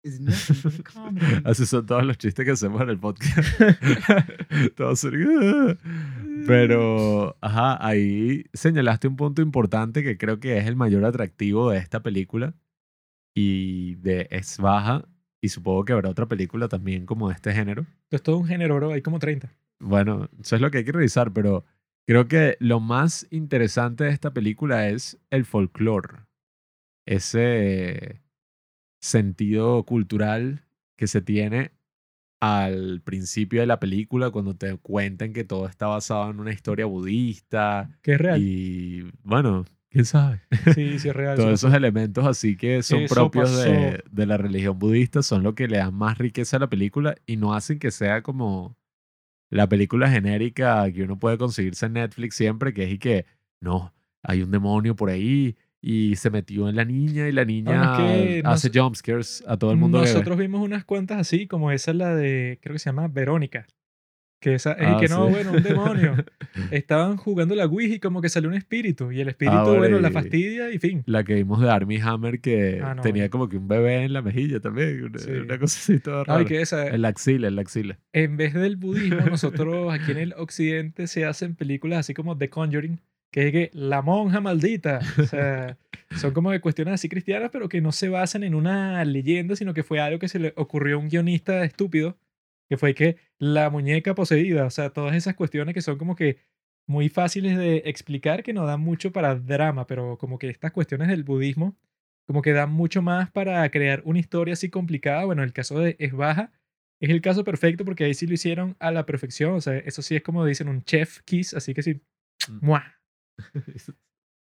Así 1.44 1.64
son 1.64 1.86
todos 1.86 2.04
los 2.04 2.18
chistes 2.18 2.44
que 2.44 2.50
hacemos 2.50 2.82
en 2.82 2.90
el 2.90 2.98
podcast. 2.98 3.38
Todos 4.76 5.00
son. 5.00 5.14
Pero, 6.46 7.36
ajá, 7.40 7.84
ahí 7.84 8.44
señalaste 8.52 9.08
un 9.08 9.16
punto 9.16 9.40
importante 9.40 10.02
que 10.02 10.18
creo 10.18 10.40
que 10.40 10.58
es 10.58 10.66
el 10.66 10.76
mayor 10.76 11.06
atractivo 11.06 11.70
de 11.70 11.78
esta 11.78 12.02
película 12.02 12.54
y 13.34 13.94
de 13.96 14.28
Es 14.30 14.58
Baja. 14.58 15.08
Y 15.40 15.48
supongo 15.48 15.84
que 15.84 15.94
habrá 15.94 16.10
otra 16.10 16.26
película 16.26 16.68
también 16.68 17.06
como 17.06 17.28
de 17.28 17.34
este 17.34 17.52
género. 17.52 17.86
es 18.10 18.22
todo 18.22 18.36
un 18.38 18.46
género, 18.46 18.76
bro, 18.76 18.92
hay 18.92 19.02
como 19.02 19.18
30. 19.18 19.50
Bueno, 19.80 20.28
eso 20.40 20.56
es 20.56 20.62
lo 20.62 20.70
que 20.70 20.78
hay 20.78 20.84
que 20.84 20.92
revisar, 20.92 21.32
pero 21.32 21.64
creo 22.06 22.28
que 22.28 22.56
lo 22.60 22.80
más 22.80 23.26
interesante 23.30 24.04
de 24.04 24.10
esta 24.10 24.32
película 24.32 24.88
es 24.88 25.18
el 25.30 25.44
folclore. 25.44 26.20
Ese 27.06 28.23
sentido 29.04 29.84
cultural 29.84 30.64
que 30.96 31.06
se 31.06 31.20
tiene 31.20 31.72
al 32.40 33.02
principio 33.02 33.60
de 33.60 33.66
la 33.66 33.80
película 33.80 34.30
cuando 34.30 34.56
te 34.56 34.76
cuentan 34.78 35.32
que 35.32 35.44
todo 35.44 35.66
está 35.68 35.86
basado 35.86 36.30
en 36.30 36.40
una 36.40 36.52
historia 36.52 36.86
budista 36.86 37.90
Que 38.02 38.12
es 38.14 38.18
real. 38.18 38.40
y 38.40 39.10
bueno, 39.22 39.64
quién 39.90 40.04
sabe. 40.06 40.40
Sí, 40.74 40.98
sí 40.98 41.08
es 41.08 41.14
real. 41.16 41.36
Todos 41.36 41.60
sí 41.60 41.66
esos 41.66 41.74
elementos 41.74 42.26
así 42.26 42.56
que 42.56 42.82
son 42.82 43.04
Eso 43.04 43.14
propios 43.14 43.54
de, 43.56 44.02
de 44.10 44.26
la 44.26 44.36
religión 44.38 44.78
budista 44.78 45.22
son 45.22 45.42
lo 45.42 45.54
que 45.54 45.68
le 45.68 45.78
dan 45.78 45.94
más 45.94 46.18
riqueza 46.18 46.56
a 46.56 46.60
la 46.60 46.68
película 46.70 47.14
y 47.26 47.36
no 47.36 47.54
hacen 47.54 47.78
que 47.78 47.90
sea 47.90 48.22
como 48.22 48.76
la 49.50 49.68
película 49.68 50.10
genérica 50.10 50.90
que 50.92 51.02
uno 51.04 51.18
puede 51.18 51.38
conseguirse 51.38 51.86
en 51.86 51.94
Netflix 51.94 52.36
siempre, 52.36 52.72
que 52.72 52.84
es 52.84 52.92
y 52.92 52.98
que 52.98 53.26
no, 53.60 53.92
hay 54.22 54.42
un 54.42 54.50
demonio 54.50 54.96
por 54.96 55.10
ahí 55.10 55.56
y 55.86 56.16
se 56.16 56.30
metió 56.30 56.68
en 56.70 56.76
la 56.76 56.84
niña 56.86 57.28
y 57.28 57.32
la 57.32 57.44
niña 57.44 57.96
que 57.98 58.42
hace 58.44 58.68
nos- 58.70 58.78
jumpscares 58.84 59.44
a 59.46 59.58
todo 59.58 59.70
el 59.70 59.76
mundo. 59.76 59.98
Nosotros 60.00 60.38
vimos 60.38 60.62
unas 60.62 60.84
cuantas 60.86 61.18
así, 61.18 61.46
como 61.46 61.70
esa 61.70 61.92
la 61.92 62.14
de, 62.14 62.58
creo 62.62 62.72
que 62.72 62.78
se 62.78 62.88
llama 62.88 63.06
Verónica. 63.08 63.66
Que 64.40 64.54
esa, 64.56 64.72
es 64.72 64.86
Ah, 64.88 64.96
que 65.00 65.08
no, 65.08 65.28
bueno, 65.30 65.52
un 65.52 65.62
demonio. 65.62 66.16
Estaban 66.70 67.16
jugando 67.16 67.54
la 67.54 67.64
Ouija 67.64 67.94
y 67.94 67.98
como 68.00 68.20
que 68.20 68.28
salió 68.28 68.48
un 68.50 68.54
espíritu. 68.54 69.10
Y 69.10 69.20
el 69.22 69.28
espíritu, 69.28 69.56
Ah, 69.56 69.62
bueno, 69.64 69.78
bueno, 69.78 70.00
la 70.00 70.10
fastidia 70.10 70.70
y 70.70 70.78
fin. 70.78 71.02
La 71.06 71.24
que 71.24 71.34
vimos 71.34 71.60
de 71.62 71.70
Armie 71.70 72.00
Hammer 72.02 72.40
que 72.40 72.80
Ah, 72.82 72.94
no, 72.94 73.00
tenía 73.02 73.30
como 73.30 73.48
que 73.48 73.56
un 73.56 73.68
bebé 73.68 74.04
en 74.04 74.12
la 74.12 74.20
mejilla 74.22 74.60
también, 74.60 75.04
una, 75.04 75.18
Sí. 75.18 75.30
una 75.30 75.58
cosa 75.58 75.78
así 75.78 75.98
toda 75.98 76.24
rara. 76.24 76.40
Ay, 76.40 76.44
que 76.46 76.60
esa, 76.60 76.88
En 76.88 77.00
la 77.02 77.08
axila, 77.08 77.48
en 77.48 77.56
la 77.56 77.62
axila. 77.62 77.98
en 78.12 78.36
vez 78.36 78.52
del 78.54 78.76
budismo, 78.76 79.20
nosotros 79.30 79.92
aquí 79.94 80.12
en 80.12 80.18
el 80.18 80.34
occidente 80.36 81.06
se 81.06 81.24
hacen 81.24 81.54
películas 81.54 82.00
así 82.00 82.12
como 82.12 82.36
The 82.36 82.50
Conjuring, 82.50 83.00
que 83.34 83.48
es 83.48 83.52
que 83.52 83.70
la 83.72 84.00
monja 84.00 84.40
maldita. 84.40 85.00
O 85.18 85.24
sea, 85.24 85.76
son 86.16 86.32
como 86.32 86.52
de 86.52 86.60
cuestiones 86.60 86.94
así 86.94 87.08
cristianas, 87.08 87.50
pero 87.52 87.68
que 87.68 87.80
no 87.80 87.90
se 87.90 88.08
basan 88.08 88.44
en 88.44 88.54
una 88.54 89.04
leyenda, 89.04 89.56
sino 89.56 89.74
que 89.74 89.82
fue 89.82 89.98
algo 89.98 90.20
que 90.20 90.28
se 90.28 90.38
le 90.38 90.52
ocurrió 90.54 90.94
a 90.94 90.98
un 91.00 91.08
guionista 91.08 91.64
estúpido, 91.64 92.16
que 92.68 92.76
fue 92.76 92.94
que 92.94 93.16
la 93.38 93.70
muñeca 93.70 94.14
poseída, 94.14 94.66
o 94.66 94.70
sea, 94.70 94.90
todas 94.90 95.16
esas 95.16 95.34
cuestiones 95.34 95.74
que 95.74 95.82
son 95.82 95.98
como 95.98 96.14
que 96.14 96.38
muy 96.86 97.08
fáciles 97.08 97.58
de 97.58 97.78
explicar, 97.86 98.44
que 98.44 98.52
no 98.52 98.66
dan 98.66 98.80
mucho 98.80 99.10
para 99.10 99.34
drama, 99.34 99.88
pero 99.88 100.16
como 100.16 100.38
que 100.38 100.48
estas 100.48 100.70
cuestiones 100.70 101.08
del 101.08 101.24
budismo, 101.24 101.76
como 102.28 102.40
que 102.40 102.52
dan 102.52 102.70
mucho 102.70 103.02
más 103.02 103.32
para 103.32 103.68
crear 103.70 104.02
una 104.04 104.20
historia 104.20 104.52
así 104.52 104.70
complicada. 104.70 105.24
Bueno, 105.24 105.42
el 105.42 105.52
caso 105.52 105.80
de 105.80 105.96
Es 105.98 106.12
Baja 106.12 106.52
es 107.00 107.10
el 107.10 107.20
caso 107.20 107.42
perfecto 107.42 107.84
porque 107.84 108.04
ahí 108.04 108.14
sí 108.14 108.28
lo 108.28 108.34
hicieron 108.34 108.76
a 108.78 108.92
la 108.92 109.06
perfección. 109.06 109.54
O 109.54 109.60
sea, 109.60 109.76
eso 109.78 110.02
sí 110.02 110.14
es 110.14 110.22
como 110.22 110.44
dicen 110.46 110.68
un 110.68 110.84
chef 110.84 111.20
kiss, 111.24 111.52
así 111.54 111.74
que 111.74 111.82
sí. 111.82 112.00
Mm. 112.48 112.66
¡mua! 112.66 112.94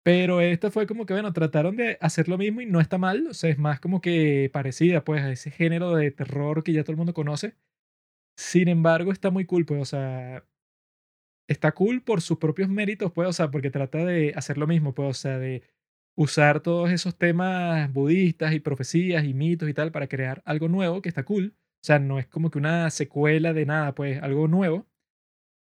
Pero 0.03 0.41
esta 0.41 0.71
fue 0.71 0.87
como 0.87 1.05
que, 1.05 1.13
bueno, 1.13 1.33
trataron 1.33 1.75
de 1.77 1.97
hacer 2.01 2.29
lo 2.29 2.37
mismo 2.37 2.61
y 2.61 2.67
no 2.67 2.79
está 2.81 2.97
mal. 2.99 3.27
O 3.29 3.33
sea, 3.33 3.49
es 3.49 3.57
más 3.59 3.79
como 3.79 4.01
que 4.01 4.49
parecida, 4.53 5.03
pues, 5.03 5.23
a 5.23 5.31
ese 5.31 5.51
género 5.51 5.95
de 5.95 6.11
terror 6.11 6.63
que 6.63 6.73
ya 6.73 6.83
todo 6.83 6.93
el 6.93 6.97
mundo 6.97 7.13
conoce. 7.13 7.55
Sin 8.37 8.67
embargo, 8.69 9.11
está 9.13 9.31
muy 9.31 9.45
cool, 9.45 9.65
pues, 9.65 9.81
o 9.81 9.85
sea, 9.85 10.45
está 11.47 11.73
cool 11.73 12.01
por 12.03 12.21
sus 12.21 12.37
propios 12.37 12.69
méritos, 12.69 13.11
pues, 13.11 13.27
o 13.29 13.33
sea, 13.33 13.51
porque 13.51 13.69
trata 13.71 13.99
de 14.05 14.33
hacer 14.35 14.57
lo 14.57 14.67
mismo, 14.67 14.93
pues, 14.93 15.09
o 15.09 15.13
sea, 15.21 15.37
de 15.39 15.63
usar 16.17 16.61
todos 16.61 16.91
esos 16.91 17.17
temas 17.17 17.91
budistas 17.93 18.53
y 18.53 18.59
profecías 18.59 19.25
y 19.25 19.33
mitos 19.33 19.69
y 19.69 19.73
tal 19.73 19.91
para 19.91 20.07
crear 20.07 20.41
algo 20.45 20.69
nuevo 20.69 21.01
que 21.01 21.09
está 21.09 21.23
cool. 21.25 21.55
O 21.83 21.85
sea, 21.87 21.99
no 21.99 22.19
es 22.19 22.27
como 22.27 22.49
que 22.51 22.57
una 22.59 22.89
secuela 22.89 23.53
de 23.53 23.65
nada, 23.65 23.93
pues, 23.95 24.21
algo 24.23 24.47
nuevo. 24.47 24.87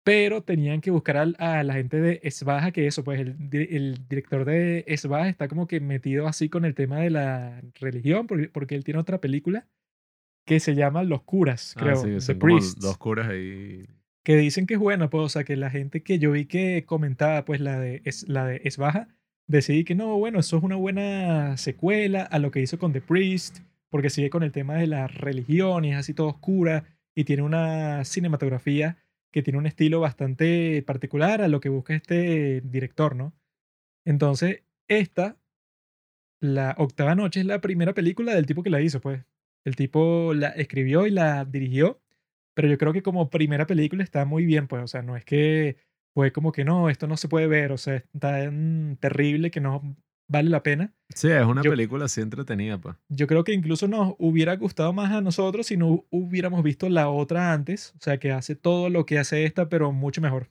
Pero 0.03 0.41
tenían 0.41 0.81
que 0.81 0.89
buscar 0.89 1.17
al- 1.17 1.35
a, 1.37 1.63
la 1.63 1.73
gente 1.75 1.99
de 2.01 2.19
Esbaja, 2.23 2.71
que 2.71 2.87
eso, 2.87 3.03
pues 3.03 3.19
el, 3.19 3.49
di- 3.49 3.67
el 3.69 4.07
director 4.09 4.45
de 4.45 4.83
Esbaja 4.87 5.29
está 5.29 5.47
como 5.47 5.67
que 5.67 5.79
metido 5.79 6.27
así 6.27 6.49
con 6.49 6.65
el 6.65 6.73
tema 6.73 6.99
de 6.99 7.11
la 7.11 7.61
religión, 7.79 8.25
porque, 8.25 8.49
porque 8.49 8.75
él 8.75 8.83
tiene 8.83 8.99
otra 8.99 9.19
película 9.21 9.67
que 10.45 10.59
se 10.59 10.73
llama 10.73 11.03
Los 11.03 11.21
Curas, 11.21 11.75
Ah, 11.77 11.81
creo, 11.83 11.95
sí, 11.97 12.25
The 12.25 12.33
como 12.39 12.39
Priests, 12.55 12.79
dos 12.81 12.97
curas 12.97 13.27
ahí. 13.29 13.83
que 14.23 14.35
dicen 14.37 14.65
que 14.65 14.73
es 14.73 14.79
buena, 14.79 15.09
pues, 15.11 15.23
o 15.23 15.29
sea, 15.29 15.43
que 15.43 15.55
la 15.55 15.69
gente 15.69 16.01
que 16.01 16.17
yo 16.17 16.31
vi 16.31 16.45
que 16.45 16.83
comentaba, 16.85 17.45
pues, 17.45 17.61
la 17.61 17.79
de, 17.79 18.01
es, 18.05 18.27
la 18.27 18.47
de 18.47 18.61
Esbaja, 18.63 19.07
decidí 19.47 19.83
que 19.83 19.93
no, 19.93 20.17
bueno, 20.17 20.39
eso 20.39 20.57
es 20.57 20.63
una 20.63 20.77
buena 20.77 21.57
secuela 21.57 22.23
a 22.23 22.39
lo 22.39 22.49
que 22.49 22.61
hizo 22.61 22.79
con 22.79 22.91
The 22.91 23.01
Priest, 23.01 23.59
porque 23.91 24.09
sigue 24.09 24.31
con 24.31 24.41
el 24.41 24.51
tema 24.51 24.75
de 24.77 24.87
la 24.87 25.05
religión 25.07 25.85
y 25.85 25.91
es 25.91 25.97
así 25.97 26.13
todo 26.15 26.27
oscura 26.29 26.85
y 27.13 27.23
tiene 27.25 27.43
una 27.43 28.03
cinematografía 28.05 28.97
que 29.31 29.41
tiene 29.41 29.59
un 29.59 29.65
estilo 29.67 29.99
bastante 29.99 30.83
particular 30.83 31.41
a 31.41 31.47
lo 31.47 31.59
que 31.61 31.69
busca 31.69 31.95
este 31.95 32.61
director, 32.61 33.15
¿no? 33.15 33.33
Entonces, 34.05 34.63
esta, 34.87 35.37
la 36.41 36.75
octava 36.77 37.15
noche, 37.15 37.41
es 37.41 37.45
la 37.45 37.61
primera 37.61 37.93
película 37.93 38.33
del 38.35 38.45
tipo 38.45 38.63
que 38.63 38.69
la 38.69 38.81
hizo, 38.81 38.99
pues. 39.01 39.23
El 39.63 39.75
tipo 39.75 40.33
la 40.33 40.49
escribió 40.49 41.07
y 41.07 41.11
la 41.11 41.45
dirigió, 41.45 42.01
pero 42.55 42.67
yo 42.67 42.77
creo 42.77 42.93
que 42.93 43.03
como 43.03 43.29
primera 43.29 43.67
película 43.67 44.03
está 44.03 44.25
muy 44.25 44.45
bien, 44.45 44.67
pues, 44.67 44.83
o 44.83 44.87
sea, 44.87 45.01
no 45.03 45.15
es 45.17 45.25
que 45.25 45.77
fue 46.13 46.31
como 46.31 46.51
que 46.51 46.65
no, 46.65 46.89
esto 46.89 47.07
no 47.07 47.17
se 47.17 47.29
puede 47.29 47.47
ver, 47.47 47.71
o 47.71 47.77
sea, 47.77 47.95
es 47.95 48.05
tan 48.19 48.97
terrible 48.99 49.51
que 49.51 49.61
no 49.61 49.95
vale 50.31 50.49
la 50.49 50.63
pena. 50.63 50.93
Sí, 51.09 51.27
es 51.29 51.45
una 51.45 51.61
Yo- 51.61 51.71
película 51.71 52.05
así 52.05 52.21
entretenida, 52.21 52.77
pues. 52.79 52.95
Yo 53.09 53.27
creo 53.27 53.43
que 53.43 53.53
incluso 53.53 53.87
nos 53.87 54.15
hubiera 54.17 54.55
gustado 54.55 54.93
más 54.93 55.11
a 55.11 55.21
nosotros 55.21 55.67
si 55.67 55.75
no 55.77 56.05
hubiéramos 56.09 56.63
visto 56.63 56.87
la 56.89 57.09
otra 57.09 57.51
antes, 57.53 57.93
o 57.97 58.01
sea, 58.01 58.17
que 58.17 58.31
hace 58.31 58.55
todo 58.55 58.89
lo 58.89 59.05
que 59.05 59.19
hace 59.19 59.43
esta, 59.45 59.67
pero 59.67 59.91
mucho 59.91 60.21
mejor. 60.21 60.49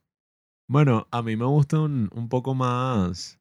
Bueno, 0.69 1.09
a 1.11 1.23
mí 1.23 1.35
me 1.37 1.47
gustan 1.47 2.11
un 2.13 2.29
poco 2.29 2.55
más 2.55 3.41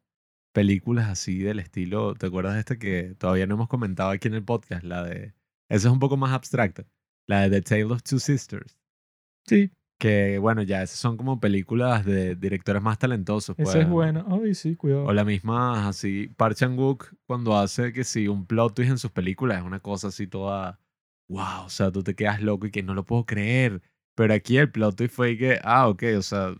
películas 0.52 1.08
así 1.08 1.38
del 1.38 1.58
estilo. 1.60 2.14
¿Te 2.14 2.26
acuerdas 2.26 2.54
de 2.54 2.60
esta 2.60 2.78
que 2.78 3.14
todavía 3.18 3.46
no 3.46 3.54
hemos 3.54 3.68
comentado 3.68 4.10
aquí 4.10 4.28
en 4.28 4.34
el 4.34 4.42
podcast? 4.44 4.82
La 4.82 5.04
de. 5.04 5.34
Esa 5.68 5.88
es 5.88 5.92
un 5.92 6.00
poco 6.00 6.16
más 6.16 6.32
abstracta. 6.32 6.86
La 7.28 7.42
de 7.42 7.50
The 7.50 7.62
Tale 7.62 7.84
of 7.84 8.02
Two 8.02 8.18
Sisters. 8.18 8.76
Sí, 9.46 9.70
Que 10.00 10.38
bueno, 10.38 10.62
ya 10.62 10.82
esas 10.82 10.98
son 10.98 11.18
como 11.18 11.40
películas 11.40 12.06
de 12.06 12.34
directores 12.34 12.80
más 12.80 12.98
talentosos. 12.98 13.54
esa 13.58 13.72
pues. 13.72 13.84
es 13.84 13.88
buena. 13.88 14.24
Ay, 14.30 14.54
sí, 14.54 14.74
cuidado. 14.74 15.04
O 15.04 15.12
la 15.12 15.26
misma, 15.26 15.88
así, 15.88 16.28
Park 16.38 16.56
Chan-wook 16.56 17.12
cuando 17.26 17.54
hace 17.54 17.92
que 17.92 18.02
sí, 18.02 18.26
un 18.26 18.46
plot 18.46 18.76
twist 18.76 18.90
en 18.92 18.96
sus 18.96 19.10
películas 19.10 19.58
es 19.58 19.64
una 19.64 19.80
cosa 19.80 20.08
así 20.08 20.26
toda, 20.26 20.80
wow, 21.28 21.66
o 21.66 21.68
sea, 21.68 21.92
tú 21.92 22.02
te 22.02 22.14
quedas 22.14 22.40
loco 22.40 22.66
y 22.66 22.70
que 22.70 22.82
no 22.82 22.94
lo 22.94 23.04
puedo 23.04 23.26
creer. 23.26 23.82
Pero 24.14 24.32
aquí 24.32 24.56
el 24.56 24.70
plot 24.70 24.96
twist 24.96 25.14
fue 25.14 25.36
que, 25.36 25.60
ah, 25.62 25.86
ok, 25.88 26.02
o 26.16 26.22
sea, 26.22 26.54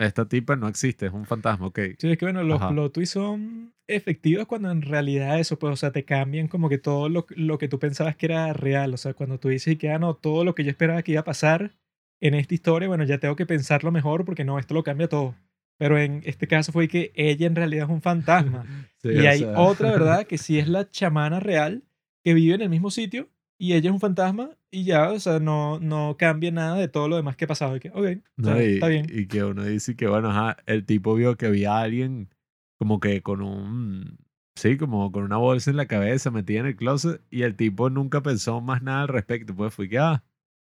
esta 0.00 0.28
tipa 0.28 0.56
no 0.56 0.66
existe, 0.66 1.06
es 1.06 1.12
un 1.12 1.24
fantasma, 1.24 1.68
ok. 1.68 1.78
Sí, 1.98 2.10
es 2.10 2.18
que 2.18 2.24
bueno, 2.24 2.42
los 2.42 2.60
Ajá. 2.60 2.70
plot 2.70 2.94
twists 2.94 3.12
son 3.12 3.74
efectivos 3.86 4.46
cuando 4.48 4.72
en 4.72 4.82
realidad 4.82 5.38
eso, 5.38 5.56
pues, 5.56 5.72
o 5.72 5.76
sea, 5.76 5.92
te 5.92 6.04
cambian 6.04 6.48
como 6.48 6.68
que 6.68 6.78
todo 6.78 7.08
lo, 7.08 7.26
lo 7.36 7.58
que 7.58 7.68
tú 7.68 7.78
pensabas 7.78 8.16
que 8.16 8.26
era 8.26 8.52
real. 8.52 8.92
O 8.92 8.96
sea, 8.96 9.14
cuando 9.14 9.38
tú 9.38 9.50
dices 9.50 9.78
que, 9.78 9.92
ah, 9.92 10.00
no, 10.00 10.14
todo 10.14 10.44
lo 10.44 10.56
que 10.56 10.64
yo 10.64 10.70
esperaba 10.70 11.02
que 11.02 11.12
iba 11.12 11.20
a 11.20 11.24
pasar 11.24 11.76
en 12.20 12.34
esta 12.34 12.54
historia, 12.54 12.88
bueno, 12.88 13.04
ya 13.04 13.18
tengo 13.18 13.36
que 13.36 13.46
pensarlo 13.46 13.90
mejor 13.92 14.24
porque 14.24 14.44
no, 14.44 14.58
esto 14.58 14.74
lo 14.74 14.82
cambia 14.82 15.08
todo. 15.08 15.34
Pero 15.78 15.98
en 15.98 16.22
este 16.24 16.46
caso 16.46 16.72
fue 16.72 16.88
que 16.88 17.12
ella 17.14 17.46
en 17.46 17.54
realidad 17.56 17.84
es 17.86 17.90
un 17.90 18.02
fantasma. 18.02 18.64
Sí, 19.02 19.10
y 19.12 19.26
hay 19.26 19.40
sea, 19.40 19.58
otra, 19.60 19.90
¿verdad? 19.92 20.26
Que 20.28 20.36
sí 20.38 20.58
es 20.58 20.66
la 20.68 20.88
chamana 20.88 21.38
real 21.38 21.84
que 22.24 22.34
vive 22.34 22.54
en 22.54 22.62
el 22.62 22.70
mismo 22.70 22.90
sitio 22.90 23.28
y 23.58 23.74
ella 23.74 23.90
es 23.90 23.94
un 23.94 24.00
fantasma 24.00 24.50
y 24.70 24.84
ya, 24.84 25.12
o 25.12 25.20
sea, 25.20 25.38
no, 25.38 25.78
no 25.78 26.16
cambia 26.18 26.50
nada 26.50 26.76
de 26.76 26.88
todo 26.88 27.06
lo 27.08 27.16
demás 27.16 27.36
que 27.36 27.44
ha 27.44 27.48
pasado. 27.48 27.76
Y 27.76 27.80
que, 27.80 27.90
ok, 27.90 27.96
o 27.96 28.20
No, 28.36 28.48
sea, 28.54 28.64
y, 28.64 28.74
está 28.74 28.88
bien. 28.88 29.06
y 29.08 29.26
que 29.26 29.44
uno 29.44 29.62
dice 29.64 29.94
que, 29.96 30.08
bueno, 30.08 30.30
ajá, 30.30 30.56
el 30.66 30.84
tipo 30.86 31.14
vio 31.14 31.36
que 31.36 31.46
había 31.46 31.78
alguien 31.78 32.30
como 32.78 32.98
que 32.98 33.22
con 33.22 33.42
un, 33.42 34.18
sí, 34.56 34.76
como 34.76 35.12
con 35.12 35.22
una 35.22 35.36
bolsa 35.36 35.70
en 35.70 35.76
la 35.76 35.86
cabeza 35.86 36.30
metida 36.32 36.60
en 36.60 36.66
el 36.66 36.76
closet 36.76 37.20
y 37.30 37.42
el 37.42 37.54
tipo 37.54 37.88
nunca 37.90 38.22
pensó 38.22 38.60
más 38.60 38.82
nada 38.82 39.02
al 39.02 39.08
respecto. 39.08 39.54
Pues 39.54 39.72
fue 39.72 39.88
que, 39.88 39.98
ah, 39.98 40.24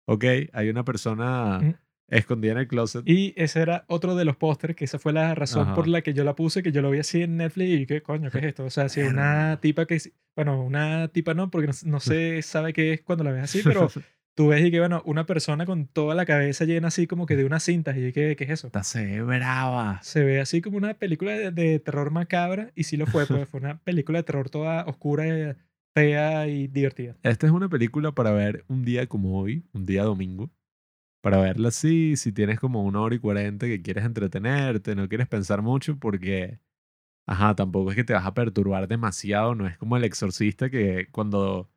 ok, 0.09 0.25
hay 0.53 0.69
una 0.71 0.85
persona 0.85 1.61
Mm. 1.61 1.75
escondida 2.09 2.53
en 2.53 2.59
el 2.59 2.69
closet. 2.69 3.03
Y 3.07 3.35
ese 3.37 3.61
era 3.61 3.85
otro 3.87 4.17
de 4.17 4.25
los 4.25 4.37
pósters, 4.37 4.75
que 4.75 4.87
esa 4.87 4.99
fue 4.99 5.13
la 5.13 5.35
razón 5.35 5.75
por 5.75 5.87
la 5.87 6.01
que 6.01 6.15
yo 6.15 6.25
la 6.25 6.35
puse, 6.35 6.63
que 6.63 6.73
yo 6.73 6.81
lo 6.83 6.91
vi 6.91 7.01
así 7.01 7.23
en 7.23 7.37
Netflix 7.37 7.81
y 7.81 7.87
qué 7.87 8.01
coño, 8.03 8.31
¿qué 8.31 8.39
es 8.39 8.45
esto? 8.45 8.65
O 8.65 8.71
sea, 8.71 8.89
si 8.89 9.03
una 9.03 9.59
tipa 9.61 9.87
que, 9.87 9.99
bueno, 10.35 10.63
una 10.65 11.09
tipa 11.09 11.35
no, 11.35 11.51
porque 11.51 11.67
no, 11.69 11.73
no 11.85 12.01
se 12.01 12.41
sabe 12.43 12.73
qué 12.73 12.95
es 12.95 13.03
cuando 13.03 13.25
la 13.25 13.33
ves 13.33 13.45
así, 13.45 13.61
pero 13.63 13.91
tú 14.35 14.49
ves 14.49 14.65
y 14.65 14.71
que, 14.71 14.79
bueno, 14.79 15.03
una 15.05 15.27
persona 15.27 15.67
con 15.67 15.87
toda 15.87 16.15
la 16.15 16.25
cabeza 16.25 16.65
llena 16.65 16.89
así 16.89 17.07
como 17.07 17.27
que 17.27 17.37
de 17.37 17.45
unas 17.45 17.63
cintas 17.65 17.97
y 17.99 18.13
que, 18.13 18.37
¿qué 18.37 18.45
es 18.45 18.51
eso? 18.51 18.69
Esta 18.69 18.85
se 18.85 19.05
ve 19.05 19.21
brava. 19.23 20.01
Se 20.03 20.25
ve 20.25 20.41
así 20.41 20.63
como 20.63 20.79
una 20.79 20.95
película 20.95 21.33
de, 21.33 21.51
de 21.51 21.79
terror 21.79 22.11
macabra 22.11 22.71
y 22.75 22.85
sí 22.85 22.97
lo 22.97 23.05
fue, 23.07 23.27
pues 23.27 23.47
fue 23.49 23.61
una 23.61 23.79
película 23.81 24.21
de 24.21 24.23
terror 24.23 24.49
toda 24.49 24.85
oscura, 24.87 25.27
eh, 25.27 25.57
fea 25.99 26.47
y 26.47 26.69
divertida. 26.69 27.17
Esta 27.23 27.47
es 27.47 27.53
una 27.53 27.69
película 27.69 28.13
para 28.13 28.31
ver 28.31 28.65
un 28.69 28.85
día 28.85 29.07
como 29.07 29.41
hoy, 29.41 29.65
un 29.73 29.85
día 29.85 30.05
domingo. 30.05 30.51
Para 31.21 31.39
verla 31.39 31.69
así, 31.69 32.17
si 32.17 32.33
tienes 32.33 32.61
como 32.61 32.85
una 32.85 33.01
hora 33.01 33.17
y 33.17 33.19
cuarenta 33.19 33.67
que 33.67 33.83
quieres 33.83 34.05
entretenerte, 34.05 34.95
no 34.95 35.09
quieres 35.09 35.27
pensar 35.27 35.63
mucho 35.63 35.99
porque, 35.99 36.61
ajá, 37.27 37.57
tampoco 37.57 37.91
es 37.91 37.97
que 37.97 38.05
te 38.05 38.13
vas 38.13 38.25
a 38.27 38.35
perturbar 38.35 38.87
demasiado, 38.87 39.55
no 39.57 39.67
es 39.67 39.77
como 39.79 39.97
El 39.97 40.05
Exorcista 40.05 40.71
que 40.71 41.09
cuando 41.11 41.69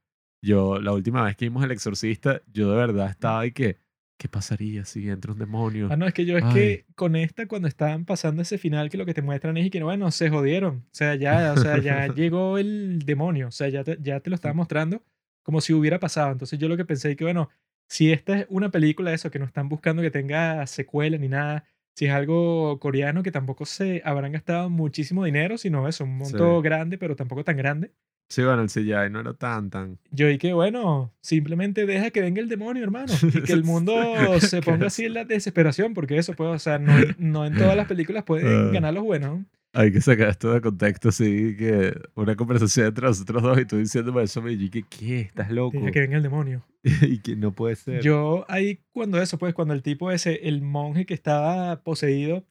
yo, 0.43 0.79
la 0.79 0.93
última 0.93 1.23
vez 1.23 1.35
que 1.35 1.45
vimos 1.45 1.63
El 1.63 1.71
Exorcista, 1.71 2.43
yo 2.53 2.69
de 2.71 2.77
verdad 2.77 3.09
estaba 3.09 3.41
ahí 3.41 3.51
que, 3.51 3.79
¿qué 4.21 4.29
pasaría 4.29 4.85
si 4.85 5.09
entra 5.09 5.31
un 5.31 5.39
demonio? 5.39 5.87
Ah, 5.89 5.97
no, 5.97 6.05
es 6.05 6.13
que 6.13 6.25
yo 6.27 6.37
es 6.37 6.43
Ay. 6.43 6.53
que 6.53 6.85
con 6.93 7.15
esta, 7.15 7.47
cuando 7.47 7.67
estaban 7.67 8.05
pasando 8.05 8.43
ese 8.43 8.59
final, 8.59 8.91
que 8.91 8.97
lo 8.97 9.03
que 9.07 9.15
te 9.15 9.23
muestran 9.23 9.57
es 9.57 9.71
que, 9.71 9.81
bueno, 9.81 10.11
se 10.11 10.29
jodieron. 10.29 10.85
O 10.85 10.89
sea, 10.91 11.15
ya, 11.15 11.53
o 11.53 11.57
sea, 11.57 11.79
ya 11.79 12.05
llegó 12.13 12.59
el 12.59 12.99
demonio. 13.03 13.47
O 13.47 13.51
sea, 13.51 13.67
ya 13.69 13.83
te, 13.83 13.97
ya 13.99 14.19
te 14.19 14.29
lo 14.29 14.35
estaba 14.35 14.53
mostrando 14.53 15.01
como 15.41 15.59
si 15.59 15.73
hubiera 15.73 15.99
pasado. 15.99 16.31
Entonces 16.33 16.59
yo 16.59 16.69
lo 16.69 16.77
que 16.77 16.85
pensé 16.85 17.09
es 17.09 17.17
que, 17.17 17.23
bueno, 17.23 17.49
si 17.89 18.11
esta 18.11 18.41
es 18.41 18.45
una 18.49 18.69
película 18.69 19.11
eso, 19.11 19.31
que 19.31 19.39
no 19.39 19.45
están 19.45 19.69
buscando 19.69 20.03
que 20.03 20.11
tenga 20.11 20.67
secuela 20.67 21.17
ni 21.17 21.27
nada, 21.27 21.63
si 21.95 22.05
es 22.05 22.11
algo 22.11 22.79
coreano 22.79 23.23
que 23.23 23.31
tampoco 23.31 23.65
se 23.65 24.03
habrán 24.05 24.33
gastado 24.33 24.69
muchísimo 24.69 25.25
dinero, 25.25 25.57
sino 25.57 25.87
eso, 25.87 26.03
un 26.03 26.17
monto 26.17 26.57
Sí. 26.59 26.63
grande, 26.63 26.99
pero 26.99 27.15
tampoco 27.15 27.43
tan 27.43 27.57
grande. 27.57 27.91
Sí, 28.31 28.43
bueno, 28.43 28.61
el 28.61 28.69
CGI 28.69 29.09
no 29.11 29.19
era 29.19 29.33
tan, 29.33 29.69
tan... 29.69 29.99
Yo 30.11 30.29
y 30.29 30.37
que, 30.37 30.53
bueno, 30.53 31.11
simplemente 31.19 31.85
deja 31.85 32.11
que 32.11 32.21
venga 32.21 32.39
el 32.41 32.47
demonio, 32.47 32.81
hermano. 32.81 33.11
Y 33.21 33.41
que 33.41 33.51
el 33.51 33.63
mundo 33.65 33.93
se 34.39 34.61
ponga 34.61 34.87
así 34.87 35.03
en 35.03 35.15
la 35.15 35.25
desesperación, 35.25 35.93
porque 35.93 36.17
eso, 36.17 36.31
pues, 36.33 36.49
o 36.49 36.57
sea, 36.59 36.79
no, 36.79 36.93
no 37.17 37.45
en 37.45 37.57
todas 37.57 37.75
las 37.75 37.87
películas 37.87 38.23
pueden 38.23 38.69
Ah. 38.69 38.71
ganar 38.71 38.93
los 38.93 39.03
buenos. 39.03 39.41
Hay 39.73 39.91
que 39.91 39.99
sacar 39.99 40.29
esto 40.29 40.53
de 40.53 40.61
contexto, 40.61 41.09
así 41.09 41.55
que 41.57 41.93
una 42.15 42.35
conversación 42.37 42.87
entre 42.87 43.07
nosotros 43.07 43.43
dos 43.43 43.59
y 43.59 43.65
tú 43.65 43.77
diciéndome 43.77 44.23
eso, 44.23 44.41
me 44.41 44.55
dije, 44.55 44.83
¿qué? 44.89 45.19
¿Estás 45.21 45.51
loco? 45.51 45.77
Deja 45.77 45.91
que 45.91 45.99
venga 45.99 46.15
el 46.17 46.23
demonio. 46.23 46.63
y 47.01 47.19
que 47.19 47.35
no 47.35 47.51
puede 47.51 47.75
ser. 47.75 48.01
Yo 48.01 48.45
ahí, 48.47 48.79
cuando 48.93 49.21
eso, 49.21 49.37
pues, 49.37 49.53
cuando 49.53 49.73
el 49.73 49.81
tipo 49.81 50.09
ese, 50.11 50.47
el 50.47 50.61
monje 50.61 51.05
que 51.05 51.13
estaba 51.13 51.81
poseído, 51.83 52.45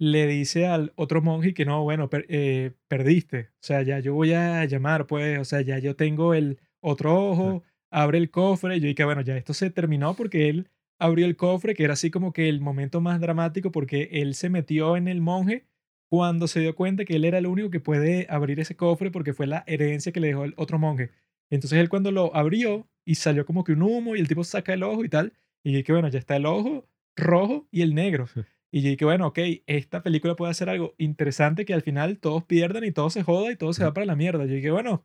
le 0.00 0.26
dice 0.26 0.66
al 0.66 0.92
otro 0.96 1.20
monje 1.22 1.52
que 1.54 1.64
no, 1.66 1.82
bueno, 1.84 2.08
per- 2.08 2.24
eh, 2.30 2.72
perdiste. 2.88 3.50
O 3.54 3.62
sea, 3.62 3.82
ya 3.82 4.00
yo 4.00 4.14
voy 4.14 4.32
a 4.32 4.64
llamar, 4.64 5.06
pues, 5.06 5.38
o 5.38 5.44
sea, 5.44 5.60
ya 5.60 5.78
yo 5.78 5.94
tengo 5.94 6.32
el 6.34 6.58
otro 6.80 7.14
ojo, 7.30 7.62
abre 7.90 8.16
el 8.18 8.30
cofre. 8.30 8.76
Y 8.76 8.80
yo 8.80 8.86
dije, 8.88 9.04
bueno, 9.04 9.20
ya 9.20 9.36
esto 9.36 9.52
se 9.54 9.70
terminó 9.70 10.14
porque 10.14 10.48
él 10.48 10.68
abrió 10.98 11.26
el 11.26 11.36
cofre, 11.36 11.74
que 11.74 11.84
era 11.84 11.92
así 11.92 12.10
como 12.10 12.32
que 12.32 12.48
el 12.48 12.60
momento 12.60 13.00
más 13.02 13.20
dramático 13.20 13.70
porque 13.70 14.08
él 14.12 14.34
se 14.34 14.48
metió 14.50 14.96
en 14.96 15.06
el 15.06 15.20
monje 15.20 15.66
cuando 16.10 16.48
se 16.48 16.60
dio 16.60 16.74
cuenta 16.74 17.04
que 17.04 17.16
él 17.16 17.24
era 17.24 17.38
el 17.38 17.46
único 17.46 17.70
que 17.70 17.80
puede 17.80 18.26
abrir 18.30 18.58
ese 18.58 18.76
cofre 18.76 19.10
porque 19.10 19.34
fue 19.34 19.46
la 19.46 19.64
herencia 19.66 20.12
que 20.12 20.20
le 20.20 20.28
dejó 20.28 20.44
el 20.44 20.54
otro 20.56 20.78
monje. 20.78 21.10
Entonces 21.50 21.78
él 21.78 21.88
cuando 21.90 22.10
lo 22.10 22.34
abrió 22.34 22.88
y 23.04 23.16
salió 23.16 23.44
como 23.46 23.64
que 23.64 23.72
un 23.72 23.82
humo 23.82 24.16
y 24.16 24.20
el 24.20 24.28
tipo 24.28 24.44
saca 24.44 24.72
el 24.72 24.82
ojo 24.82 25.04
y 25.04 25.08
tal, 25.08 25.32
y 25.62 25.70
dije 25.72 25.84
que 25.84 25.92
bueno, 25.92 26.08
ya 26.08 26.18
está 26.18 26.36
el 26.36 26.46
ojo 26.46 26.86
rojo 27.16 27.66
y 27.70 27.82
el 27.82 27.94
negro. 27.94 28.26
Y 28.72 28.82
yo 28.82 28.90
dije, 28.90 29.04
bueno, 29.04 29.26
ok, 29.28 29.38
esta 29.66 30.02
película 30.02 30.36
puede 30.36 30.52
hacer 30.52 30.68
algo 30.68 30.94
interesante 30.98 31.64
que 31.64 31.74
al 31.74 31.82
final 31.82 32.18
todos 32.18 32.44
pierdan 32.44 32.84
y 32.84 32.92
todo 32.92 33.10
se 33.10 33.22
joda 33.24 33.50
y 33.52 33.56
todo 33.56 33.72
se 33.72 33.84
va 33.84 33.92
para 33.92 34.06
la 34.06 34.16
mierda. 34.16 34.46
Yo 34.46 34.54
dije, 34.54 34.70
bueno, 34.70 35.04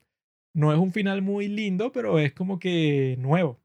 no 0.54 0.72
es 0.72 0.78
un 0.78 0.92
final 0.92 1.22
muy 1.22 1.48
lindo, 1.48 1.92
pero 1.92 2.18
es 2.18 2.32
como 2.32 2.58
que 2.58 3.16
nuevo. 3.18 3.60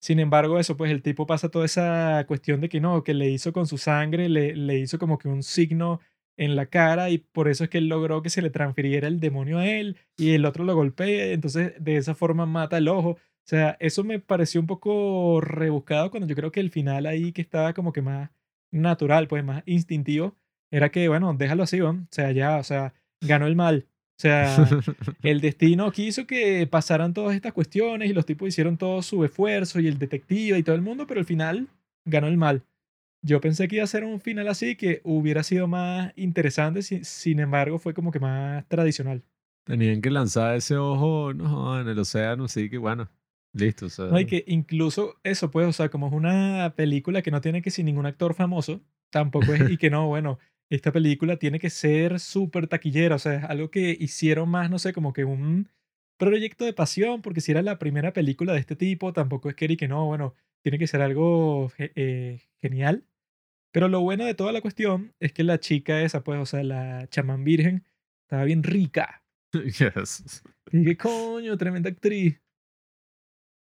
Sin 0.00 0.20
embargo, 0.20 0.58
eso, 0.58 0.76
pues 0.76 0.90
el 0.92 1.02
tipo 1.02 1.26
pasa 1.26 1.50
toda 1.50 1.66
esa 1.66 2.24
cuestión 2.26 2.60
de 2.60 2.68
que 2.70 2.80
no, 2.80 3.04
que 3.04 3.14
le 3.14 3.30
hizo 3.30 3.52
con 3.52 3.66
su 3.66 3.78
sangre, 3.78 4.28
le, 4.28 4.56
le 4.56 4.78
hizo 4.78 4.98
como 4.98 5.18
que 5.18 5.28
un 5.28 5.42
signo 5.42 6.00
en 6.36 6.56
la 6.56 6.66
cara 6.66 7.10
y 7.10 7.18
por 7.18 7.48
eso 7.48 7.64
es 7.64 7.70
que 7.70 7.78
él 7.78 7.88
logró 7.88 8.22
que 8.22 8.30
se 8.30 8.42
le 8.42 8.50
transfiriera 8.50 9.08
el 9.08 9.20
demonio 9.20 9.58
a 9.58 9.66
él 9.68 9.98
y 10.16 10.32
el 10.32 10.46
otro 10.46 10.64
lo 10.64 10.74
golpea, 10.74 11.32
entonces 11.32 11.74
de 11.78 11.96
esa 11.96 12.14
forma 12.14 12.46
mata 12.46 12.78
el 12.78 12.88
ojo. 12.88 13.10
O 13.10 13.18
sea, 13.44 13.76
eso 13.80 14.04
me 14.04 14.20
pareció 14.20 14.60
un 14.60 14.66
poco 14.66 15.40
rebuscado 15.42 16.10
cuando 16.10 16.26
yo 16.28 16.36
creo 16.36 16.52
que 16.52 16.60
el 16.60 16.70
final 16.70 17.06
ahí 17.06 17.32
que 17.32 17.42
estaba 17.42 17.74
como 17.74 17.92
que 17.92 18.02
más 18.02 18.30
natural, 18.70 19.28
pues 19.28 19.44
más 19.44 19.62
instintivo, 19.66 20.36
era 20.70 20.90
que, 20.90 21.08
bueno, 21.08 21.34
déjalo 21.34 21.62
así, 21.64 21.78
¿no? 21.78 21.90
O 21.90 22.06
sea, 22.10 22.30
ya, 22.32 22.56
o 22.58 22.64
sea, 22.64 22.94
ganó 23.20 23.46
el 23.46 23.56
mal. 23.56 23.86
O 23.88 24.20
sea, 24.20 24.66
el 25.22 25.40
destino 25.40 25.90
quiso 25.90 26.26
que 26.26 26.66
pasaran 26.66 27.14
todas 27.14 27.34
estas 27.34 27.52
cuestiones 27.52 28.10
y 28.10 28.12
los 28.12 28.26
tipos 28.26 28.48
hicieron 28.48 28.76
todo 28.76 29.02
su 29.02 29.24
esfuerzo 29.24 29.80
y 29.80 29.88
el 29.88 29.98
detective 29.98 30.58
y 30.58 30.62
todo 30.62 30.76
el 30.76 30.82
mundo, 30.82 31.06
pero 31.06 31.20
al 31.20 31.26
final 31.26 31.68
ganó 32.04 32.26
el 32.28 32.36
mal. 32.36 32.62
Yo 33.22 33.40
pensé 33.40 33.68
que 33.68 33.76
iba 33.76 33.84
a 33.84 33.88
ser 33.88 34.04
un 34.04 34.20
final 34.20 34.48
así 34.48 34.76
que 34.76 35.00
hubiera 35.04 35.42
sido 35.42 35.66
más 35.68 36.12
interesante, 36.16 36.82
si- 36.82 37.04
sin 37.04 37.38
embargo 37.40 37.78
fue 37.78 37.92
como 37.94 38.10
que 38.12 38.18
más 38.20 38.66
tradicional. 38.68 39.22
Tenían 39.64 40.00
que 40.00 40.10
lanzar 40.10 40.56
ese 40.56 40.76
ojo 40.76 41.32
no, 41.34 41.80
en 41.80 41.88
el 41.88 41.98
océano, 41.98 42.44
así 42.44 42.70
que 42.70 42.78
bueno, 42.78 43.08
listo. 43.52 43.86
O 43.86 43.88
sea, 43.88 44.06
No, 44.06 44.20
y 44.20 44.26
que 44.26 44.44
incluso 44.46 45.18
eso, 45.22 45.50
pues, 45.50 45.66
o 45.66 45.72
sea, 45.72 45.88
como 45.88 46.08
es 46.08 46.12
una 46.12 46.74
película 46.76 47.22
que 47.22 47.30
no 47.30 47.40
tiene 47.40 47.62
que 47.62 47.70
ser 47.70 47.84
ningún 47.84 48.06
actor 48.06 48.34
famoso, 48.34 48.80
tampoco 49.10 49.54
es, 49.54 49.70
y 49.70 49.76
que 49.76 49.90
no, 49.90 50.06
bueno, 50.06 50.38
esta 50.70 50.92
película 50.92 51.36
tiene 51.36 51.58
que 51.58 51.70
ser 51.70 52.20
súper 52.20 52.68
taquillera, 52.68 53.16
o 53.16 53.18
sea, 53.18 53.34
es 53.34 53.44
algo 53.44 53.70
que 53.70 53.96
hicieron 53.98 54.48
más, 54.48 54.70
no 54.70 54.78
sé, 54.78 54.92
como 54.92 55.12
que 55.12 55.24
un 55.24 55.68
proyecto 56.16 56.64
de 56.64 56.72
pasión, 56.72 57.22
porque 57.22 57.40
si 57.40 57.50
era 57.50 57.62
la 57.62 57.78
primera 57.78 58.12
película 58.12 58.52
de 58.52 58.60
este 58.60 58.76
tipo, 58.76 59.12
tampoco 59.12 59.48
es 59.48 59.56
que, 59.56 59.64
y 59.64 59.76
que 59.76 59.88
no, 59.88 60.06
bueno, 60.06 60.34
tiene 60.62 60.78
que 60.78 60.86
ser 60.86 61.02
algo 61.02 61.72
eh, 61.78 62.40
genial. 62.58 63.04
Pero 63.72 63.88
lo 63.88 64.00
bueno 64.00 64.24
de 64.24 64.34
toda 64.34 64.52
la 64.52 64.60
cuestión 64.60 65.14
es 65.20 65.32
que 65.32 65.44
la 65.44 65.60
chica 65.60 66.02
esa, 66.02 66.22
pues, 66.22 66.40
o 66.40 66.46
sea, 66.46 66.62
la 66.62 67.08
chamán 67.08 67.44
virgen, 67.44 67.84
estaba 68.22 68.44
bien 68.44 68.62
rica. 68.62 69.22
yes. 69.52 70.42
Y 70.72 70.84
que 70.84 70.96
coño, 70.96 71.56
tremenda 71.56 71.90
actriz. 71.90 72.40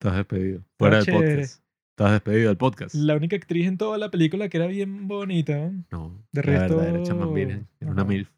Estás 0.01 0.15
despedido. 0.15 0.63
Fuera 0.77 1.03
del 1.03 1.13
podcast. 1.13 1.61
Estás 1.89 2.11
despedido 2.13 2.47
del 2.47 2.57
podcast. 2.57 2.95
La 2.95 3.17
única 3.17 3.35
actriz 3.35 3.67
en 3.67 3.77
toda 3.77 3.97
la 3.97 4.09
película 4.09 4.47
que 4.47 4.55
era 4.55 4.67
bien 4.67 5.09
bonita. 5.09 5.73
¿no? 5.91 6.25
De 6.31 6.41
la 6.41 6.67
resto, 6.67 7.03
chamán 7.03 7.33
virgen. 7.33 7.67
Era 7.81 7.91
una 7.91 8.05
milf. 8.05 8.29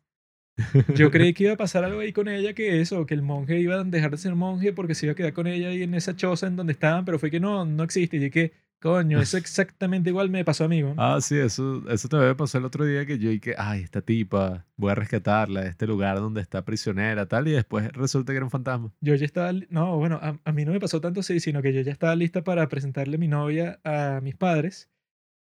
Yo 0.96 1.12
creí 1.12 1.34
que 1.36 1.44
iba 1.44 1.54
a 1.54 1.58
pasar 1.58 1.84
algo 1.84 2.00
ahí 2.00 2.14
con 2.14 2.28
ella, 2.30 2.54
que 2.54 2.82
eso, 2.82 3.06
que 3.06 3.14
el 3.14 3.22
monje 3.22 3.60
iba 3.60 3.76
a 3.76 3.84
dejar 3.84 4.10
de 4.10 4.18
ser 4.18 4.34
monje 4.34 4.74
porque 4.74 4.96
se 4.96 5.06
iba 5.06 5.14
a 5.14 5.16
quedar 5.16 5.34
con 5.34 5.46
ella 5.46 5.68
ahí 5.68 5.84
en 5.84 5.94
esa 5.94 6.16
choza 6.16 6.48
en 6.48 6.56
donde 6.56 6.74
estaban, 6.74 7.06
pero 7.06 7.20
fue 7.20 7.30
que 7.30 7.40
no, 7.40 7.64
no 7.64 7.84
existe. 7.84 8.18
Y 8.18 8.32
que, 8.32 8.54
coño, 8.82 9.20
eso 9.22 9.38
exactamente 9.38 10.10
igual 10.10 10.30
me 10.30 10.44
pasó 10.44 10.66
a 10.66 10.68
mí. 10.68 10.82
¿no? 10.82 10.96
Ah, 10.98 11.20
sí, 11.22 11.38
eso, 11.38 11.84
eso 11.90 12.08
también 12.10 12.30
me 12.32 12.36
pasó 12.36 12.58
el 12.58 12.66
otro 12.66 12.84
día 12.86 13.06
que 13.06 13.18
yo 13.20 13.30
dije, 13.30 13.56
ay, 13.58 13.82
esta 13.82 14.02
tipa, 14.02 14.66
voy 14.76 14.92
a 14.92 14.96
rescatarla 14.96 15.62
de 15.62 15.70
este 15.70 15.88
lugar 15.88 16.18
donde 16.18 16.42
está 16.42 16.66
prisionera, 16.66 17.26
tal, 17.28 17.48
y 17.48 17.52
después 17.52 17.90
resulta 17.94 18.34
que 18.34 18.38
era 18.38 18.46
un 18.46 18.52
fantasma. 18.52 18.92
Yo 19.02 19.16
ya 19.16 19.26
estaba, 19.26 19.54
no, 19.70 19.98
bueno, 19.98 20.20
a, 20.22 20.38
a 20.44 20.52
mí 20.52 20.66
no 20.66 20.72
me 20.74 20.80
pasó 20.80 21.00
tanto 21.00 21.22
así, 21.22 21.40
sino 21.40 21.62
que 21.62 21.72
yo 21.74 21.82
ya 21.82 21.92
estaba 21.92 22.16
lista 22.16 22.44
para 22.44 22.68
presentarle 22.68 23.16
a 23.16 23.20
mi 23.20 23.28
novia 23.28 23.80
a 23.84 24.20
mis 24.22 24.36
padres. 24.36 24.90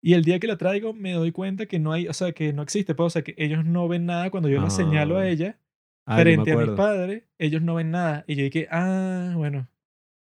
Y 0.01 0.14
el 0.14 0.24
día 0.24 0.39
que 0.39 0.47
la 0.47 0.56
traigo 0.58 0.93
me 0.93 1.12
doy 1.14 1.32
cuenta 1.32 1.66
que 1.66 1.78
no 1.78 1.91
hay, 1.91 2.08
o 2.08 2.14
sea, 2.14 2.32
que 2.32 2.53
no 2.53 2.62
existe, 2.64 2.95
pues, 2.95 3.08
o 3.08 3.10
sea, 3.10 3.22
que 3.22 3.36
ellos 3.38 3.66
no 3.66 3.88
ven 3.88 4.06
nada 4.06 4.30
cuando 4.32 4.47
yo 4.49 4.62
la 4.62 4.70
señalo 4.70 5.18
a 5.18 5.22
Ah. 5.22 5.28
ella 5.28 5.60
Ah, 6.06 6.18
frente 6.22 6.53
a 6.53 6.58
mis 6.58 6.70
padres, 6.72 7.24
ellos 7.38 7.62
no 7.62 7.76
ven 7.76 7.91
nada. 7.91 8.24
Y 8.26 8.36
yo 8.36 8.43
dije, 8.43 8.68
ah, 8.72 9.34
bueno, 9.36 9.68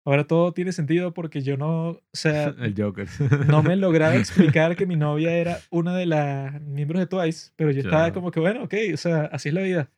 Ahora 0.03 0.25
todo 0.25 0.51
tiene 0.51 0.71
sentido 0.71 1.13
porque 1.13 1.41
yo 1.41 1.57
no, 1.57 1.89
o 1.89 2.01
sea, 2.13 2.55
El 2.59 2.73
Joker. 2.75 3.07
no 3.47 3.61
me 3.61 3.75
lograba 3.75 4.15
explicar 4.17 4.75
que 4.75 4.85
mi 4.87 4.95
novia 4.95 5.31
era 5.33 5.59
una 5.69 5.95
de 5.95 6.07
las 6.07 6.59
miembros 6.61 6.99
de 6.99 7.05
Twice, 7.07 7.51
pero 7.55 7.69
yo 7.71 7.79
estaba 7.81 8.05
Claro. 8.05 8.13
como 8.15 8.31
que, 8.31 8.39
bueno, 8.39 8.63
ok, 8.63 8.73
o 8.93 8.97
sea, 8.97 9.25
así 9.25 9.49
es 9.49 9.55
la 9.55 9.61
vida. 9.61 9.91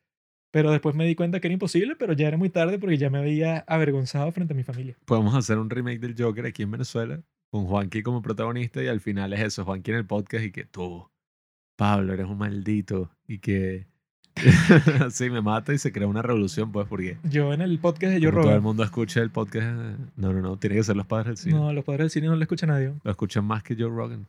Pero 0.50 0.70
después 0.70 0.94
me 0.94 1.04
di 1.06 1.14
cuenta 1.16 1.40
que 1.40 1.48
era 1.48 1.52
imposible, 1.54 1.96
pero 1.96 2.12
ya 2.12 2.28
era 2.28 2.36
muy 2.36 2.48
tarde 2.50 2.78
porque 2.78 2.96
ya 2.98 3.10
me 3.10 3.18
había 3.18 3.58
avergonzado 3.66 4.30
frente 4.30 4.52
a 4.52 4.56
mi 4.56 4.62
familia. 4.62 4.96
Podemos 5.04 5.34
hacer 5.34 5.58
un 5.58 5.68
remake 5.70 5.98
del 6.00 6.14
Joker 6.16 6.46
aquí 6.46 6.62
en 6.62 6.70
Venezuela 6.70 7.22
con 7.50 7.64
Juanqui 7.66 8.02
como 8.02 8.20
protagonista 8.22 8.82
y 8.82 8.86
al 8.88 9.00
final 9.00 9.32
es 9.32 9.40
eso, 9.40 9.64
Juanqui 9.64 9.90
en 9.90 9.96
el 9.96 10.06
podcast 10.06 10.44
y 10.44 10.52
que 10.52 10.64
tú, 10.64 11.08
Pablo, 11.76 12.12
eres 12.12 12.26
un 12.26 12.38
maldito 12.38 13.10
y 13.26 13.38
que 13.38 13.86
sí, 15.10 15.30
me 15.30 15.40
mata 15.40 15.72
y 15.72 15.78
se 15.78 15.92
crea 15.92 16.06
una 16.06 16.22
revolución 16.22 16.72
pues 16.72 16.86
porque 16.88 17.18
Yo 17.24 17.52
en 17.52 17.60
el 17.60 17.78
podcast 17.78 18.14
de 18.14 18.20
Joe 18.20 18.30
como 18.32 18.42
todo 18.42 18.54
el 18.54 18.60
mundo 18.60 18.82
escucha 18.82 19.20
el 19.20 19.30
podcast, 19.30 19.66
no, 20.16 20.32
no, 20.32 20.40
no, 20.40 20.58
tiene 20.58 20.76
que 20.76 20.82
ser 20.82 20.96
los 20.96 21.06
padres 21.06 21.26
del 21.26 21.36
cine. 21.36 21.54
no, 21.54 21.72
los 21.72 21.84
padres 21.84 22.04
del 22.04 22.10
cine 22.10 22.26
no 22.26 22.36
le 22.36 22.42
escucha 22.42 22.66
nadie. 22.66 22.94
Lo 23.02 23.10
escuchan 23.10 23.44
más 23.44 23.62
que 23.62 23.76
Joe 23.76 23.88
Rogan. 23.88 24.28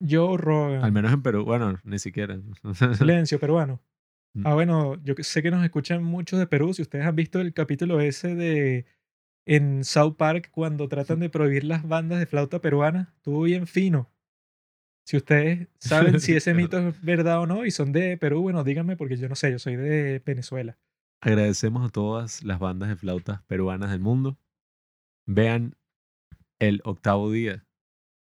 Joe 0.00 0.36
Rogan. 0.36 0.84
Al 0.84 0.92
menos 0.92 1.12
en 1.12 1.22
Perú, 1.22 1.44
bueno, 1.44 1.78
ni 1.84 1.98
siquiera. 1.98 2.38
Silencio 2.98 3.38
peruano. 3.38 3.80
Mm. 4.34 4.46
Ah, 4.46 4.54
bueno, 4.54 5.02
yo 5.02 5.14
sé 5.20 5.42
que 5.42 5.50
nos 5.50 5.64
escuchan 5.64 6.02
muchos 6.02 6.38
de 6.38 6.46
Perú. 6.46 6.74
Si 6.74 6.82
ustedes 6.82 7.06
han 7.06 7.16
visto 7.16 7.40
el 7.40 7.54
capítulo 7.54 8.00
ese 8.00 8.34
de 8.34 8.86
en 9.46 9.84
South 9.84 10.16
Park 10.16 10.50
cuando 10.50 10.88
tratan 10.88 11.20
de 11.20 11.30
prohibir 11.30 11.64
las 11.64 11.86
bandas 11.86 12.18
de 12.18 12.26
flauta 12.26 12.60
peruana, 12.60 13.14
estuvo 13.16 13.42
bien 13.42 13.66
fino. 13.66 14.10
Si 15.06 15.16
ustedes 15.16 15.68
saben 15.78 16.20
si 16.20 16.32
ese 16.36 16.52
mito 16.54 16.78
es 16.78 17.00
verdad 17.02 17.40
o 17.40 17.46
no 17.46 17.64
y 17.64 17.70
son 17.70 17.92
de 17.92 18.16
Perú, 18.16 18.42
bueno, 18.42 18.64
díganme 18.64 18.96
porque 18.96 19.16
yo 19.16 19.28
no 19.28 19.34
sé, 19.36 19.52
yo 19.52 19.58
soy 19.58 19.76
de 19.76 20.20
Venezuela. 20.24 20.78
Agradecemos 21.22 21.86
a 21.86 21.90
todas 21.90 22.42
las 22.42 22.58
bandas 22.58 22.88
de 22.88 22.96
flautas 22.96 23.42
peruanas 23.44 23.90
del 23.90 24.00
mundo. 24.00 24.38
Vean 25.26 25.74
el 26.60 26.80
octavo 26.84 27.30
día. 27.30 27.64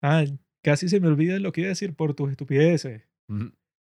Ah, 0.03 0.25
casi 0.63 0.89
se 0.89 1.01
me 1.01 1.09
olvida 1.09 1.39
lo 1.39 1.53
que 1.53 1.63
iba 1.63 1.69
a 1.69 1.71
decir 1.71 1.95
por 1.95 2.15
tus 2.15 2.31
estupideces. 2.31 3.03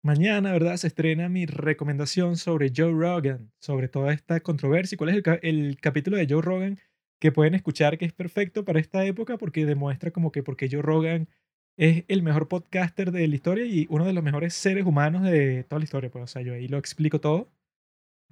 Mañana, 0.04 0.52
¿verdad? 0.52 0.76
Se 0.76 0.86
estrena 0.86 1.28
mi 1.28 1.46
recomendación 1.46 2.36
sobre 2.36 2.72
Joe 2.74 2.92
Rogan, 2.92 3.52
sobre 3.60 3.88
toda 3.88 4.12
esta 4.12 4.40
controversia. 4.40 4.96
¿Cuál 4.96 5.10
es 5.10 5.16
el, 5.16 5.22
ca- 5.22 5.40
el 5.42 5.78
capítulo 5.80 6.16
de 6.16 6.26
Joe 6.28 6.42
Rogan 6.42 6.78
que 7.20 7.32
pueden 7.32 7.54
escuchar 7.54 7.98
que 7.98 8.04
es 8.04 8.12
perfecto 8.12 8.64
para 8.64 8.78
esta 8.80 9.04
época 9.04 9.36
porque 9.38 9.66
demuestra 9.66 10.12
como 10.12 10.30
que 10.30 10.42
porque 10.42 10.68
Joe 10.70 10.82
Rogan 10.82 11.28
es 11.78 12.04
el 12.08 12.22
mejor 12.22 12.48
podcaster 12.48 13.10
de 13.12 13.26
la 13.26 13.34
historia 13.34 13.64
y 13.64 13.86
uno 13.88 14.04
de 14.04 14.12
los 14.12 14.22
mejores 14.22 14.52
seres 14.52 14.84
humanos 14.84 15.22
de 15.22 15.64
toda 15.64 15.78
la 15.78 15.84
historia? 15.84 16.10
Pues, 16.10 16.24
o 16.24 16.26
sea, 16.26 16.42
yo 16.42 16.52
ahí 16.52 16.68
lo 16.68 16.76
explico 16.76 17.20
todo. 17.20 17.48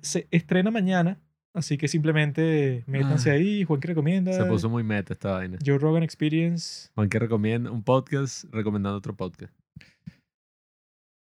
Se 0.03 0.27
estrena 0.31 0.71
mañana, 0.71 1.19
así 1.55 1.79
que 1.79 1.89
simplemente 1.89 2.85
métanse 2.87 3.31
Ah. 3.31 3.35
ahí. 3.35 3.65
Juan 3.65 3.81
que 3.81 3.89
recomienda. 3.89 4.33
Se 4.33 4.45
puso 4.45 4.69
muy 4.69 4.83
meta 4.83 5.13
esta 5.15 5.33
vaina. 5.33 5.59
Joe 5.65 5.79
Rogan 5.79 6.03
Experience. 6.03 6.91
Juan 6.95 7.09
que 7.09 7.19
recomienda 7.19 7.71
un 7.71 7.83
podcast 7.83 8.45
recomendando 8.53 8.99
otro 8.99 9.15
podcast. 9.17 9.55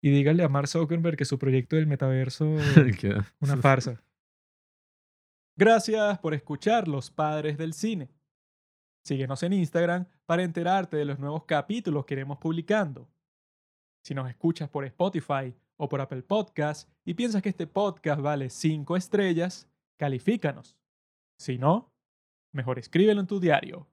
y 0.02 0.10
díganle 0.10 0.44
a 0.44 0.48
Mark 0.48 0.68
Zuckerberg 0.68 1.16
que 1.16 1.24
su 1.24 1.38
proyecto 1.38 1.76
del 1.76 1.86
metaverso 1.86 2.58
es 2.76 3.04
una 3.40 3.56
farsa. 3.56 4.02
Gracias 5.56 6.18
por 6.20 6.34
escuchar 6.34 6.88
Los 6.88 7.10
Padres 7.10 7.58
del 7.58 7.74
Cine. 7.74 8.08
Síguenos 9.04 9.42
en 9.42 9.52
Instagram 9.52 10.06
para 10.26 10.42
enterarte 10.42 10.96
de 10.96 11.04
los 11.04 11.18
nuevos 11.18 11.44
capítulos 11.44 12.06
que 12.06 12.14
iremos 12.14 12.38
publicando. 12.38 13.08
Si 14.02 14.14
nos 14.14 14.30
escuchas 14.30 14.70
por 14.70 14.84
Spotify 14.84 15.54
o 15.76 15.88
por 15.88 16.00
Apple 16.00 16.22
Podcast 16.22 16.88
y 17.04 17.14
piensas 17.14 17.42
que 17.42 17.50
este 17.50 17.66
podcast 17.66 18.20
vale 18.20 18.48
5 18.48 18.96
estrellas, 18.96 19.68
califícanos. 19.98 20.78
Si 21.38 21.58
no, 21.58 21.92
mejor 22.52 22.78
escríbelo 22.78 23.20
en 23.20 23.26
tu 23.26 23.40
diario. 23.40 23.89